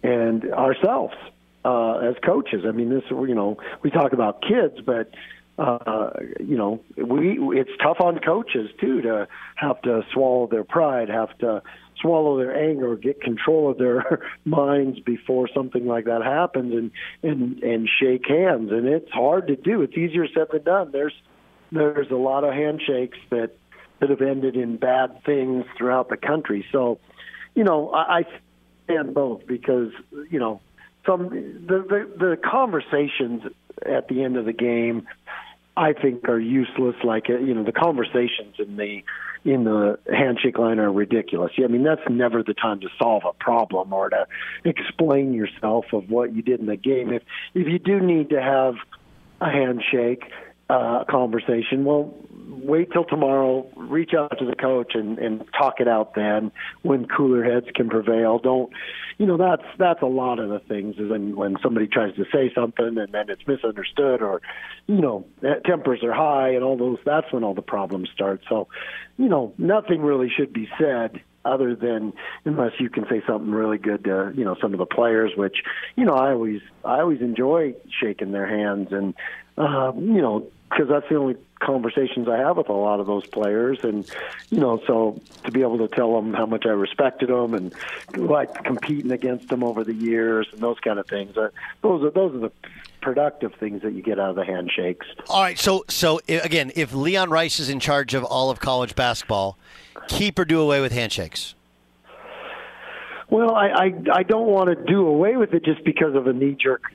and 0.03 0.51
ourselves 0.51 1.15
uh, 1.63 1.99
as 1.99 2.15
coaches. 2.21 2.65
I 2.67 2.71
mean, 2.71 2.89
this 2.89 3.03
you 3.09 3.33
know, 3.33 3.57
we 3.81 3.91
talk 3.91 4.11
about 4.11 4.41
kids, 4.41 4.81
but 4.85 5.09
uh, 5.57 6.11
you 6.39 6.55
know, 6.55 6.81
we 6.97 7.39
it's 7.59 7.71
tough 7.81 7.97
on 7.99 8.19
coaches 8.19 8.69
too 8.79 9.01
to 9.01 9.27
have 9.55 9.81
to 9.81 10.03
swallow 10.13 10.47
their 10.47 10.63
pride, 10.63 11.09
have 11.09 11.35
to 11.39 11.63
swallow 11.99 12.37
their 12.37 12.55
anger, 12.55 12.95
get 12.95 13.21
control 13.21 13.71
of 13.71 13.77
their 13.79 14.21
minds 14.45 14.99
before 14.99 15.49
something 15.53 15.87
like 15.87 16.05
that 16.05 16.21
happens, 16.23 16.73
and 16.73 16.91
and 17.23 17.63
and 17.63 17.89
shake 17.99 18.27
hands. 18.27 18.71
And 18.71 18.87
it's 18.87 19.11
hard 19.11 19.47
to 19.47 19.55
do. 19.55 19.81
It's 19.81 19.97
easier 19.97 20.27
said 20.27 20.47
than 20.51 20.63
done. 20.63 20.91
There's 20.91 21.15
there's 21.71 22.11
a 22.11 22.15
lot 22.15 22.43
of 22.43 22.53
handshakes 22.53 23.17
that 23.31 23.51
that 23.99 24.11
have 24.11 24.21
ended 24.21 24.55
in 24.55 24.77
bad 24.77 25.23
things 25.23 25.65
throughout 25.75 26.09
the 26.09 26.17
country. 26.17 26.67
So, 26.71 26.99
you 27.55 27.63
know, 27.63 27.89
I, 27.89 28.19
I 28.19 28.25
stand 28.83 29.15
both 29.15 29.47
because 29.47 29.91
you 30.29 30.39
know 30.39 30.61
some 31.03 31.29
the, 31.29 31.79
the 31.79 32.11
the 32.17 32.37
conversations 32.37 33.41
at 33.85 34.07
the 34.07 34.23
end 34.23 34.37
of 34.37 34.45
the 34.45 34.53
game 34.53 35.07
I 35.77 35.93
think 35.93 36.27
are 36.27 36.39
useless. 36.39 36.95
Like 37.03 37.29
uh, 37.29 37.37
you 37.37 37.53
know, 37.53 37.63
the 37.63 37.71
conversations 37.71 38.55
in 38.57 38.75
the 38.77 39.03
in 39.45 39.63
the 39.63 39.99
handshake 40.11 40.57
line 40.57 40.79
are 40.79 40.91
ridiculous. 40.91 41.51
Yeah, 41.57 41.65
I 41.65 41.67
mean, 41.67 41.83
that's 41.83 42.01
never 42.09 42.43
the 42.43 42.55
time 42.55 42.81
to 42.81 42.87
solve 42.99 43.23
a 43.25 43.33
problem 43.33 43.93
or 43.93 44.09
to 44.09 44.27
explain 44.65 45.33
yourself 45.33 45.85
of 45.93 46.09
what 46.09 46.35
you 46.35 46.41
did 46.41 46.59
in 46.59 46.65
the 46.65 46.75
game. 46.75 47.13
If 47.13 47.21
if 47.53 47.67
you 47.67 47.77
do 47.77 47.99
need 47.99 48.31
to 48.31 48.41
have 48.41 48.73
a 49.39 49.51
handshake 49.51 50.23
uh, 50.67 51.03
conversation, 51.05 51.85
well, 51.85 52.13
wait 52.47 52.91
till 52.91 53.03
tomorrow. 53.03 53.69
Reach 53.75 54.11
out 54.17 54.37
to 54.39 54.45
the 54.45 54.55
coach 54.55 54.93
and, 54.95 55.19
and 55.19 55.43
talk 55.57 55.79
it 55.79 55.87
out 55.87 56.15
then 56.15 56.51
when 56.81 57.07
cooler 57.07 57.43
heads 57.43 57.67
can 57.75 57.89
prevail. 57.89 58.39
Don't, 58.39 58.71
you 59.17 59.25
know, 59.25 59.37
that's 59.37 59.67
that's 59.77 60.01
a 60.01 60.07
lot 60.07 60.39
of 60.39 60.49
the 60.49 60.59
things 60.59 60.95
is 60.97 61.09
when 61.09 61.35
when 61.35 61.57
somebody 61.61 61.87
tries 61.87 62.15
to 62.15 62.25
say 62.31 62.51
something 62.53 62.97
and 62.97 63.11
then 63.13 63.29
it's 63.29 63.45
misunderstood 63.47 64.21
or, 64.21 64.41
you 64.87 65.01
know, 65.01 65.25
tempers 65.65 66.03
are 66.03 66.13
high 66.13 66.49
and 66.49 66.63
all 66.63 66.77
those. 66.77 66.99
That's 67.05 67.31
when 67.31 67.43
all 67.43 67.53
the 67.53 67.61
problems 67.61 68.09
start. 68.13 68.41
So, 68.49 68.67
you 69.17 69.29
know, 69.29 69.53
nothing 69.57 70.01
really 70.01 70.29
should 70.29 70.53
be 70.53 70.69
said 70.79 71.21
other 71.45 71.75
than 71.75 72.13
unless 72.45 72.73
you 72.79 72.89
can 72.89 73.05
say 73.09 73.21
something 73.25 73.51
really 73.51 73.77
good 73.77 74.03
to 74.03 74.33
you 74.35 74.43
know 74.43 74.55
some 74.61 74.73
of 74.73 74.79
the 74.79 74.85
players 74.85 75.31
which 75.37 75.57
you 75.95 76.03
know 76.03 76.13
I 76.13 76.31
always 76.31 76.61
I 76.83 76.99
always 76.99 77.21
enjoy 77.21 77.73
shaking 78.01 78.31
their 78.31 78.47
hands 78.47 78.89
and 78.91 79.13
uh, 79.57 79.93
you 79.95 80.21
know 80.21 80.47
because 80.69 80.87
that's 80.89 81.05
the 81.09 81.15
only 81.15 81.35
conversations 81.59 82.27
I 82.27 82.37
have 82.37 82.57
with 82.57 82.69
a 82.69 82.73
lot 82.73 82.99
of 82.99 83.07
those 83.07 83.25
players, 83.25 83.79
and 83.83 84.09
you 84.49 84.59
know, 84.59 84.81
so 84.85 85.21
to 85.43 85.51
be 85.51 85.61
able 85.61 85.77
to 85.79 85.87
tell 85.87 86.15
them 86.15 86.33
how 86.33 86.45
much 86.45 86.65
I 86.65 86.69
respected 86.69 87.29
them 87.29 87.53
and 87.53 87.73
like 88.15 88.63
competing 88.63 89.11
against 89.11 89.47
them 89.49 89.63
over 89.63 89.83
the 89.83 89.93
years 89.93 90.47
and 90.51 90.61
those 90.61 90.79
kind 90.79 90.99
of 90.99 91.07
things. 91.07 91.37
Uh, 91.37 91.49
those 91.81 92.03
are 92.03 92.11
those 92.11 92.35
are 92.35 92.39
the 92.39 92.51
productive 93.01 93.53
things 93.55 93.81
that 93.81 93.93
you 93.93 94.01
get 94.01 94.19
out 94.19 94.29
of 94.29 94.35
the 94.35 94.45
handshakes. 94.45 95.07
All 95.29 95.41
right, 95.41 95.57
so 95.57 95.85
so 95.87 96.19
again, 96.27 96.71
if 96.75 96.93
Leon 96.93 97.29
Rice 97.29 97.59
is 97.59 97.69
in 97.69 97.79
charge 97.79 98.13
of 98.13 98.23
all 98.23 98.49
of 98.49 98.59
college 98.59 98.95
basketball, 98.95 99.57
keep 100.07 100.37
or 100.39 100.45
do 100.45 100.59
away 100.59 100.81
with 100.81 100.91
handshakes. 100.91 101.55
Well, 103.29 103.55
I, 103.55 103.67
I 103.67 103.93
I 104.13 104.23
don't 104.23 104.47
want 104.47 104.69
to 104.69 104.75
do 104.75 105.05
away 105.05 105.35
with 105.35 105.53
it 105.53 105.65
just 105.65 105.83
because 105.83 106.15
of 106.15 106.27
a 106.27 106.33
knee 106.33 106.55
jerk 106.59 106.91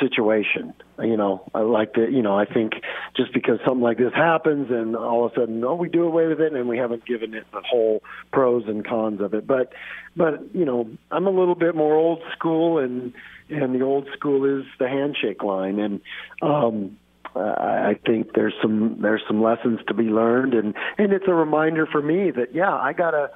situation. 0.00 0.74
You 0.98 1.16
know, 1.16 1.50
I 1.54 1.60
like 1.60 1.94
to, 1.94 2.10
you 2.10 2.22
know, 2.22 2.38
I 2.38 2.44
think 2.44 2.74
just 3.16 3.32
because 3.32 3.58
something 3.64 3.82
like 3.82 3.98
this 3.98 4.12
happens 4.14 4.70
and 4.70 4.96
all 4.96 5.26
of 5.26 5.32
a 5.32 5.34
sudden, 5.34 5.64
oh, 5.64 5.74
we 5.74 5.88
do 5.88 6.04
away 6.04 6.26
with 6.26 6.40
it 6.40 6.52
and 6.52 6.68
we 6.68 6.78
haven't 6.78 7.04
given 7.04 7.34
it 7.34 7.46
the 7.52 7.62
whole 7.62 8.02
pros 8.32 8.64
and 8.66 8.86
cons 8.86 9.20
of 9.20 9.34
it. 9.34 9.46
But, 9.46 9.72
but, 10.16 10.54
you 10.54 10.64
know, 10.64 10.88
I'm 11.10 11.26
a 11.26 11.30
little 11.30 11.54
bit 11.54 11.74
more 11.74 11.94
old 11.94 12.20
school 12.32 12.78
and, 12.78 13.12
and 13.48 13.74
the 13.74 13.82
old 13.82 14.08
school 14.14 14.44
is 14.58 14.64
the 14.78 14.88
handshake 14.88 15.42
line. 15.42 15.78
And, 15.78 16.00
um, 16.40 16.96
I 17.34 17.98
think 18.04 18.34
there's 18.34 18.52
some 18.60 18.98
there's 19.00 19.22
some 19.26 19.42
lessons 19.42 19.80
to 19.88 19.94
be 19.94 20.04
learned, 20.04 20.52
and 20.52 20.74
and 20.98 21.14
it's 21.14 21.24
a 21.26 21.32
reminder 21.32 21.86
for 21.86 22.02
me 22.02 22.30
that 22.30 22.54
yeah, 22.54 22.74
I 22.74 22.92
gotta 22.92 23.30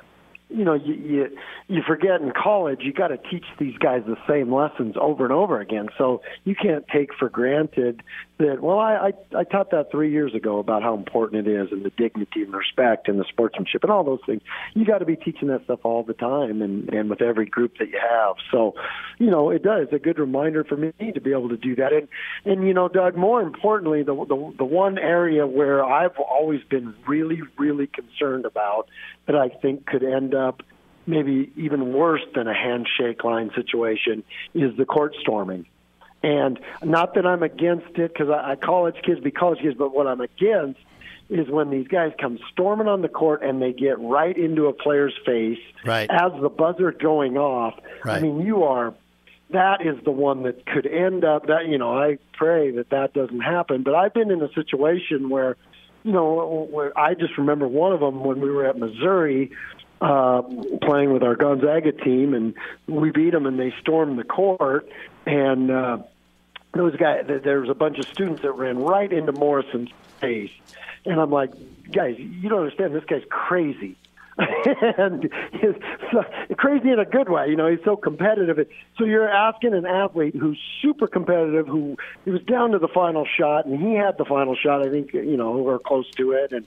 you 0.49 0.65
know, 0.65 0.75
you 0.75 0.95
you, 0.95 1.39
you 1.69 1.83
forget 1.87 2.21
in 2.21 2.33
college 2.33 2.81
you 2.83 2.93
got 2.93 3.09
to 3.09 3.17
teach 3.17 3.45
these 3.59 3.77
guys 3.79 4.03
the 4.07 4.17
same 4.29 4.55
lessons 4.55 4.95
over 5.01 5.25
and 5.25 5.33
over 5.33 5.61
again. 5.61 5.89
So 5.99 6.23
you 6.45 6.55
can't 6.55 6.85
take 6.89 7.15
for 7.15 7.29
granted 7.29 8.03
that. 8.39 8.61
Well, 8.61 8.79
I 8.79 9.13
I, 9.35 9.41
I 9.41 9.45
taught 9.45 9.71
that 9.71 9.91
three 9.91 10.11
years 10.11 10.35
ago 10.35 10.59
about 10.59 10.83
how 10.83 10.95
important 10.95 11.47
it 11.47 11.51
is 11.51 11.73
and 11.73 11.85
the 11.85 11.91
dignity 11.91 12.43
and 12.43 12.53
respect 12.53 13.09
and 13.09 13.19
the 13.19 13.25
sportsmanship 13.29 13.83
and 13.83 13.93
all 13.93 14.05
those 14.05 14.21
things. 14.27 14.43
You 14.75 14.85
got 14.85 14.99
to 14.99 15.05
be 15.05 15.17
teaching 15.17 15.49
that 15.49 15.65
stuff 15.65 15.81
all 15.85 16.03
the 16.03 16.15
time 16.15 16.63
and 16.63 16.89
and 16.91 17.11
with 17.11 17.23
every 17.23 17.47
group 17.47 17.79
that 17.79 17.89
you 17.89 18.01
have. 18.01 18.37
So, 18.51 18.75
you 19.19 19.31
know, 19.31 19.51
it 19.51 19.63
does 19.63 19.89
a 19.93 19.99
good 19.99 20.19
reminder 20.19 20.65
for 20.65 20.77
me 20.77 20.93
to 20.99 21.21
be 21.21 21.33
able 21.33 21.49
to 21.51 21.57
do 21.57 21.77
that. 21.77 21.93
And 21.93 22.09
and 22.45 22.67
you 22.67 22.75
know, 22.75 22.89
Doug, 22.89 23.17
more 23.17 23.43
importantly, 23.43 24.03
the 24.03 24.15
the, 24.15 24.55
the 24.59 24.65
one 24.65 24.99
area 24.99 25.47
where 25.47 25.85
I've 25.85 26.19
always 26.19 26.63
been 26.65 26.95
really 27.07 27.41
really 27.59 27.87
concerned 27.87 28.45
about 28.45 28.89
that 29.27 29.37
I 29.37 29.49
think 29.49 29.87
could 29.87 30.05
end 30.05 30.35
up 30.35 30.63
maybe 31.07 31.53
even 31.57 31.93
worse 31.93 32.23
than 32.35 32.49
a 32.49 32.55
handshake 32.55 33.23
line 33.25 33.51
situation 33.55 34.25
is 34.55 34.77
the 34.77 34.85
court 34.85 35.15
storming. 35.21 35.67
And 36.27 36.59
not 36.83 37.15
that 37.15 37.25
I'm 37.25 37.45
against 37.45 37.97
it 37.99 38.13
because 38.13 38.31
I, 38.31 38.53
I 38.53 38.57
college 38.57 38.97
kids 39.05 39.21
be 39.21 39.31
college 39.31 39.61
kids, 39.61 39.77
but 39.79 39.95
what 39.95 40.09
I'm 40.09 40.21
against 40.21 40.81
is 41.31 41.49
when 41.49 41.71
these 41.71 41.87
guys 41.87 42.13
come 42.21 42.39
storming 42.53 42.89
on 42.89 43.01
the 43.01 43.09
court 43.09 43.45
and 43.45 43.63
they 43.63 43.73
get 43.73 44.01
right 44.01 44.37
into 44.37 44.67
a 44.67 44.73
player's 44.73 45.15
face 45.25 45.61
right. 45.85 46.11
as 46.11 46.33
the 46.41 46.49
buzzer 46.49 46.91
going 46.91 47.37
off. 47.37 47.75
Right. 48.05 48.17
I 48.17 48.21
mean, 48.21 48.41
you 48.41 48.65
are 48.65 48.93
that 49.51 49.87
is 49.87 50.03
the 50.05 50.11
one 50.11 50.43
that 50.43 50.67
could 50.67 50.89
end 50.89 51.25
up 51.25 51.47
that 51.47 51.69
you 51.69 51.79
know 51.79 51.97
I 51.97 52.19
pray 52.33 52.73
that 52.73 52.91
that 52.91 53.13
doesn't 53.13 53.41
happen. 53.41 53.85
But 53.85 53.95
I've 53.95 54.13
been 54.13 54.33
in 54.33 54.43
a 54.43 54.53
situation 54.53 55.29
where 55.29 55.57
you 56.03 56.13
know, 56.13 56.69
where 56.71 56.97
I 56.99 57.15
just 57.15 57.39
remember 57.39 57.69
one 57.69 57.93
of 57.93 58.01
them 58.01 58.25
when 58.25 58.41
we 58.41 58.51
were 58.51 58.65
at 58.65 58.79
Missouri 58.79 59.51
uh, 60.01 60.43
playing 60.83 61.13
with 61.13 61.23
our 61.23 61.35
Gonzaga 61.35 61.93
team, 61.93 62.35
and 62.35 62.55
we 62.87 63.11
beat 63.11 63.31
them, 63.31 63.47
and 63.47 63.59
they 63.59 63.75
stormed 63.81 64.19
the 64.19 64.25
court, 64.25 64.89
and 65.27 65.71
uh, 65.71 65.99
those 66.79 66.97
guys, 66.97 67.25
there 67.27 67.61
was 67.61 67.71
a 67.71 67.75
bunch 67.75 67.99
of 67.99 68.07
students 68.07 68.43
that 68.43 68.53
ran 68.53 68.79
right 68.79 69.13
into 69.13 69.33
Morrison's 69.33 69.91
face, 70.21 70.51
and 71.05 71.21
I'm 71.21 71.31
like, 71.31 71.51
guys, 71.91 72.17
you 72.19 72.49
don't 72.49 72.61
understand, 72.61 72.95
this 72.95 73.05
guy's 73.05 73.25
crazy. 73.29 73.97
and 74.39 75.33
he's 75.53 75.75
so, 76.13 76.23
crazy 76.59 76.91
in 76.91 76.99
a 76.99 77.07
good 77.07 77.31
way. 77.31 77.49
You 77.49 77.57
know, 77.57 77.71
he's 77.71 77.83
so 77.87 77.97
competitive. 77.97 78.69
So 78.99 79.05
you're 79.05 79.29
asking 79.29 79.73
an 79.73 79.87
athlete 79.87 80.35
who's 80.37 80.61
super 80.83 81.07
competitive, 81.07 81.67
who 81.67 81.97
he 82.27 82.33
was 82.33 82.43
down 82.43 82.73
to 82.73 82.79
the 82.79 82.89
final 82.89 83.25
shot, 83.25 83.65
and 83.65 83.81
he 83.81 83.95
had 83.95 84.19
the 84.19 84.27
final 84.27 84.55
shot. 84.55 84.87
I 84.87 84.91
think 84.91 85.15
you 85.15 85.39
know, 85.39 85.55
or 85.55 85.79
close 85.79 86.11
to 86.17 86.33
it, 86.33 86.53
and 86.53 86.67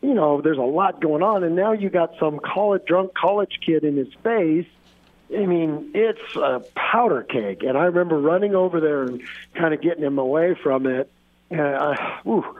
you 0.00 0.14
know, 0.14 0.40
there's 0.40 0.56
a 0.56 0.62
lot 0.62 1.02
going 1.02 1.22
on. 1.22 1.44
And 1.44 1.54
now 1.54 1.72
you 1.72 1.90
got 1.90 2.14
some 2.18 2.40
college 2.40 2.86
drunk 2.86 3.12
college 3.14 3.58
kid 3.64 3.84
in 3.84 3.96
his 3.96 4.12
face 4.22 4.66
I 5.34 5.46
mean, 5.46 5.92
it's 5.94 6.36
a 6.36 6.60
powder 6.74 7.22
keg. 7.22 7.64
And 7.64 7.76
I 7.76 7.84
remember 7.84 8.18
running 8.18 8.54
over 8.54 8.80
there 8.80 9.02
and 9.02 9.22
kind 9.54 9.74
of 9.74 9.80
getting 9.80 10.04
him 10.04 10.18
away 10.18 10.54
from 10.54 10.86
it. 10.86 11.10
And 11.50 11.60
I, 11.60 12.20
whew, 12.24 12.58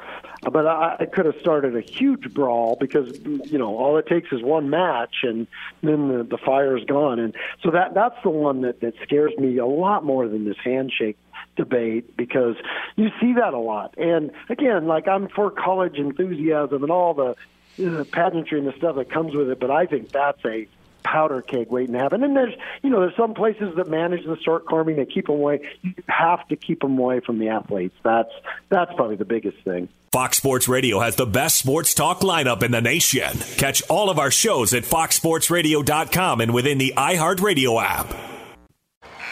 but 0.50 0.66
I, 0.66 0.96
I 1.00 1.06
could 1.06 1.24
have 1.24 1.36
started 1.40 1.76
a 1.76 1.80
huge 1.80 2.34
brawl 2.34 2.76
because 2.78 3.18
you 3.24 3.58
know 3.58 3.76
all 3.78 3.96
it 3.96 4.06
takes 4.06 4.30
is 4.32 4.42
one 4.42 4.68
match 4.68 5.16
and 5.22 5.46
then 5.82 6.08
the, 6.08 6.24
the 6.24 6.36
fire's 6.36 6.84
gone. 6.84 7.18
And 7.18 7.34
so 7.62 7.70
that 7.70 7.94
that's 7.94 8.16
the 8.22 8.30
one 8.30 8.60
that 8.62 8.80
that 8.80 8.94
scares 9.02 9.32
me 9.38 9.56
a 9.58 9.66
lot 9.66 10.04
more 10.04 10.28
than 10.28 10.44
this 10.44 10.58
handshake 10.62 11.16
debate 11.56 12.16
because 12.16 12.56
you 12.96 13.10
see 13.20 13.34
that 13.34 13.54
a 13.54 13.58
lot. 13.58 13.94
And 13.96 14.30
again, 14.50 14.86
like 14.86 15.08
I'm 15.08 15.28
for 15.28 15.50
college 15.50 15.96
enthusiasm 15.96 16.82
and 16.82 16.92
all 16.92 17.14
the 17.14 17.36
uh, 17.80 18.04
pageantry 18.12 18.58
and 18.58 18.68
the 18.68 18.76
stuff 18.76 18.96
that 18.96 19.10
comes 19.10 19.34
with 19.34 19.48
it, 19.48 19.58
but 19.58 19.70
I 19.70 19.86
think 19.86 20.10
that's 20.10 20.44
a 20.44 20.68
powder 21.02 21.42
keg 21.42 21.68
waiting 21.70 21.94
to 21.94 22.00
happen. 22.00 22.22
And 22.22 22.36
there's, 22.36 22.54
you 22.82 22.90
know, 22.90 23.00
there's 23.00 23.16
some 23.16 23.34
places 23.34 23.74
that 23.76 23.88
manage 23.88 24.24
the 24.24 24.36
short 24.44 24.66
carving. 24.66 24.96
They 24.96 25.06
keep 25.06 25.26
them 25.26 25.36
away. 25.36 25.60
You 25.82 25.94
have 26.08 26.46
to 26.48 26.56
keep 26.56 26.80
them 26.80 26.98
away 26.98 27.20
from 27.20 27.38
the 27.38 27.48
athletes. 27.48 27.94
That's 28.02 28.32
that's 28.68 28.92
probably 28.94 29.16
the 29.16 29.24
biggest 29.24 29.58
thing. 29.64 29.88
Fox 30.12 30.36
Sports 30.36 30.68
Radio 30.68 31.00
has 31.00 31.16
the 31.16 31.24
best 31.24 31.56
sports 31.56 31.94
talk 31.94 32.20
lineup 32.20 32.62
in 32.62 32.70
the 32.70 32.82
nation. 32.82 33.38
Catch 33.56 33.82
all 33.88 34.10
of 34.10 34.18
our 34.18 34.30
shows 34.30 34.74
at 34.74 34.82
foxsportsradio.com 34.84 36.40
and 36.42 36.52
within 36.52 36.76
the 36.76 36.92
iHeartRadio 36.96 37.82
app. 37.82 38.14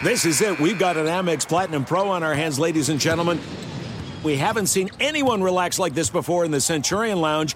This 0.03 0.25
is 0.25 0.41
it. 0.41 0.59
We've 0.59 0.79
got 0.79 0.97
an 0.97 1.05
Amex 1.05 1.47
Platinum 1.47 1.85
Pro 1.85 2.09
on 2.09 2.23
our 2.23 2.33
hands, 2.33 2.57
ladies 2.57 2.89
and 2.89 2.99
gentlemen. 2.99 3.39
We 4.23 4.37
haven't 4.37 4.67
seen 4.67 4.89
anyone 4.99 5.43
relax 5.43 5.77
like 5.77 5.93
this 5.93 6.09
before 6.09 6.45
in 6.45 6.51
the 6.51 6.61
Centurion 6.61 7.21
Lounge. 7.21 7.55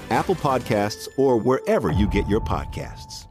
Apple 0.11 0.35
Podcasts, 0.35 1.07
or 1.17 1.37
wherever 1.37 1.89
you 1.89 2.07
get 2.07 2.27
your 2.27 2.41
podcasts. 2.41 3.27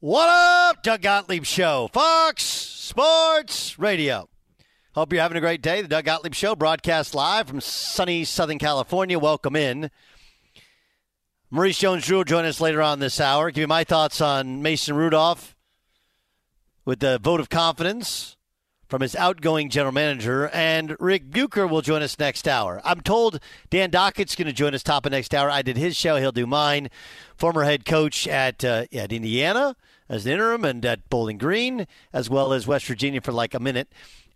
What 0.00 0.28
up, 0.28 0.82
Doug 0.82 1.02
Gottlieb 1.02 1.44
Show, 1.44 1.88
Fox 1.92 2.42
Sports 2.42 3.78
Radio. 3.78 4.28
Hope 4.94 5.12
you're 5.12 5.20
having 5.20 5.36
a 5.36 5.40
great 5.40 5.60
day. 5.60 5.82
The 5.82 5.88
Doug 5.88 6.06
Gottlieb 6.06 6.34
Show 6.34 6.56
broadcast 6.56 7.14
live 7.14 7.48
from 7.48 7.60
sunny 7.60 8.24
Southern 8.24 8.58
California. 8.58 9.18
Welcome 9.18 9.56
in. 9.56 9.90
Maurice 11.50 11.78
Jones-Drew 11.78 12.18
will 12.18 12.24
join 12.24 12.46
us 12.46 12.60
later 12.60 12.80
on 12.80 12.98
this 12.98 13.20
hour. 13.20 13.50
Give 13.50 13.62
you 13.62 13.68
my 13.68 13.84
thoughts 13.84 14.20
on 14.22 14.62
Mason 14.62 14.96
Rudolph 14.96 15.54
with 16.84 17.00
the 17.00 17.18
vote 17.18 17.40
of 17.40 17.50
confidence 17.50 18.36
from 18.88 19.02
his 19.02 19.16
outgoing 19.16 19.70
general 19.70 19.92
manager. 19.92 20.48
And 20.48 20.96
Ric 21.00 21.30
Bucher 21.30 21.66
will 21.66 21.82
join 21.82 22.02
us 22.02 22.18
next 22.18 22.46
hour. 22.46 22.80
I'm 22.84 23.00
told 23.00 23.40
Dan 23.70 23.90
Dakich's 23.90 24.34
going 24.34 24.46
to 24.46 24.52
join 24.52 24.74
us 24.74 24.82
top 24.82 25.06
of 25.06 25.12
next 25.12 25.34
hour. 25.34 25.50
I 25.50 25.62
did 25.62 25.76
his 25.76 25.96
show. 25.96 26.16
He'll 26.16 26.32
do 26.32 26.46
mine. 26.46 26.90
Former 27.36 27.64
head 27.64 27.84
coach 27.84 28.28
at, 28.28 28.64
uh, 28.64 28.84
at 28.92 29.12
Indiana 29.12 29.76
as 30.08 30.26
an 30.26 30.32
interim 30.32 30.64
and 30.64 30.84
at 30.84 31.08
Bowling 31.08 31.38
Green, 31.38 31.86
as 32.12 32.28
well 32.28 32.52
as 32.52 32.66
West 32.66 32.86
Virginia 32.86 33.20
for 33.20 33.32
like 33.32 33.54
a 33.54 33.60
minute. 33.60 33.88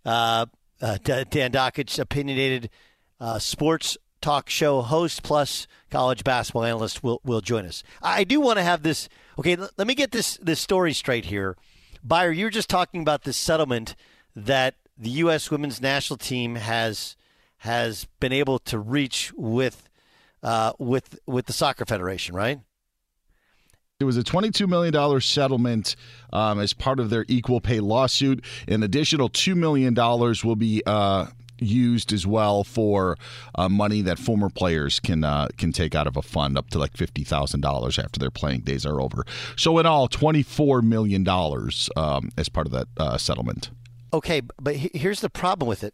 Uh, 0.05 0.47
uh, 0.81 0.97
Dan 1.03 1.51
Dakich, 1.51 1.99
opinionated 1.99 2.69
uh, 3.19 3.39
sports 3.39 3.97
talk 4.21 4.49
show 4.49 4.81
host 4.81 5.23
plus 5.23 5.67
college 5.89 6.23
basketball 6.23 6.63
analyst, 6.63 7.03
will 7.03 7.21
will 7.23 7.41
join 7.41 7.65
us. 7.65 7.83
I 8.01 8.23
do 8.23 8.39
want 8.39 8.57
to 8.57 8.63
have 8.63 8.83
this. 8.83 9.09
Okay, 9.37 9.55
let 9.55 9.87
me 9.87 9.95
get 9.95 10.11
this 10.11 10.37
this 10.41 10.59
story 10.59 10.93
straight 10.93 11.25
here. 11.25 11.55
Buyer, 12.03 12.31
you 12.31 12.45
were 12.45 12.51
just 12.51 12.69
talking 12.69 13.01
about 13.01 13.23
this 13.23 13.37
settlement 13.37 13.95
that 14.35 14.75
the 14.97 15.09
U.S. 15.11 15.49
women's 15.49 15.81
national 15.81 16.17
team 16.17 16.55
has 16.55 17.15
has 17.59 18.05
been 18.19 18.31
able 18.31 18.59
to 18.59 18.79
reach 18.79 19.31
with 19.35 19.89
uh, 20.43 20.73
with 20.79 21.19
with 21.25 21.45
the 21.45 21.53
soccer 21.53 21.85
federation, 21.85 22.35
right? 22.35 22.59
It 23.99 24.05
was 24.05 24.15
a 24.15 24.23
$22 24.23 24.65
million 24.65 25.19
settlement 25.19 25.97
um, 26.31 26.57
as 26.61 26.71
part 26.71 27.01
of 27.01 27.09
their 27.09 27.25
equal 27.27 27.59
pay 27.59 27.81
lawsuit. 27.81 28.45
An 28.65 28.81
additional 28.81 29.29
$2 29.29 29.57
million 29.57 29.93
will 29.93 30.55
be 30.55 30.81
uh, 30.85 31.25
used 31.61 32.13
as 32.13 32.25
well 32.25 32.63
for 32.63 33.17
uh, 33.55 33.67
money 33.67 34.01
that 34.03 34.17
former 34.17 34.49
players 34.49 35.01
can 35.01 35.23
uh, 35.23 35.49
can 35.57 35.71
take 35.71 35.95
out 35.95 36.07
of 36.07 36.17
a 36.17 36.21
fund 36.21 36.57
up 36.57 36.69
to 36.69 36.79
like 36.79 36.95
fifty 36.95 37.23
thousand 37.23 37.61
dollars 37.61 37.99
after 37.99 38.19
their 38.19 38.31
playing 38.31 38.61
days 38.61 38.85
are 38.85 39.01
over. 39.01 39.25
So 39.55 39.77
in 39.79 39.85
all, 39.85 40.07
twenty 40.07 40.43
four 40.43 40.81
million 40.81 41.23
dollars 41.23 41.89
um, 41.95 42.29
as 42.37 42.49
part 42.49 42.67
of 42.67 42.71
that 42.73 42.87
uh, 42.97 43.17
settlement. 43.17 43.69
Okay, 44.11 44.41
but 44.59 44.75
here's 44.75 45.21
the 45.21 45.29
problem 45.29 45.67
with 45.67 45.83
it: 45.83 45.93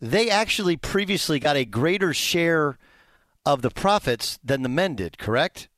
they 0.00 0.28
actually 0.30 0.76
previously 0.76 1.38
got 1.38 1.56
a 1.56 1.64
greater 1.64 2.12
share 2.12 2.78
of 3.44 3.62
the 3.62 3.70
profits 3.70 4.38
than 4.44 4.62
the 4.62 4.68
men 4.68 4.94
did. 4.94 5.18
Correct? 5.18 5.68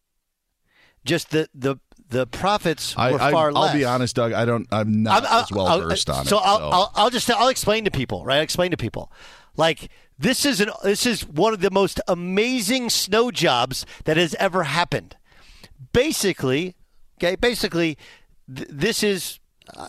Just 1.05 1.31
the 1.31 1.49
the 1.55 1.77
the 2.11 2.27
profits 2.27 2.97
were 2.97 3.21
I, 3.21 3.31
far 3.31 3.53
I'll 3.55 3.73
be 3.73 3.85
honest, 3.85 4.17
Doug. 4.17 4.33
I 4.33 4.45
don't. 4.45 4.67
I'm 4.73 5.03
not 5.03 5.25
I'm- 5.25 5.45
as 5.45 5.53
well 5.53 5.81
versed 5.81 6.11
on 6.11 6.25
so 6.25 6.39
it. 6.39 6.43
I'll, 6.45 6.73
I'll, 6.73 6.93
I'll 6.95 7.11
just 7.11 7.31
I'll 7.31 7.49
explain 7.49 7.85
to 7.85 7.91
people, 7.91 8.25
right? 8.25 8.37
I'll 8.37 8.43
explain 8.43 8.71
to 8.71 8.77
people, 8.77 9.13
like 9.57 9.91
this 10.19 10.45
is 10.45 10.61
an 10.61 10.71
this 10.83 11.07
is 11.07 11.27
one 11.27 11.53
of 11.53 11.61
the 11.61 11.71
most 11.71 12.01
amazing 12.09 12.91
snow 12.91 13.31
jobs 13.31 13.87
that 14.05 14.17
has 14.17 14.35
ever 14.37 14.65
happened. 14.65 15.17
Basically, 15.93 16.75
okay, 17.19 17.37
basically, 17.37 17.97
th- 18.53 18.69
this 18.71 19.03
is 19.03 19.39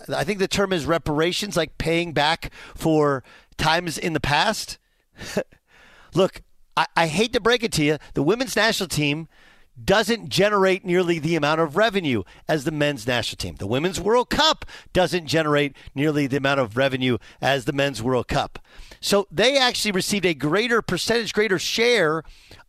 I 0.09 0.23
think 0.23 0.39
the 0.39 0.47
term 0.47 0.73
is 0.73 0.85
reparations, 0.85 1.55
like 1.57 1.77
paying 1.77 2.13
back 2.13 2.51
for 2.75 3.23
times 3.57 3.97
in 3.97 4.13
the 4.13 4.19
past. 4.19 4.77
Look, 6.13 6.41
I, 6.75 6.85
I 6.95 7.07
hate 7.07 7.33
to 7.33 7.39
break 7.39 7.63
it 7.63 7.71
to 7.73 7.83
you, 7.83 7.97
the 8.13 8.23
women's 8.23 8.55
national 8.55 8.89
team 8.89 9.27
doesn't 9.83 10.29
generate 10.29 10.85
nearly 10.85 11.19
the 11.19 11.35
amount 11.35 11.61
of 11.61 11.77
revenue 11.77 12.23
as 12.47 12.63
the 12.63 12.71
men's 12.71 13.07
national 13.07 13.37
team. 13.37 13.55
The 13.55 13.67
Women's 13.67 13.99
World 13.99 14.29
Cup 14.29 14.65
doesn't 14.93 15.27
generate 15.27 15.75
nearly 15.95 16.27
the 16.27 16.37
amount 16.37 16.59
of 16.59 16.77
revenue 16.77 17.17
as 17.41 17.65
the 17.65 17.73
Men's 17.73 18.01
World 18.03 18.27
Cup. 18.27 18.59
So 18.99 19.27
they 19.31 19.57
actually 19.57 19.91
received 19.91 20.25
a 20.25 20.33
greater 20.33 20.81
percentage, 20.81 21.33
greater 21.33 21.59
share 21.59 22.23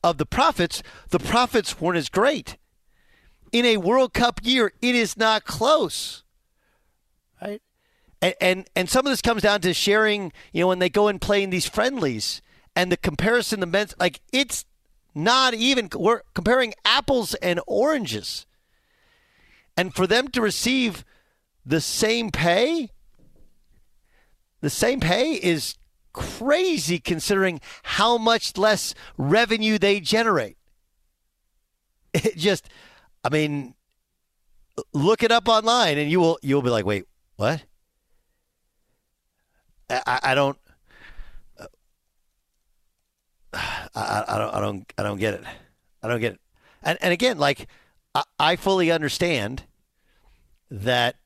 of 0.05 0.19
the 0.19 0.27
profits. 0.27 0.83
The 1.09 1.19
profits 1.19 1.81
weren't 1.81 1.99
as 1.99 2.09
great. 2.09 2.57
In 3.53 3.65
a 3.65 3.79
World 3.79 4.13
Cup 4.13 4.41
year, 4.45 4.73
it 4.81 4.95
is 4.95 5.17
not 5.17 5.45
close. 5.45 6.23
And, 8.23 8.35
and 8.41 8.71
and 8.77 8.91
some 8.91 9.07
of 9.07 9.13
this 9.13 9.23
comes 9.23 9.43
down 9.43 9.61
to 9.63 9.73
sharing, 9.73 10.33
you 10.53 10.63
know, 10.63 10.69
when 10.69 10.79
they 10.79 10.91
go 10.91 11.09
and 11.09 11.21
play 11.21 11.43
in 11.43 11.51
these 11.51 11.67
friendlies 11.67 12.43
and 12.77 12.93
the 12.93 12.97
comparison 12.97 13.61
the 13.61 13.67
men's 13.67 13.95
like 13.99 14.21
it's 14.33 14.65
not 15.15 15.55
even 15.55 15.89
we're 15.95 16.23
comparing 16.35 16.75
apples 16.85 17.35
and 17.37 17.61
oranges. 17.67 18.47
And 19.77 19.95
for 19.95 20.07
them 20.07 20.29
to 20.29 20.43
receive 20.43 21.05
the 21.65 21.81
same 21.81 22.31
pay, 22.31 22.91
the 24.61 24.71
same 24.71 25.01
pay 25.01 25.33
is 25.33 25.77
crazy 26.13 26.99
considering 26.99 27.61
how 27.83 28.19
much 28.19 28.59
less 28.59 28.95
revenue 29.17 29.79
they 29.79 30.01
generate. 30.01 30.57
It 32.13 32.37
just 32.37 32.69
I 33.25 33.29
mean 33.31 33.75
look 34.93 35.23
it 35.23 35.31
up 35.31 35.49
online 35.49 35.97
and 35.99 36.11
you 36.11 36.21
will 36.21 36.39
you'll 36.43 36.63
be 36.63 36.71
like, 36.71 36.85
"Wait, 36.85 37.05
what?" 37.37 37.63
I, 39.91 40.21
I 40.23 40.35
don't 40.35 40.59
uh, 41.59 41.67
I, 43.95 44.25
I 44.29 44.39
don't 44.39 44.55
I 44.55 44.61
don't 44.61 44.93
I 44.99 45.03
don't 45.03 45.19
get 45.19 45.35
it. 45.35 45.45
I 46.03 46.09
don't 46.09 46.21
get 46.21 46.35
it. 46.35 46.41
And 46.83 46.99
and 47.01 47.13
again, 47.13 47.39
like 47.39 47.67
I, 48.15 48.23
I 48.39 48.57
fully 48.57 48.91
understand 48.91 49.65
that 50.71 51.17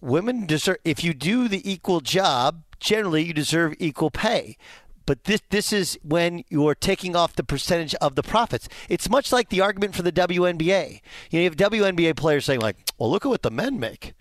women 0.00 0.46
deserve 0.46 0.78
if 0.84 1.04
you 1.04 1.14
do 1.14 1.48
the 1.48 1.70
equal 1.70 2.00
job, 2.00 2.62
generally 2.80 3.24
you 3.24 3.32
deserve 3.32 3.74
equal 3.78 4.10
pay. 4.10 4.56
But 5.06 5.24
this 5.24 5.40
this 5.48 5.72
is 5.72 5.98
when 6.02 6.44
you're 6.50 6.74
taking 6.74 7.16
off 7.16 7.34
the 7.34 7.44
percentage 7.44 7.94
of 7.94 8.14
the 8.14 8.22
profits. 8.22 8.68
It's 8.90 9.08
much 9.08 9.32
like 9.32 9.48
the 9.48 9.62
argument 9.62 9.94
for 9.94 10.02
the 10.02 10.12
WNBA. 10.12 11.00
You, 11.30 11.38
know, 11.38 11.42
you 11.42 11.44
have 11.44 11.56
WNBA 11.56 12.14
players 12.14 12.44
saying 12.44 12.60
like, 12.60 12.76
"Well, 12.98 13.10
look 13.10 13.24
at 13.24 13.28
what 13.30 13.42
the 13.42 13.50
men 13.50 13.80
make. 13.80 14.12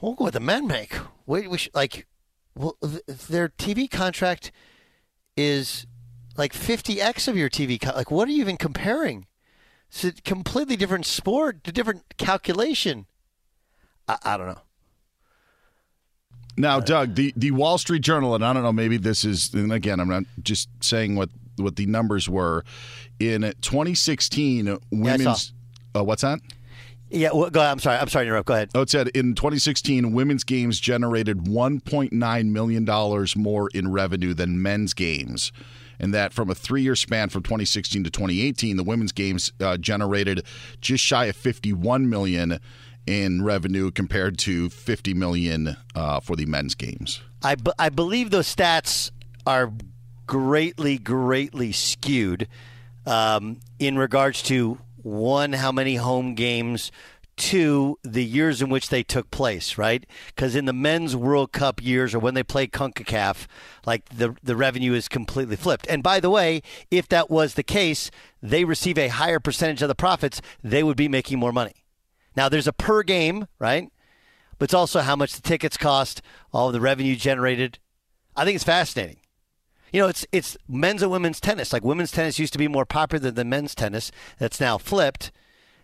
Well, 0.00 0.12
at 0.12 0.20
what 0.20 0.32
the 0.32 0.40
men 0.40 0.66
make. 0.66 0.96
We, 1.26 1.48
we 1.48 1.58
should, 1.58 1.74
like, 1.74 2.06
well, 2.54 2.76
th- 2.82 3.04
their 3.06 3.48
TV 3.48 3.90
contract 3.90 4.52
is 5.36 5.86
like 6.36 6.52
50x 6.52 7.28
of 7.28 7.36
your 7.36 7.50
TV. 7.50 7.80
Co- 7.80 7.94
like, 7.94 8.10
what 8.10 8.28
are 8.28 8.32
you 8.32 8.40
even 8.40 8.56
comparing? 8.56 9.26
It's 9.90 10.04
a 10.04 10.12
completely 10.12 10.76
different 10.76 11.06
sport, 11.06 11.66
a 11.66 11.72
different 11.72 12.16
calculation. 12.16 13.06
I, 14.06 14.18
I 14.22 14.36
don't 14.36 14.48
know. 14.48 14.60
Now, 16.56 16.80
Doug, 16.80 17.14
the, 17.14 17.32
the 17.36 17.52
Wall 17.52 17.78
Street 17.78 18.02
Journal, 18.02 18.34
and 18.34 18.44
I 18.44 18.52
don't 18.52 18.64
know, 18.64 18.72
maybe 18.72 18.96
this 18.96 19.24
is, 19.24 19.54
and 19.54 19.72
again, 19.72 20.00
I'm 20.00 20.08
not 20.08 20.24
just 20.42 20.68
saying 20.80 21.14
what, 21.14 21.30
what 21.56 21.76
the 21.76 21.86
numbers 21.86 22.28
were. 22.28 22.64
In 23.20 23.42
2016, 23.60 24.78
women's. 24.90 25.52
uh, 25.94 26.02
what's 26.02 26.22
that? 26.22 26.40
Yeah, 27.10 27.30
well, 27.32 27.48
go 27.50 27.60
ahead. 27.60 27.72
I'm 27.72 27.78
sorry. 27.78 27.98
I'm 27.98 28.08
sorry 28.08 28.24
to 28.26 28.28
interrupt. 28.28 28.46
Go 28.48 28.54
ahead. 28.54 28.70
Oh, 28.74 28.82
it 28.82 28.90
said 28.90 29.08
in 29.08 29.34
2016, 29.34 30.12
women's 30.12 30.44
games 30.44 30.78
generated 30.78 31.38
1.9 31.44 32.46
million 32.50 32.84
dollars 32.84 33.34
more 33.36 33.68
in 33.72 33.90
revenue 33.90 34.34
than 34.34 34.60
men's 34.60 34.92
games, 34.94 35.52
and 35.98 36.12
that 36.12 36.32
from 36.32 36.50
a 36.50 36.54
three-year 36.54 36.96
span 36.96 37.30
from 37.30 37.42
2016 37.42 38.04
to 38.04 38.10
2018, 38.10 38.76
the 38.76 38.84
women's 38.84 39.12
games 39.12 39.52
uh, 39.60 39.76
generated 39.78 40.44
just 40.80 41.02
shy 41.02 41.26
of 41.26 41.36
51 41.36 42.08
million 42.10 42.60
in 43.06 43.42
revenue 43.42 43.90
compared 43.90 44.36
to 44.38 44.68
50 44.68 45.14
million 45.14 45.76
uh, 45.94 46.20
for 46.20 46.36
the 46.36 46.44
men's 46.44 46.74
games. 46.74 47.22
I, 47.42 47.54
b- 47.54 47.72
I 47.78 47.88
believe 47.88 48.30
those 48.30 48.54
stats 48.54 49.10
are 49.46 49.72
greatly, 50.26 50.98
greatly 50.98 51.72
skewed 51.72 52.48
um, 53.06 53.60
in 53.78 53.96
regards 53.96 54.42
to 54.42 54.78
one, 55.08 55.54
how 55.54 55.72
many 55.72 55.96
home 55.96 56.34
games, 56.34 56.90
two, 57.36 57.98
the 58.02 58.24
years 58.24 58.60
in 58.60 58.68
which 58.68 58.88
they 58.88 59.02
took 59.02 59.30
place, 59.30 59.78
right? 59.78 60.04
Because 60.26 60.54
in 60.54 60.66
the 60.66 60.72
men's 60.72 61.16
World 61.16 61.52
Cup 61.52 61.82
years 61.82 62.14
or 62.14 62.18
when 62.18 62.34
they 62.34 62.42
play 62.42 62.66
CONCACAF, 62.66 63.46
like 63.86 64.08
the, 64.10 64.36
the 64.42 64.56
revenue 64.56 64.92
is 64.92 65.08
completely 65.08 65.56
flipped. 65.56 65.86
And 65.88 66.02
by 66.02 66.20
the 66.20 66.30
way, 66.30 66.62
if 66.90 67.08
that 67.08 67.30
was 67.30 67.54
the 67.54 67.62
case, 67.62 68.10
they 68.42 68.64
receive 68.64 68.98
a 68.98 69.08
higher 69.08 69.40
percentage 69.40 69.82
of 69.82 69.88
the 69.88 69.94
profits, 69.94 70.42
they 70.62 70.82
would 70.82 70.96
be 70.96 71.08
making 71.08 71.38
more 71.38 71.52
money. 71.52 71.84
Now, 72.36 72.48
there's 72.48 72.68
a 72.68 72.72
per 72.72 73.02
game, 73.02 73.46
right? 73.58 73.90
But 74.58 74.64
it's 74.64 74.74
also 74.74 75.00
how 75.00 75.16
much 75.16 75.34
the 75.34 75.42
tickets 75.42 75.76
cost, 75.76 76.20
all 76.52 76.72
the 76.72 76.80
revenue 76.80 77.16
generated. 77.16 77.78
I 78.36 78.44
think 78.44 78.56
it's 78.56 78.64
fascinating. 78.64 79.17
You 79.92 80.02
know, 80.02 80.08
it's 80.08 80.26
it's 80.32 80.56
men's 80.68 81.02
and 81.02 81.10
women's 81.10 81.40
tennis. 81.40 81.72
Like 81.72 81.84
women's 81.84 82.12
tennis 82.12 82.38
used 82.38 82.52
to 82.52 82.58
be 82.58 82.68
more 82.68 82.86
popular 82.86 83.30
than 83.30 83.48
men's 83.48 83.74
tennis. 83.74 84.10
That's 84.38 84.60
now 84.60 84.78
flipped. 84.78 85.32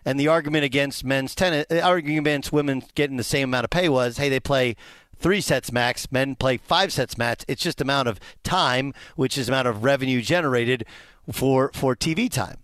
And 0.05 0.20
the 0.20 0.28
argument 0.28 0.64
against 0.64 1.05
men's 1.05 1.34
tennis, 1.34 1.66
argument 1.70 2.26
against 2.26 2.52
women 2.52 2.82
getting 2.94 3.16
the 3.16 3.24
same 3.24 3.48
amount 3.50 3.64
of 3.64 3.70
pay 3.70 3.88
was, 3.88 4.18
hey, 4.18 4.28
they 4.28 4.40
play 4.40 4.76
three 5.18 5.40
sets 5.40 5.72
max. 5.72 6.12
Men 6.12 6.34
play 6.34 6.59
five 6.59 6.92
sets 6.92 7.16
max. 7.16 7.44
It's 7.48 7.62
just 7.62 7.80
amount 7.80 8.09
of 8.09 8.20
time, 8.42 8.92
which 9.16 9.38
is 9.38 9.48
amount 9.48 9.68
of 9.68 9.82
revenue 9.82 10.20
generated 10.20 10.84
for 11.32 11.70
for 11.72 11.96
TV 11.96 12.30
time. 12.30 12.59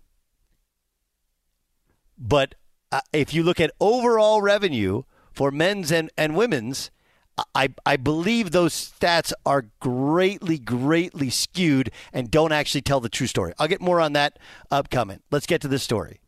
But 2.18 2.55
uh, 2.93 3.01
if 3.12 3.32
you 3.32 3.43
look 3.43 3.61
at 3.61 3.72
overall 3.80 4.43
revenue 4.43 5.05
for 5.32 5.51
men's 5.51 5.91
and, 5.91 6.11
and 6.18 6.36
women's, 6.36 6.91
I, 7.55 7.70
I 7.86 7.97
believe 7.97 8.51
those 8.51 8.74
stats 8.74 9.32
are 9.47 9.66
greatly, 9.80 10.59
greatly 10.59 11.30
skewed 11.30 11.91
and 12.12 12.30
don't 12.30 12.53
actually 12.53 12.82
tell 12.82 13.01
the 13.01 13.09
true 13.09 13.26
story. 13.26 13.53
I'll 13.59 13.68
get 13.68 13.80
more 13.80 14.01
on 14.01 14.12
that 14.14 14.38
upcoming. 14.70 15.20
Let's 15.30 15.47
get 15.47 15.61
to 15.62 15.68
this 15.68 15.82
story. 15.82 16.20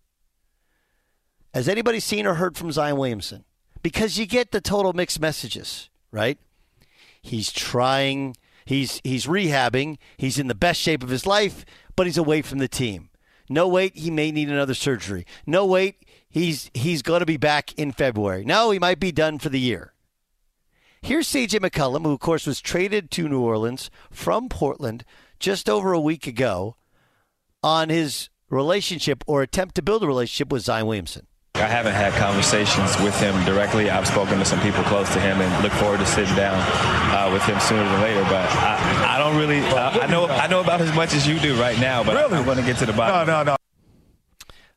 Has 1.54 1.68
anybody 1.68 2.00
seen 2.00 2.26
or 2.26 2.34
heard 2.34 2.56
from 2.56 2.72
Zion 2.72 2.96
Williamson? 2.96 3.44
Because 3.82 4.18
you 4.18 4.26
get 4.26 4.52
the 4.52 4.60
total 4.60 4.92
mixed 4.92 5.20
messages, 5.20 5.90
right? 6.10 6.38
He's 7.20 7.52
trying, 7.52 8.36
he's 8.64 9.00
he's 9.04 9.26
rehabbing, 9.26 9.98
he's 10.16 10.38
in 10.38 10.46
the 10.46 10.54
best 10.54 10.80
shape 10.80 11.02
of 11.02 11.08
his 11.08 11.26
life, 11.26 11.64
but 11.94 12.06
he's 12.06 12.18
away 12.18 12.42
from 12.42 12.58
the 12.58 12.68
team. 12.68 13.10
No 13.48 13.68
wait, 13.68 13.96
he 13.96 14.10
may 14.10 14.32
need 14.32 14.48
another 14.48 14.74
surgery. 14.74 15.26
No 15.46 15.66
wait, 15.66 16.06
he's 16.30 16.70
he's 16.74 17.02
going 17.02 17.20
to 17.20 17.26
be 17.26 17.36
back 17.36 17.72
in 17.78 17.92
February. 17.92 18.44
No, 18.44 18.70
he 18.70 18.78
might 18.78 19.00
be 19.00 19.12
done 19.12 19.38
for 19.38 19.50
the 19.50 19.60
year. 19.60 19.91
Here's 21.04 21.26
CJ 21.26 21.58
McCollum, 21.58 22.04
who 22.04 22.12
of 22.12 22.20
course 22.20 22.46
was 22.46 22.60
traded 22.60 23.10
to 23.10 23.28
New 23.28 23.40
Orleans 23.40 23.90
from 24.12 24.48
Portland 24.48 25.04
just 25.40 25.68
over 25.68 25.92
a 25.92 26.00
week 26.00 26.28
ago, 26.28 26.76
on 27.60 27.88
his 27.88 28.30
relationship 28.48 29.24
or 29.26 29.42
attempt 29.42 29.74
to 29.74 29.82
build 29.82 30.04
a 30.04 30.06
relationship 30.06 30.52
with 30.52 30.62
Zion 30.62 30.86
Williamson. 30.86 31.26
I 31.56 31.66
haven't 31.66 31.94
had 31.94 32.12
conversations 32.12 32.96
with 33.00 33.18
him 33.18 33.34
directly. 33.44 33.90
I've 33.90 34.06
spoken 34.06 34.38
to 34.38 34.44
some 34.44 34.60
people 34.60 34.84
close 34.84 35.12
to 35.12 35.20
him 35.20 35.40
and 35.40 35.62
look 35.64 35.72
forward 35.72 35.98
to 35.98 36.06
sitting 36.06 36.36
down 36.36 36.54
uh, 36.54 37.32
with 37.32 37.42
him 37.42 37.58
sooner 37.58 37.82
than 37.82 38.00
later. 38.00 38.22
But 38.22 38.48
I, 38.52 39.16
I 39.16 39.18
don't 39.18 39.36
really, 39.36 39.58
uh, 39.58 39.90
I 40.02 40.06
know, 40.06 40.28
I 40.28 40.46
know 40.46 40.60
about 40.60 40.80
as 40.80 40.94
much 40.94 41.14
as 41.14 41.26
you 41.26 41.40
do 41.40 41.60
right 41.60 41.78
now. 41.80 42.04
But 42.04 42.14
really? 42.14 42.36
I'm 42.36 42.44
going 42.44 42.58
to 42.58 42.64
get 42.64 42.76
to 42.76 42.86
the 42.86 42.92
bottom. 42.92 43.26
No, 43.26 43.42
no, 43.42 43.50
no. 43.50 43.56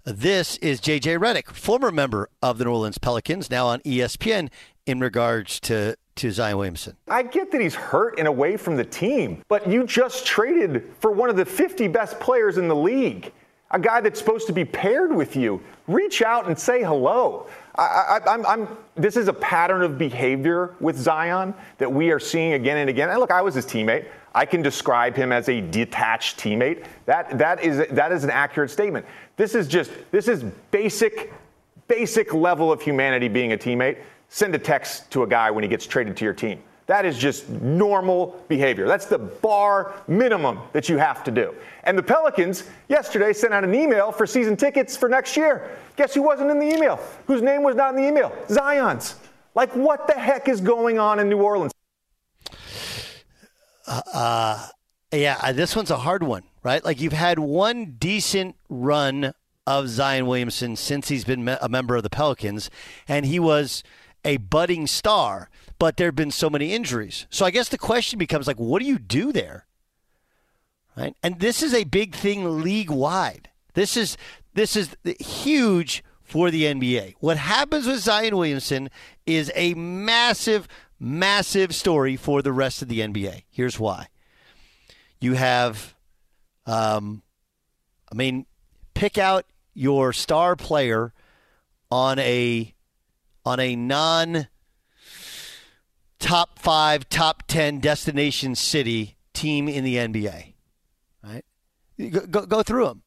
This 0.03 0.57
is 0.57 0.82
JJ 0.82 1.19
Redick, 1.19 1.51
former 1.51 1.91
member 1.91 2.30
of 2.41 2.57
the 2.57 2.65
New 2.65 2.71
Orleans 2.71 2.97
Pelicans, 2.97 3.51
now 3.51 3.67
on 3.67 3.80
ESPN 3.82 4.49
in 4.88 4.99
regards 4.99 5.59
to 5.61 5.95
to 6.16 6.32
Zion 6.32 6.57
Williamson. 6.57 6.95
I 7.09 7.24
get 7.24 7.51
that 7.51 7.59
he's 7.59 7.76
hurt 7.76 8.20
and 8.20 8.28
away 8.28 8.55
from 8.55 8.78
the 8.78 8.86
team, 8.86 9.43
but 9.49 9.68
you 9.68 9.86
just 9.86 10.26
traded 10.26 10.91
for 10.99 11.11
one 11.11 11.30
of 11.30 11.36
the 11.36 11.45
50 11.45 11.88
best 11.89 12.20
players 12.20 12.57
in 12.57 12.68
the 12.68 12.76
league, 12.76 13.34
a 13.72 13.80
guy 13.80 13.99
that's 13.99 14.20
supposed 14.20 14.47
to 14.47 14.53
be 14.53 14.63
paired 14.63 15.13
with 15.13 15.36
you. 15.36 15.61
Reach 15.88 16.22
out 16.22 16.47
and 16.47 16.57
say 16.57 16.82
hello. 16.84 17.47
I, 17.78 18.22
am 18.47 18.68
this 18.95 19.18
is 19.18 19.28
a 19.28 19.34
pattern 19.34 19.82
of 19.82 19.97
behavior 19.97 20.76
with 20.80 20.97
Zion 20.97 21.53
that 21.78 21.91
we 21.91 22.09
are 22.11 22.20
seeing 22.20 22.53
again 22.53 22.78
and 22.78 22.89
again. 22.89 23.09
And 23.09 23.20
look, 23.20 23.32
I 23.32 23.41
was 23.41 23.55
his 23.55 23.66
teammate. 23.66 24.07
I 24.34 24.45
can 24.45 24.61
describe 24.61 25.16
him 25.16 25.34
as 25.34 25.49
a 25.49 25.59
detached 25.59 26.39
teammate. 26.39 26.86
That, 27.05 27.38
that, 27.38 27.61
is, 27.61 27.86
that 27.91 28.13
is 28.13 28.24
an 28.24 28.30
accurate 28.30 28.70
statement. 28.70 29.05
This 29.36 29.55
is 29.55 29.68
just, 29.68 29.91
this 30.11 30.30
is 30.30 30.43
basic, 30.72 31.34
basic 31.89 32.34
level 32.34 32.72
of 32.72 32.82
humanity 32.82 33.28
being 33.28 33.51
a 33.51 33.57
teammate 33.57 33.97
send 34.30 34.55
a 34.55 34.59
text 34.59 35.09
to 35.11 35.23
a 35.23 35.28
guy 35.28 35.51
when 35.51 35.63
he 35.63 35.67
gets 35.67 35.86
traded 35.86 36.17
to 36.17 36.26
your 36.26 36.34
team. 36.34 36.61
That 36.88 37.03
is 37.05 37.17
just 37.17 37.49
normal 37.49 38.43
behavior. 38.47 38.88
That's 38.88 39.07
the 39.07 39.17
bar 39.17 39.95
minimum 40.07 40.59
that 40.71 40.88
you 40.88 40.97
have 40.97 41.23
to 41.23 41.32
do. 41.32 41.55
And 41.84 41.97
the 41.97 42.03
Pelicans 42.03 42.65
yesterday 42.89 43.34
sent 43.34 43.53
out 43.53 43.63
an 43.63 43.73
email 43.73 44.11
for 44.11 44.28
season 44.28 44.55
tickets 44.55 44.95
for 44.95 45.09
next 45.09 45.36
year. 45.36 45.78
Guess 45.95 46.13
who 46.13 46.21
wasn't 46.21 46.51
in 46.51 46.59
the 46.59 46.76
email? 46.76 46.99
Whose 47.26 47.41
name 47.41 47.63
was 47.63 47.76
not 47.76 47.95
in 47.95 48.01
the 48.01 48.07
email? 48.07 48.32
Zion's. 48.49 49.15
Like, 49.55 49.76
what 49.76 50.05
the 50.05 50.13
heck 50.13 50.47
is 50.47 50.61
going 50.61 50.99
on 50.99 51.19
in 51.19 51.30
New 51.30 51.41
Orleans? 51.41 51.71
Uh, 53.88 54.01
uh, 54.13 54.67
yeah, 55.11 55.39
uh, 55.41 55.53
this 55.53 55.76
one's 55.76 55.91
a 55.91 55.97
hard 55.97 56.21
one, 56.21 56.43
right? 56.61 56.84
Like, 56.84 56.99
you've 56.99 57.13
had 57.13 57.39
one 57.39 57.95
decent 57.97 58.55
run 58.69 59.34
of 59.65 59.88
Zion 59.88 60.28
Williamson 60.28 60.76
since 60.76 61.07
he's 61.07 61.23
been 61.23 61.47
a 61.61 61.69
member 61.69 61.95
of 61.95 62.03
the 62.03 62.09
Pelicans, 62.09 62.69
and 63.07 63.26
he 63.26 63.39
was 63.39 63.82
a 64.26 64.38
budding 64.38 64.88
star, 64.88 65.49
but 65.80 65.97
there 65.97 66.07
have 66.07 66.15
been 66.15 66.32
so 66.32 66.49
many 66.49 66.73
injuries. 66.73 67.28
So 67.30 67.45
I 67.45 67.51
guess 67.51 67.69
the 67.69 67.78
question 67.78 68.19
becomes 68.19 68.47
like, 68.47 68.59
what 68.59 68.82
do 68.82 68.86
you 68.86 68.99
do 68.99 69.32
there? 69.32 69.65
Right? 70.97 71.15
And 71.21 71.39
this 71.39 71.61
is 71.61 71.73
a 71.73 71.84
big 71.84 72.15
thing 72.15 72.61
league 72.61 72.89
wide. 72.89 73.49
This 73.73 73.95
is 73.95 74.17
this 74.53 74.76
is 74.76 74.95
huge 75.19 76.03
for 76.23 76.49
the 76.49 76.63
NBA. 76.63 77.15
What 77.19 77.38
happens 77.38 77.86
with 77.86 77.99
Zion 77.99 78.36
Williamson 78.36 78.89
is 79.26 79.51
a 79.53 79.73
massive, 79.73 80.67
massive 80.99 81.76
story 81.76 82.15
for 82.15 82.41
the 82.41 82.53
rest 82.53 82.82
of 82.82 82.88
the 82.88 82.99
NBA. 82.99 83.43
Here's 83.49 83.80
why. 83.80 84.07
You 85.19 85.34
have, 85.34 85.93
um, 86.65 87.21
I 88.11 88.15
mean, 88.15 88.45
pick 88.93 89.17
out 89.17 89.45
your 89.73 90.13
star 90.13 90.55
player 90.55 91.13
on 91.91 92.17
a 92.19 92.74
on 93.45 93.59
a 93.59 93.75
non 93.75 94.47
top 96.19 96.57
five, 96.59 97.07
top 97.09 97.43
10 97.47 97.79
destination 97.79 98.55
city 98.55 99.17
team 99.33 99.67
in 99.67 99.83
the 99.83 99.95
NBA. 99.97 100.53
Right? 101.23 101.45
Go, 101.99 102.21
go, 102.21 102.45
go 102.45 102.63
through 102.63 102.85
them. 102.85 103.03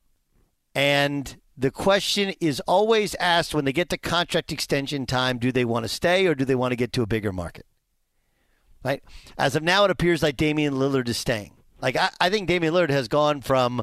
And 0.74 1.36
the 1.56 1.72
question 1.72 2.34
is 2.40 2.60
always 2.60 3.16
asked 3.16 3.52
when 3.52 3.64
they 3.64 3.72
get 3.72 3.88
to 3.88 3.98
contract 3.98 4.52
extension 4.52 5.06
time 5.06 5.38
do 5.38 5.50
they 5.50 5.64
want 5.64 5.84
to 5.84 5.88
stay 5.88 6.26
or 6.26 6.36
do 6.36 6.44
they 6.44 6.54
want 6.54 6.70
to 6.70 6.76
get 6.76 6.92
to 6.92 7.02
a 7.02 7.06
bigger 7.06 7.32
market? 7.32 7.66
Right? 8.84 9.02
As 9.36 9.56
of 9.56 9.64
now, 9.64 9.84
it 9.84 9.90
appears 9.90 10.22
like 10.22 10.36
Damian 10.36 10.74
Lillard 10.74 11.08
is 11.08 11.16
staying. 11.16 11.54
Like, 11.80 11.96
I, 11.96 12.10
I 12.20 12.30
think 12.30 12.46
Damian 12.46 12.72
Lillard 12.72 12.90
has 12.90 13.08
gone 13.08 13.40
from, 13.40 13.82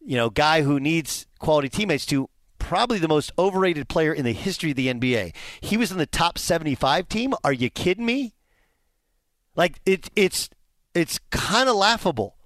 you 0.00 0.16
know, 0.16 0.30
guy 0.30 0.62
who 0.62 0.80
needs 0.80 1.26
quality 1.38 1.68
teammates 1.68 2.06
to 2.06 2.29
probably 2.70 3.00
the 3.00 3.08
most 3.08 3.32
overrated 3.36 3.88
player 3.88 4.12
in 4.12 4.24
the 4.24 4.32
history 4.32 4.70
of 4.70 4.76
the 4.76 4.86
NBA. 4.86 5.34
He 5.60 5.76
was 5.76 5.90
in 5.90 5.98
the 5.98 6.06
top 6.06 6.38
75 6.38 7.08
team. 7.08 7.34
Are 7.42 7.52
you 7.52 7.68
kidding 7.68 8.06
me? 8.06 8.34
Like 9.56 9.80
it, 9.84 10.08
it's 10.14 10.48
it's 10.94 11.18
kind 11.30 11.68
of 11.68 11.74
laughable. 11.74 12.36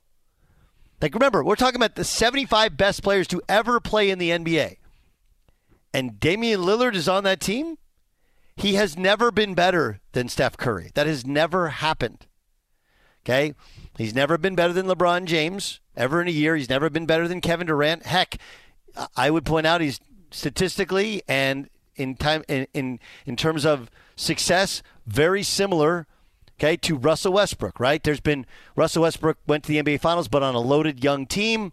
Like 1.02 1.12
remember, 1.12 1.44
we're 1.44 1.56
talking 1.56 1.76
about 1.76 1.96
the 1.96 2.04
75 2.04 2.74
best 2.74 3.02
players 3.02 3.26
to 3.28 3.42
ever 3.50 3.80
play 3.80 4.08
in 4.08 4.18
the 4.18 4.30
NBA. 4.30 4.78
And 5.92 6.18
Damian 6.18 6.62
Lillard 6.62 6.94
is 6.94 7.06
on 7.06 7.24
that 7.24 7.40
team. 7.40 7.76
He 8.56 8.76
has 8.76 8.96
never 8.96 9.30
been 9.30 9.52
better 9.52 10.00
than 10.12 10.30
Steph 10.30 10.56
Curry. 10.56 10.90
That 10.94 11.06
has 11.06 11.26
never 11.26 11.68
happened. 11.68 12.26
Okay? 13.26 13.54
He's 13.98 14.14
never 14.14 14.38
been 14.38 14.54
better 14.54 14.72
than 14.72 14.86
LeBron 14.86 15.26
James 15.26 15.80
ever 15.94 16.22
in 16.22 16.28
a 16.28 16.30
year. 16.30 16.56
He's 16.56 16.70
never 16.70 16.88
been 16.88 17.04
better 17.04 17.28
than 17.28 17.42
Kevin 17.42 17.66
Durant. 17.66 18.06
Heck, 18.06 18.38
I 19.16 19.30
would 19.30 19.44
point 19.44 19.66
out 19.66 19.80
he's 19.80 20.00
statistically 20.34 21.22
and 21.28 21.68
in 21.96 22.16
time 22.16 22.42
in, 22.48 22.66
in 22.74 22.98
in 23.24 23.36
terms 23.36 23.64
of 23.64 23.90
success 24.16 24.82
very 25.06 25.42
similar 25.42 26.06
okay 26.58 26.76
to 26.76 26.96
Russell 26.96 27.32
Westbrook 27.32 27.78
right? 27.80 28.02
There's 28.02 28.20
been 28.20 28.46
Russell 28.76 29.02
Westbrook 29.02 29.38
went 29.46 29.64
to 29.64 29.72
the 29.72 29.82
NBA 29.82 30.00
finals 30.00 30.28
but 30.28 30.42
on 30.42 30.54
a 30.54 30.60
loaded 30.60 31.02
young 31.02 31.26
team 31.26 31.72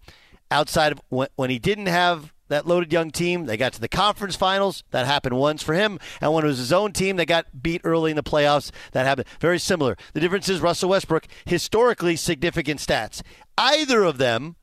outside 0.49 0.91
of 0.91 1.01
when, 1.09 1.28
when 1.36 1.49
he 1.49 1.59
didn't 1.59 1.88
have 1.88 2.34
that 2.49 2.68
loaded 2.68 2.91
young 2.91 3.12
team 3.12 3.45
they 3.45 3.57
got 3.57 3.74
to 3.74 3.82
the 3.82 3.88
conference 3.88 4.36
finals 4.36 4.84
that 4.91 5.05
happened 5.05 5.38
once 5.38 5.64
for 5.64 5.74
him 5.74 5.97
and 6.20 6.34
when 6.34 6.43
it 6.43 6.47
was 6.47 6.57
his 6.57 6.74
own 6.74 6.91
team 6.91 7.16
they 7.16 7.26
got 7.26 7.64
beat 7.64 7.82
early 7.84 8.12
in 8.12 8.18
the 8.18 8.24
playoffs 8.24 8.72
that 8.91 9.05
happened. 9.05 9.28
Very 9.39 9.59
similar. 9.59 9.97
The 10.14 10.20
difference 10.20 10.49
is 10.49 10.59
Russell 10.59 10.89
Westbrook 10.89 11.28
historically 11.45 12.16
significant 12.16 12.80
stats. 12.80 13.22
Either 13.57 14.03
of 14.03 14.18
them 14.18 14.55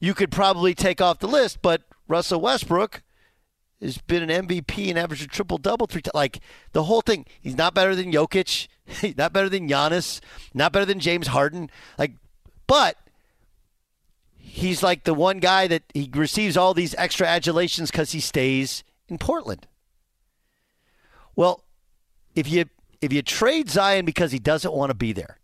you 0.00 0.12
could 0.12 0.30
probably 0.30 0.74
take 0.74 1.00
off 1.00 1.20
the 1.20 1.28
list 1.28 1.62
but 1.62 1.82
Russell 2.08 2.40
Westbrook 2.40 3.02
has 3.80 3.98
been 3.98 4.28
an 4.28 4.46
MVP 4.46 4.88
and 4.88 4.98
averaged 4.98 5.24
a 5.24 5.28
triple 5.28 5.58
double 5.58 5.86
three 5.86 6.02
times. 6.02 6.14
Like 6.14 6.40
the 6.72 6.84
whole 6.84 7.00
thing, 7.00 7.26
he's 7.40 7.56
not 7.56 7.74
better 7.74 7.94
than 7.94 8.12
Jokic. 8.12 8.68
He's 9.00 9.16
not 9.16 9.32
better 9.32 9.48
than 9.48 9.68
Giannis. 9.68 10.20
Not 10.54 10.70
better 10.72 10.84
than 10.84 11.00
James 11.00 11.26
Harden. 11.26 11.70
Like, 11.98 12.12
but 12.68 12.96
he's 14.56 14.82
like 14.82 15.04
the 15.04 15.12
one 15.12 15.38
guy 15.38 15.66
that 15.66 15.82
he 15.92 16.08
receives 16.14 16.56
all 16.56 16.72
these 16.72 16.94
extra 16.96 17.26
adulations 17.26 17.90
because 17.90 18.12
he 18.12 18.20
stays 18.20 18.84
in 19.08 19.18
Portland. 19.18 19.66
Well, 21.34 21.64
if 22.34 22.48
you 22.48 22.66
if 23.02 23.12
you 23.12 23.22
trade 23.22 23.68
Zion 23.68 24.04
because 24.04 24.32
he 24.32 24.38
doesn't 24.38 24.72
want 24.72 24.90
to 24.90 24.94
be 24.94 25.12
there, 25.12 25.38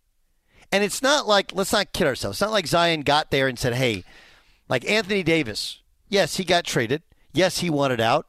and 0.70 0.83
it's 0.83 1.03
not 1.03 1.26
like 1.26 1.53
let's 1.53 1.72
not 1.72 1.93
kid 1.93 2.07
ourselves. 2.07 2.37
It's 2.37 2.41
not 2.41 2.53
like 2.53 2.66
Zion 2.66 3.03
got 3.03 3.30
there 3.30 3.49
and 3.49 3.59
said, 3.59 3.74
"Hey," 3.74 4.05
like 4.68 4.89
Anthony 4.89 5.22
Davis. 5.22 5.80
Yes, 6.09 6.37
he 6.37 6.45
got 6.45 6.64
traded. 6.64 7.03
Yes, 7.33 7.59
he 7.59 7.70
wanted 7.70 8.01
out. 8.01 8.26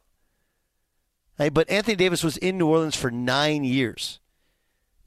Hey, 1.37 1.49
but 1.49 1.69
Anthony 1.69 1.95
Davis 1.95 2.23
was 2.23 2.37
in 2.37 2.57
New 2.57 2.67
Orleans 2.67 2.95
for 2.95 3.11
nine 3.11 3.63
years. 3.63 4.19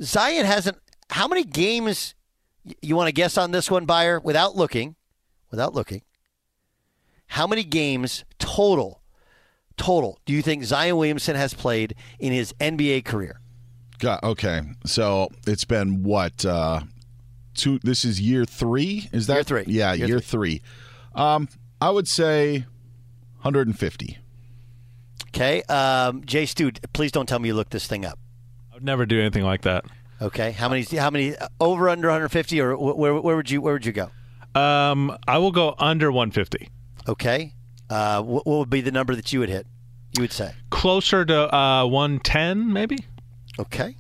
Zion 0.03 0.45
hasn't. 0.45 0.79
How 1.11 1.29
many 1.29 1.45
games? 1.45 2.15
You 2.83 2.97
want 2.97 3.09
to 3.09 3.13
guess 3.13 3.39
on 3.39 3.53
this 3.53 3.71
one, 3.71 3.87
Buyer? 3.87 4.19
Without 4.19 4.57
looking, 4.57 4.97
without 5.51 5.73
looking, 5.73 6.03
how 7.29 7.47
many 7.47 7.63
games 7.63 8.25
total? 8.39 9.03
Total. 9.77 10.19
Do 10.25 10.33
you 10.33 10.43
think 10.43 10.65
Zion 10.65 10.97
Williamson 10.97 11.37
has 11.37 11.55
played 11.55 11.95
in 12.19 12.33
his 12.33 12.53
NBA 12.55 13.05
career? 13.05 13.41
God, 13.99 14.21
okay, 14.23 14.63
so 14.85 15.29
it's 15.47 15.65
been 15.65 16.03
what? 16.03 16.45
Uh, 16.45 16.81
two. 17.55 17.79
This 17.83 18.05
is 18.05 18.21
year 18.21 18.45
three. 18.45 19.09
Is 19.13 19.27
that 19.29 19.35
year 19.35 19.43
three? 19.45 19.65
Yeah, 19.67 19.93
year, 19.93 20.09
year 20.09 20.21
three. 20.21 20.59
three. 20.59 21.23
Um, 21.23 21.49
I 21.81 21.91
would 21.91 22.09
say 22.09 22.67
150. 23.47 24.19
Okay. 25.29 25.63
Um, 25.65 26.25
Jay 26.25 26.47
Stu, 26.47 26.73
please 26.93 27.13
don't 27.13 27.29
tell 27.29 27.39
me 27.39 27.49
you 27.49 27.55
looked 27.55 27.71
this 27.71 27.87
thing 27.87 28.05
up. 28.05 28.19
I 28.73 28.75
would 28.75 28.85
never 28.85 29.07
do 29.07 29.21
anything 29.21 29.45
like 29.45 29.63
that. 29.63 29.85
Okay. 30.21 30.51
How 30.51 30.69
many? 30.69 30.83
How 30.83 31.11
many? 31.11 31.37
Uh, 31.37 31.47
over 31.61 31.89
under 31.89 32.09
150, 32.09 32.61
or 32.61 32.77
where? 32.77 33.15
Where 33.15 33.37
would 33.37 33.51
you? 33.51 33.61
Where 33.61 33.75
would 33.75 33.87
you 33.87 33.93
go? 33.93 34.11
Um, 34.61 35.17
I 35.29 35.39
will 35.39 35.53
go 35.53 35.75
under 35.79 36.11
150. 36.11 36.71
Okay. 37.09 37.53
Uh, 37.89 38.21
what, 38.23 38.47
what 38.47 38.59
would 38.59 38.71
be 38.71 38.81
the 38.81 38.91
number 38.91 39.15
that 39.15 39.33
you 39.33 39.41
would 39.41 39.49
hit? 39.49 39.67
You 40.17 40.23
would 40.23 40.33
say 40.33 40.53
closer 40.71 41.25
to 41.25 41.55
uh, 41.55 41.87
110, 41.87 42.73
maybe. 42.73 42.99
Okay. 43.59 43.95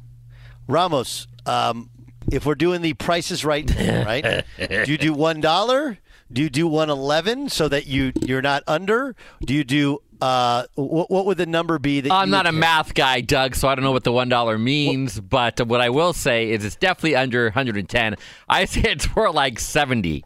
Ramos, 0.66 1.28
um, 1.44 1.90
if 2.32 2.44
we're 2.46 2.54
doing 2.56 2.82
the 2.82 2.94
prices 2.94 3.44
right, 3.44 3.70
right? 3.78 4.44
do 4.58 4.90
you 4.90 4.98
do 4.98 5.12
one 5.12 5.40
dollar? 5.40 5.98
Do 6.32 6.42
you 6.42 6.50
do 6.50 6.66
111 6.66 7.48
so 7.50 7.68
that 7.68 7.86
you 7.86 8.12
you're 8.20 8.42
not 8.42 8.62
under? 8.66 9.14
Do 9.44 9.54
you 9.54 9.62
do 9.64 9.98
Uh, 10.20 10.64
what, 10.74 11.10
what 11.10 11.26
would 11.26 11.36
the 11.38 11.46
number 11.46 11.78
be? 11.78 12.00
That 12.00 12.12
I'm 12.12 12.28
you 12.28 12.32
not 12.32 12.46
a 12.46 12.50
pick? 12.50 12.58
math 12.58 12.94
guy, 12.94 13.20
Doug, 13.20 13.54
so 13.54 13.68
I 13.68 13.74
don't 13.74 13.84
know 13.84 13.92
what 13.92 14.04
the 14.04 14.12
one 14.12 14.28
dollar 14.28 14.58
means. 14.58 15.20
but 15.20 15.60
what 15.66 15.80
I 15.80 15.90
will 15.90 16.12
say 16.12 16.50
is 16.50 16.64
it's 16.64 16.74
definitely 16.76 17.16
under 17.16 17.44
110. 17.44 18.16
I 18.48 18.64
say 18.64 18.80
it's 18.84 19.14
more 19.14 19.30
like 19.30 19.60
70. 19.60 20.24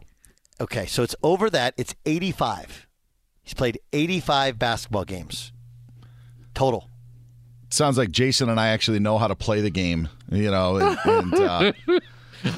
Okay, 0.59 0.85
so 0.85 1.03
it's 1.03 1.15
over 1.23 1.49
that. 1.49 1.73
It's 1.77 1.93
85. 2.05 2.87
He's 3.43 3.53
played 3.53 3.79
85 3.93 4.57
basketball 4.59 5.05
games 5.05 5.51
total. 6.53 6.89
Sounds 7.69 7.97
like 7.97 8.11
Jason 8.11 8.49
and 8.49 8.59
I 8.59 8.69
actually 8.69 8.99
know 8.99 9.17
how 9.17 9.27
to 9.27 9.35
play 9.35 9.61
the 9.61 9.69
game. 9.69 10.09
You 10.29 10.51
know, 10.51 10.75
and, 10.77 10.99
and, 11.05 11.33
uh, 11.35 11.71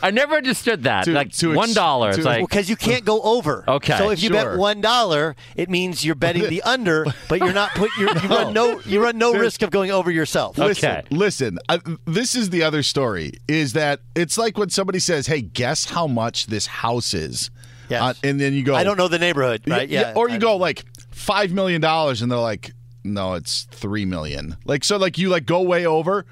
I 0.02 0.12
never 0.12 0.36
understood 0.36 0.84
that. 0.84 1.06
To- 1.06 1.12
like 1.12 1.32
to 1.34 1.52
ex- 1.52 1.58
one 1.58 1.74
dollar. 1.74 2.10
It's 2.12 2.20
like 2.20 2.42
because 2.48 2.70
you 2.70 2.76
can't 2.76 3.06
go 3.06 3.22
over. 3.22 3.64
Okay, 3.68 3.98
So 3.98 4.10
if 4.10 4.22
you 4.24 4.30
bet 4.30 4.58
one 4.58 4.82
dollar, 4.82 5.36
it 5.56 5.70
means 5.70 6.06
you're 6.06 6.16
betting 6.16 6.50
the 6.50 6.62
under, 6.64 7.06
but 7.30 7.40
you're 7.40 7.54
not 7.54 7.72
put. 7.72 7.90
You're, 7.98 8.18
you 8.18 8.30
run 8.30 8.54
no. 8.60 8.80
You 8.86 9.04
run 9.04 9.18
no 9.18 9.34
risk 9.34 9.62
of 9.62 9.72
going 9.72 9.92
over 9.92 10.12
yourself. 10.12 10.58
Listen, 10.58 11.04
listen. 11.12 11.60
I, 11.70 11.80
this 12.06 12.36
is 12.36 12.50
the 12.50 12.64
other 12.64 12.84
story. 12.84 13.34
Is 13.48 13.74
that 13.74 14.00
it's 14.16 14.38
like 14.38 14.58
when 14.58 14.70
somebody 14.70 15.00
says, 15.00 15.28
"Hey, 15.28 15.42
guess 15.42 15.86
how 15.86 16.08
much 16.08 16.48
this 16.48 16.66
house 16.66 17.14
is," 17.14 17.50
Yes. 17.90 18.02
Uh, 18.02 18.14
and 18.24 18.40
then 18.40 18.54
you 18.54 18.64
go, 18.64 18.76
I 18.76 18.84
don't 18.84 18.98
know 18.98 19.08
the 19.08 19.20
neighborhood, 19.20 19.64
right? 19.68 19.90
Yeah. 19.90 20.14
or 20.16 20.30
you 20.30 20.40
go 20.40 20.56
like 20.58 20.86
five 21.12 21.52
million 21.52 21.82
dollars, 21.82 22.22
and 22.22 22.32
they're 22.32 22.40
like, 22.40 22.72
"No, 23.04 23.34
it's 23.34 23.64
three 23.72 24.06
million. 24.06 24.58
Like 24.66 24.84
so, 24.84 24.98
like 24.98 25.18
you 25.18 25.30
like 25.30 25.46
go 25.46 25.62
way 25.62 25.86
over. 25.86 26.26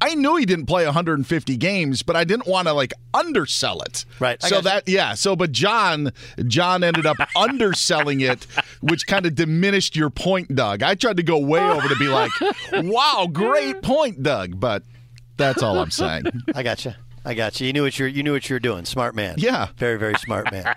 I 0.00 0.14
knew 0.14 0.36
he 0.36 0.44
didn't 0.44 0.66
play 0.66 0.84
150 0.84 1.56
games, 1.56 2.02
but 2.02 2.16
I 2.16 2.24
didn't 2.24 2.46
want 2.46 2.68
to 2.68 2.74
like 2.74 2.92
undersell 3.14 3.80
it. 3.82 4.04
Right. 4.20 4.42
So 4.42 4.60
that 4.60 4.88
yeah. 4.88 5.14
So 5.14 5.36
but 5.36 5.52
John 5.52 6.12
John 6.46 6.84
ended 6.84 7.06
up 7.06 7.16
underselling 7.36 8.20
it, 8.20 8.46
which 8.80 9.06
kind 9.06 9.26
of 9.26 9.34
diminished 9.34 9.96
your 9.96 10.10
point, 10.10 10.54
Doug. 10.54 10.82
I 10.82 10.94
tried 10.94 11.16
to 11.16 11.22
go 11.22 11.38
way 11.38 11.60
over 11.60 11.88
to 11.88 11.96
be 11.96 12.08
like, 12.08 12.30
"Wow, 12.72 13.28
great 13.32 13.82
point, 13.82 14.22
Doug," 14.22 14.60
but 14.60 14.82
that's 15.36 15.62
all 15.62 15.78
I'm 15.78 15.90
saying. 15.90 16.24
I 16.54 16.62
got 16.62 16.84
you. 16.84 16.94
I 17.24 17.34
got 17.34 17.60
you. 17.60 17.66
You 17.66 17.72
knew 17.72 17.82
what 17.82 17.98
you're. 17.98 18.08
You 18.08 18.22
knew 18.22 18.32
what 18.32 18.48
you 18.48 18.54
were 18.54 18.60
doing. 18.60 18.84
Smart 18.84 19.14
man. 19.14 19.36
Yeah. 19.38 19.68
Very 19.76 19.98
very 19.98 20.14
smart 20.16 20.52
man. 20.52 20.74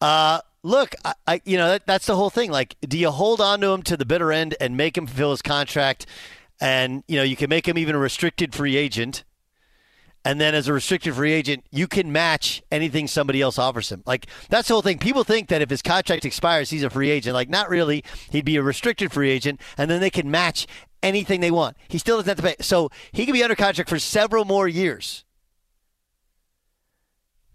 Uh, 0.00 0.40
look, 0.62 0.94
I, 1.04 1.14
I 1.26 1.40
you 1.44 1.56
know 1.56 1.68
that, 1.68 1.86
that's 1.86 2.06
the 2.06 2.16
whole 2.16 2.30
thing. 2.30 2.50
Like, 2.50 2.76
do 2.80 2.98
you 2.98 3.10
hold 3.10 3.40
on 3.40 3.60
to 3.60 3.68
him 3.68 3.82
to 3.84 3.96
the 3.96 4.04
bitter 4.04 4.32
end 4.32 4.56
and 4.60 4.76
make 4.76 4.96
him 4.98 5.06
fulfill 5.06 5.30
his 5.30 5.42
contract? 5.42 6.06
And 6.60 7.04
you 7.06 7.16
know 7.16 7.22
you 7.22 7.36
can 7.36 7.48
make 7.48 7.66
him 7.66 7.78
even 7.78 7.94
a 7.94 7.98
restricted 7.98 8.54
free 8.54 8.76
agent. 8.76 9.24
And 10.24 10.40
then 10.40 10.54
as 10.54 10.66
a 10.68 10.72
restricted 10.72 11.14
free 11.14 11.32
agent, 11.32 11.64
you 11.70 11.86
can 11.86 12.10
match 12.10 12.60
anything 12.72 13.06
somebody 13.06 13.40
else 13.40 13.58
offers 13.58 13.90
him. 13.90 14.02
Like 14.04 14.26
that's 14.50 14.68
the 14.68 14.74
whole 14.74 14.82
thing. 14.82 14.98
People 14.98 15.24
think 15.24 15.48
that 15.48 15.62
if 15.62 15.70
his 15.70 15.80
contract 15.80 16.24
expires, 16.24 16.70
he's 16.70 16.82
a 16.82 16.90
free 16.90 17.10
agent. 17.10 17.34
Like 17.34 17.48
not 17.48 17.70
really. 17.70 18.04
He'd 18.30 18.44
be 18.44 18.56
a 18.56 18.62
restricted 18.62 19.12
free 19.12 19.30
agent, 19.30 19.60
and 19.76 19.90
then 19.90 20.00
they 20.00 20.10
can 20.10 20.30
match 20.30 20.66
anything 21.02 21.40
they 21.40 21.50
want. 21.50 21.76
He 21.88 21.98
still 21.98 22.16
doesn't 22.16 22.28
have 22.28 22.36
to 22.38 22.42
pay. 22.42 22.62
So 22.62 22.90
he 23.12 23.24
could 23.24 23.32
be 23.32 23.42
under 23.42 23.54
contract 23.54 23.88
for 23.88 23.98
several 23.98 24.44
more 24.44 24.66
years. 24.66 25.24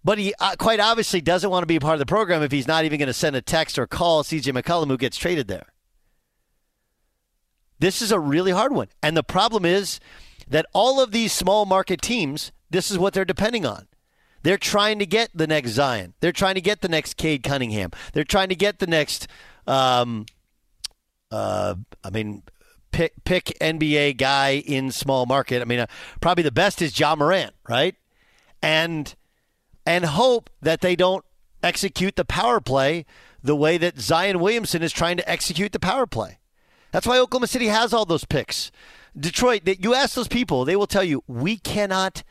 But 0.04 0.18
he 0.18 0.34
uh, 0.40 0.56
quite 0.58 0.80
obviously 0.80 1.22
doesn't 1.22 1.50
want 1.50 1.64
to 1.64 1.68
be 1.68 1.78
a 1.78 1.80
part 1.80 1.94
of 1.94 2.00
the 2.00 2.06
program 2.06 2.44
if 2.44 2.52
he's 2.52 2.68
not 2.68 2.84
even 2.84 3.00
going 3.00 3.08
to 3.08 3.14
send 3.14 3.36
a 3.36 3.42
text 3.42 3.80
or 3.80 3.88
call 3.88 4.24
CJ 4.24 4.54
McCollum 4.54 4.88
who 4.88 4.98
gets 4.98 5.18
traded 5.18 5.48
there. 5.48 5.73
This 7.84 8.02
is 8.02 8.14
a 8.14 8.20
really 8.20 8.52
hard 8.52 8.72
one. 8.72 8.88
And 9.02 9.18
the 9.18 9.24
problem 9.24 9.66
is 9.66 10.00
that 10.48 10.66
all 10.72 11.02
of 11.02 11.12
these 11.12 11.34
small 11.34 11.66
market 11.66 12.02
teams, 12.02 12.54
this 12.70 12.90
is 12.90 12.98
what 12.98 13.14
they're 13.14 13.26
depending 13.26 13.66
on. 13.66 13.90
They're 14.42 14.58
trying 14.58 15.00
to 15.00 15.06
get 15.06 15.32
the 15.36 15.48
next 15.48 15.72
Zion. 15.72 16.14
They're 16.22 16.32
trying 16.32 16.56
to 16.56 16.62
get 16.62 16.80
the 16.80 16.88
next 16.88 17.18
Cade 17.18 17.44
Cunningham. 17.44 17.92
They're 18.14 18.24
trying 18.24 18.48
to 18.48 18.56
get 18.56 18.80
the 18.80 18.88
next, 18.88 19.28
um, 19.68 20.28
uh, 21.30 21.76
I 22.06 22.10
mean, 22.10 22.44
pick 22.94 23.22
pick 23.26 23.48
NBA 23.60 24.16
guy 24.16 24.64
in 24.66 24.90
small 24.90 25.26
market. 25.26 25.62
I 25.62 25.66
mean, 25.66 25.80
uh, 25.80 25.88
probably 26.22 26.46
the 26.46 26.54
best 26.54 26.82
is 26.82 26.98
Ja 26.98 27.18
Morant, 27.18 27.54
right? 27.68 27.96
And 28.62 29.14
and 29.86 30.06
hope 30.06 30.50
that 30.62 30.80
they 30.80 30.96
don't 30.96 31.26
execute 31.62 32.16
the 32.16 32.24
power 32.24 32.62
play 32.62 33.06
the 33.44 33.58
way 33.58 33.78
that 33.78 34.00
Zion 34.00 34.40
Williamson 34.40 34.84
is 34.84 34.94
trying 34.94 35.18
to 35.18 35.30
execute 35.30 35.74
the 35.74 35.82
power 35.82 36.08
play. 36.08 36.40
That's 36.94 37.08
why 37.08 37.18
Oklahoma 37.18 37.48
City 37.48 37.68
has 37.68 37.92
all 37.92 38.06
those 38.06 38.24
picks. 38.24 38.72
Detroit, 39.18 39.64
you 39.66 39.96
ask 39.96 40.14
those 40.16 40.28
people, 40.28 40.64
they 40.64 40.76
will 40.76 40.88
tell 40.88 41.04
you 41.04 41.24
we 41.28 41.58
cannot 41.58 42.24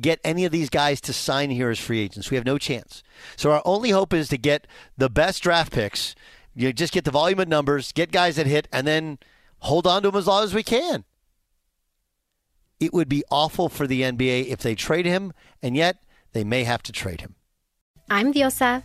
get 0.00 0.20
any 0.24 0.44
of 0.44 0.52
these 0.52 0.70
guys 0.70 1.00
to 1.02 1.12
sign 1.12 1.50
here 1.50 1.68
as 1.68 1.80
free 1.80 2.00
agents. 2.00 2.30
We 2.30 2.36
have 2.36 2.46
no 2.46 2.56
chance. 2.56 3.02
So 3.36 3.50
our 3.50 3.62
only 3.64 3.90
hope 3.90 4.14
is 4.14 4.28
to 4.28 4.38
get 4.38 4.68
the 4.96 5.10
best 5.10 5.42
draft 5.42 5.72
picks. 5.72 6.14
You 6.54 6.72
just 6.72 6.92
get 6.92 7.04
the 7.04 7.10
volume 7.10 7.40
of 7.40 7.48
numbers, 7.48 7.90
get 7.90 8.12
guys 8.12 8.36
that 8.36 8.46
hit, 8.46 8.68
and 8.72 8.86
then 8.86 9.18
hold 9.58 9.84
on 9.84 10.02
to 10.02 10.10
them 10.12 10.18
as 10.18 10.28
long 10.28 10.44
as 10.44 10.54
we 10.54 10.62
can. 10.62 11.04
It 12.78 12.92
would 12.92 13.08
be 13.08 13.24
awful 13.32 13.68
for 13.68 13.88
the 13.88 14.02
NBA 14.02 14.46
if 14.46 14.60
they 14.60 14.76
trade 14.76 15.06
him, 15.06 15.32
and 15.60 15.76
yet 15.76 16.04
they 16.32 16.44
may 16.44 16.62
have 16.62 16.84
to 16.84 16.92
trade 16.92 17.20
him. 17.20 17.34
I'm 18.10 18.32
Diosa. 18.32 18.84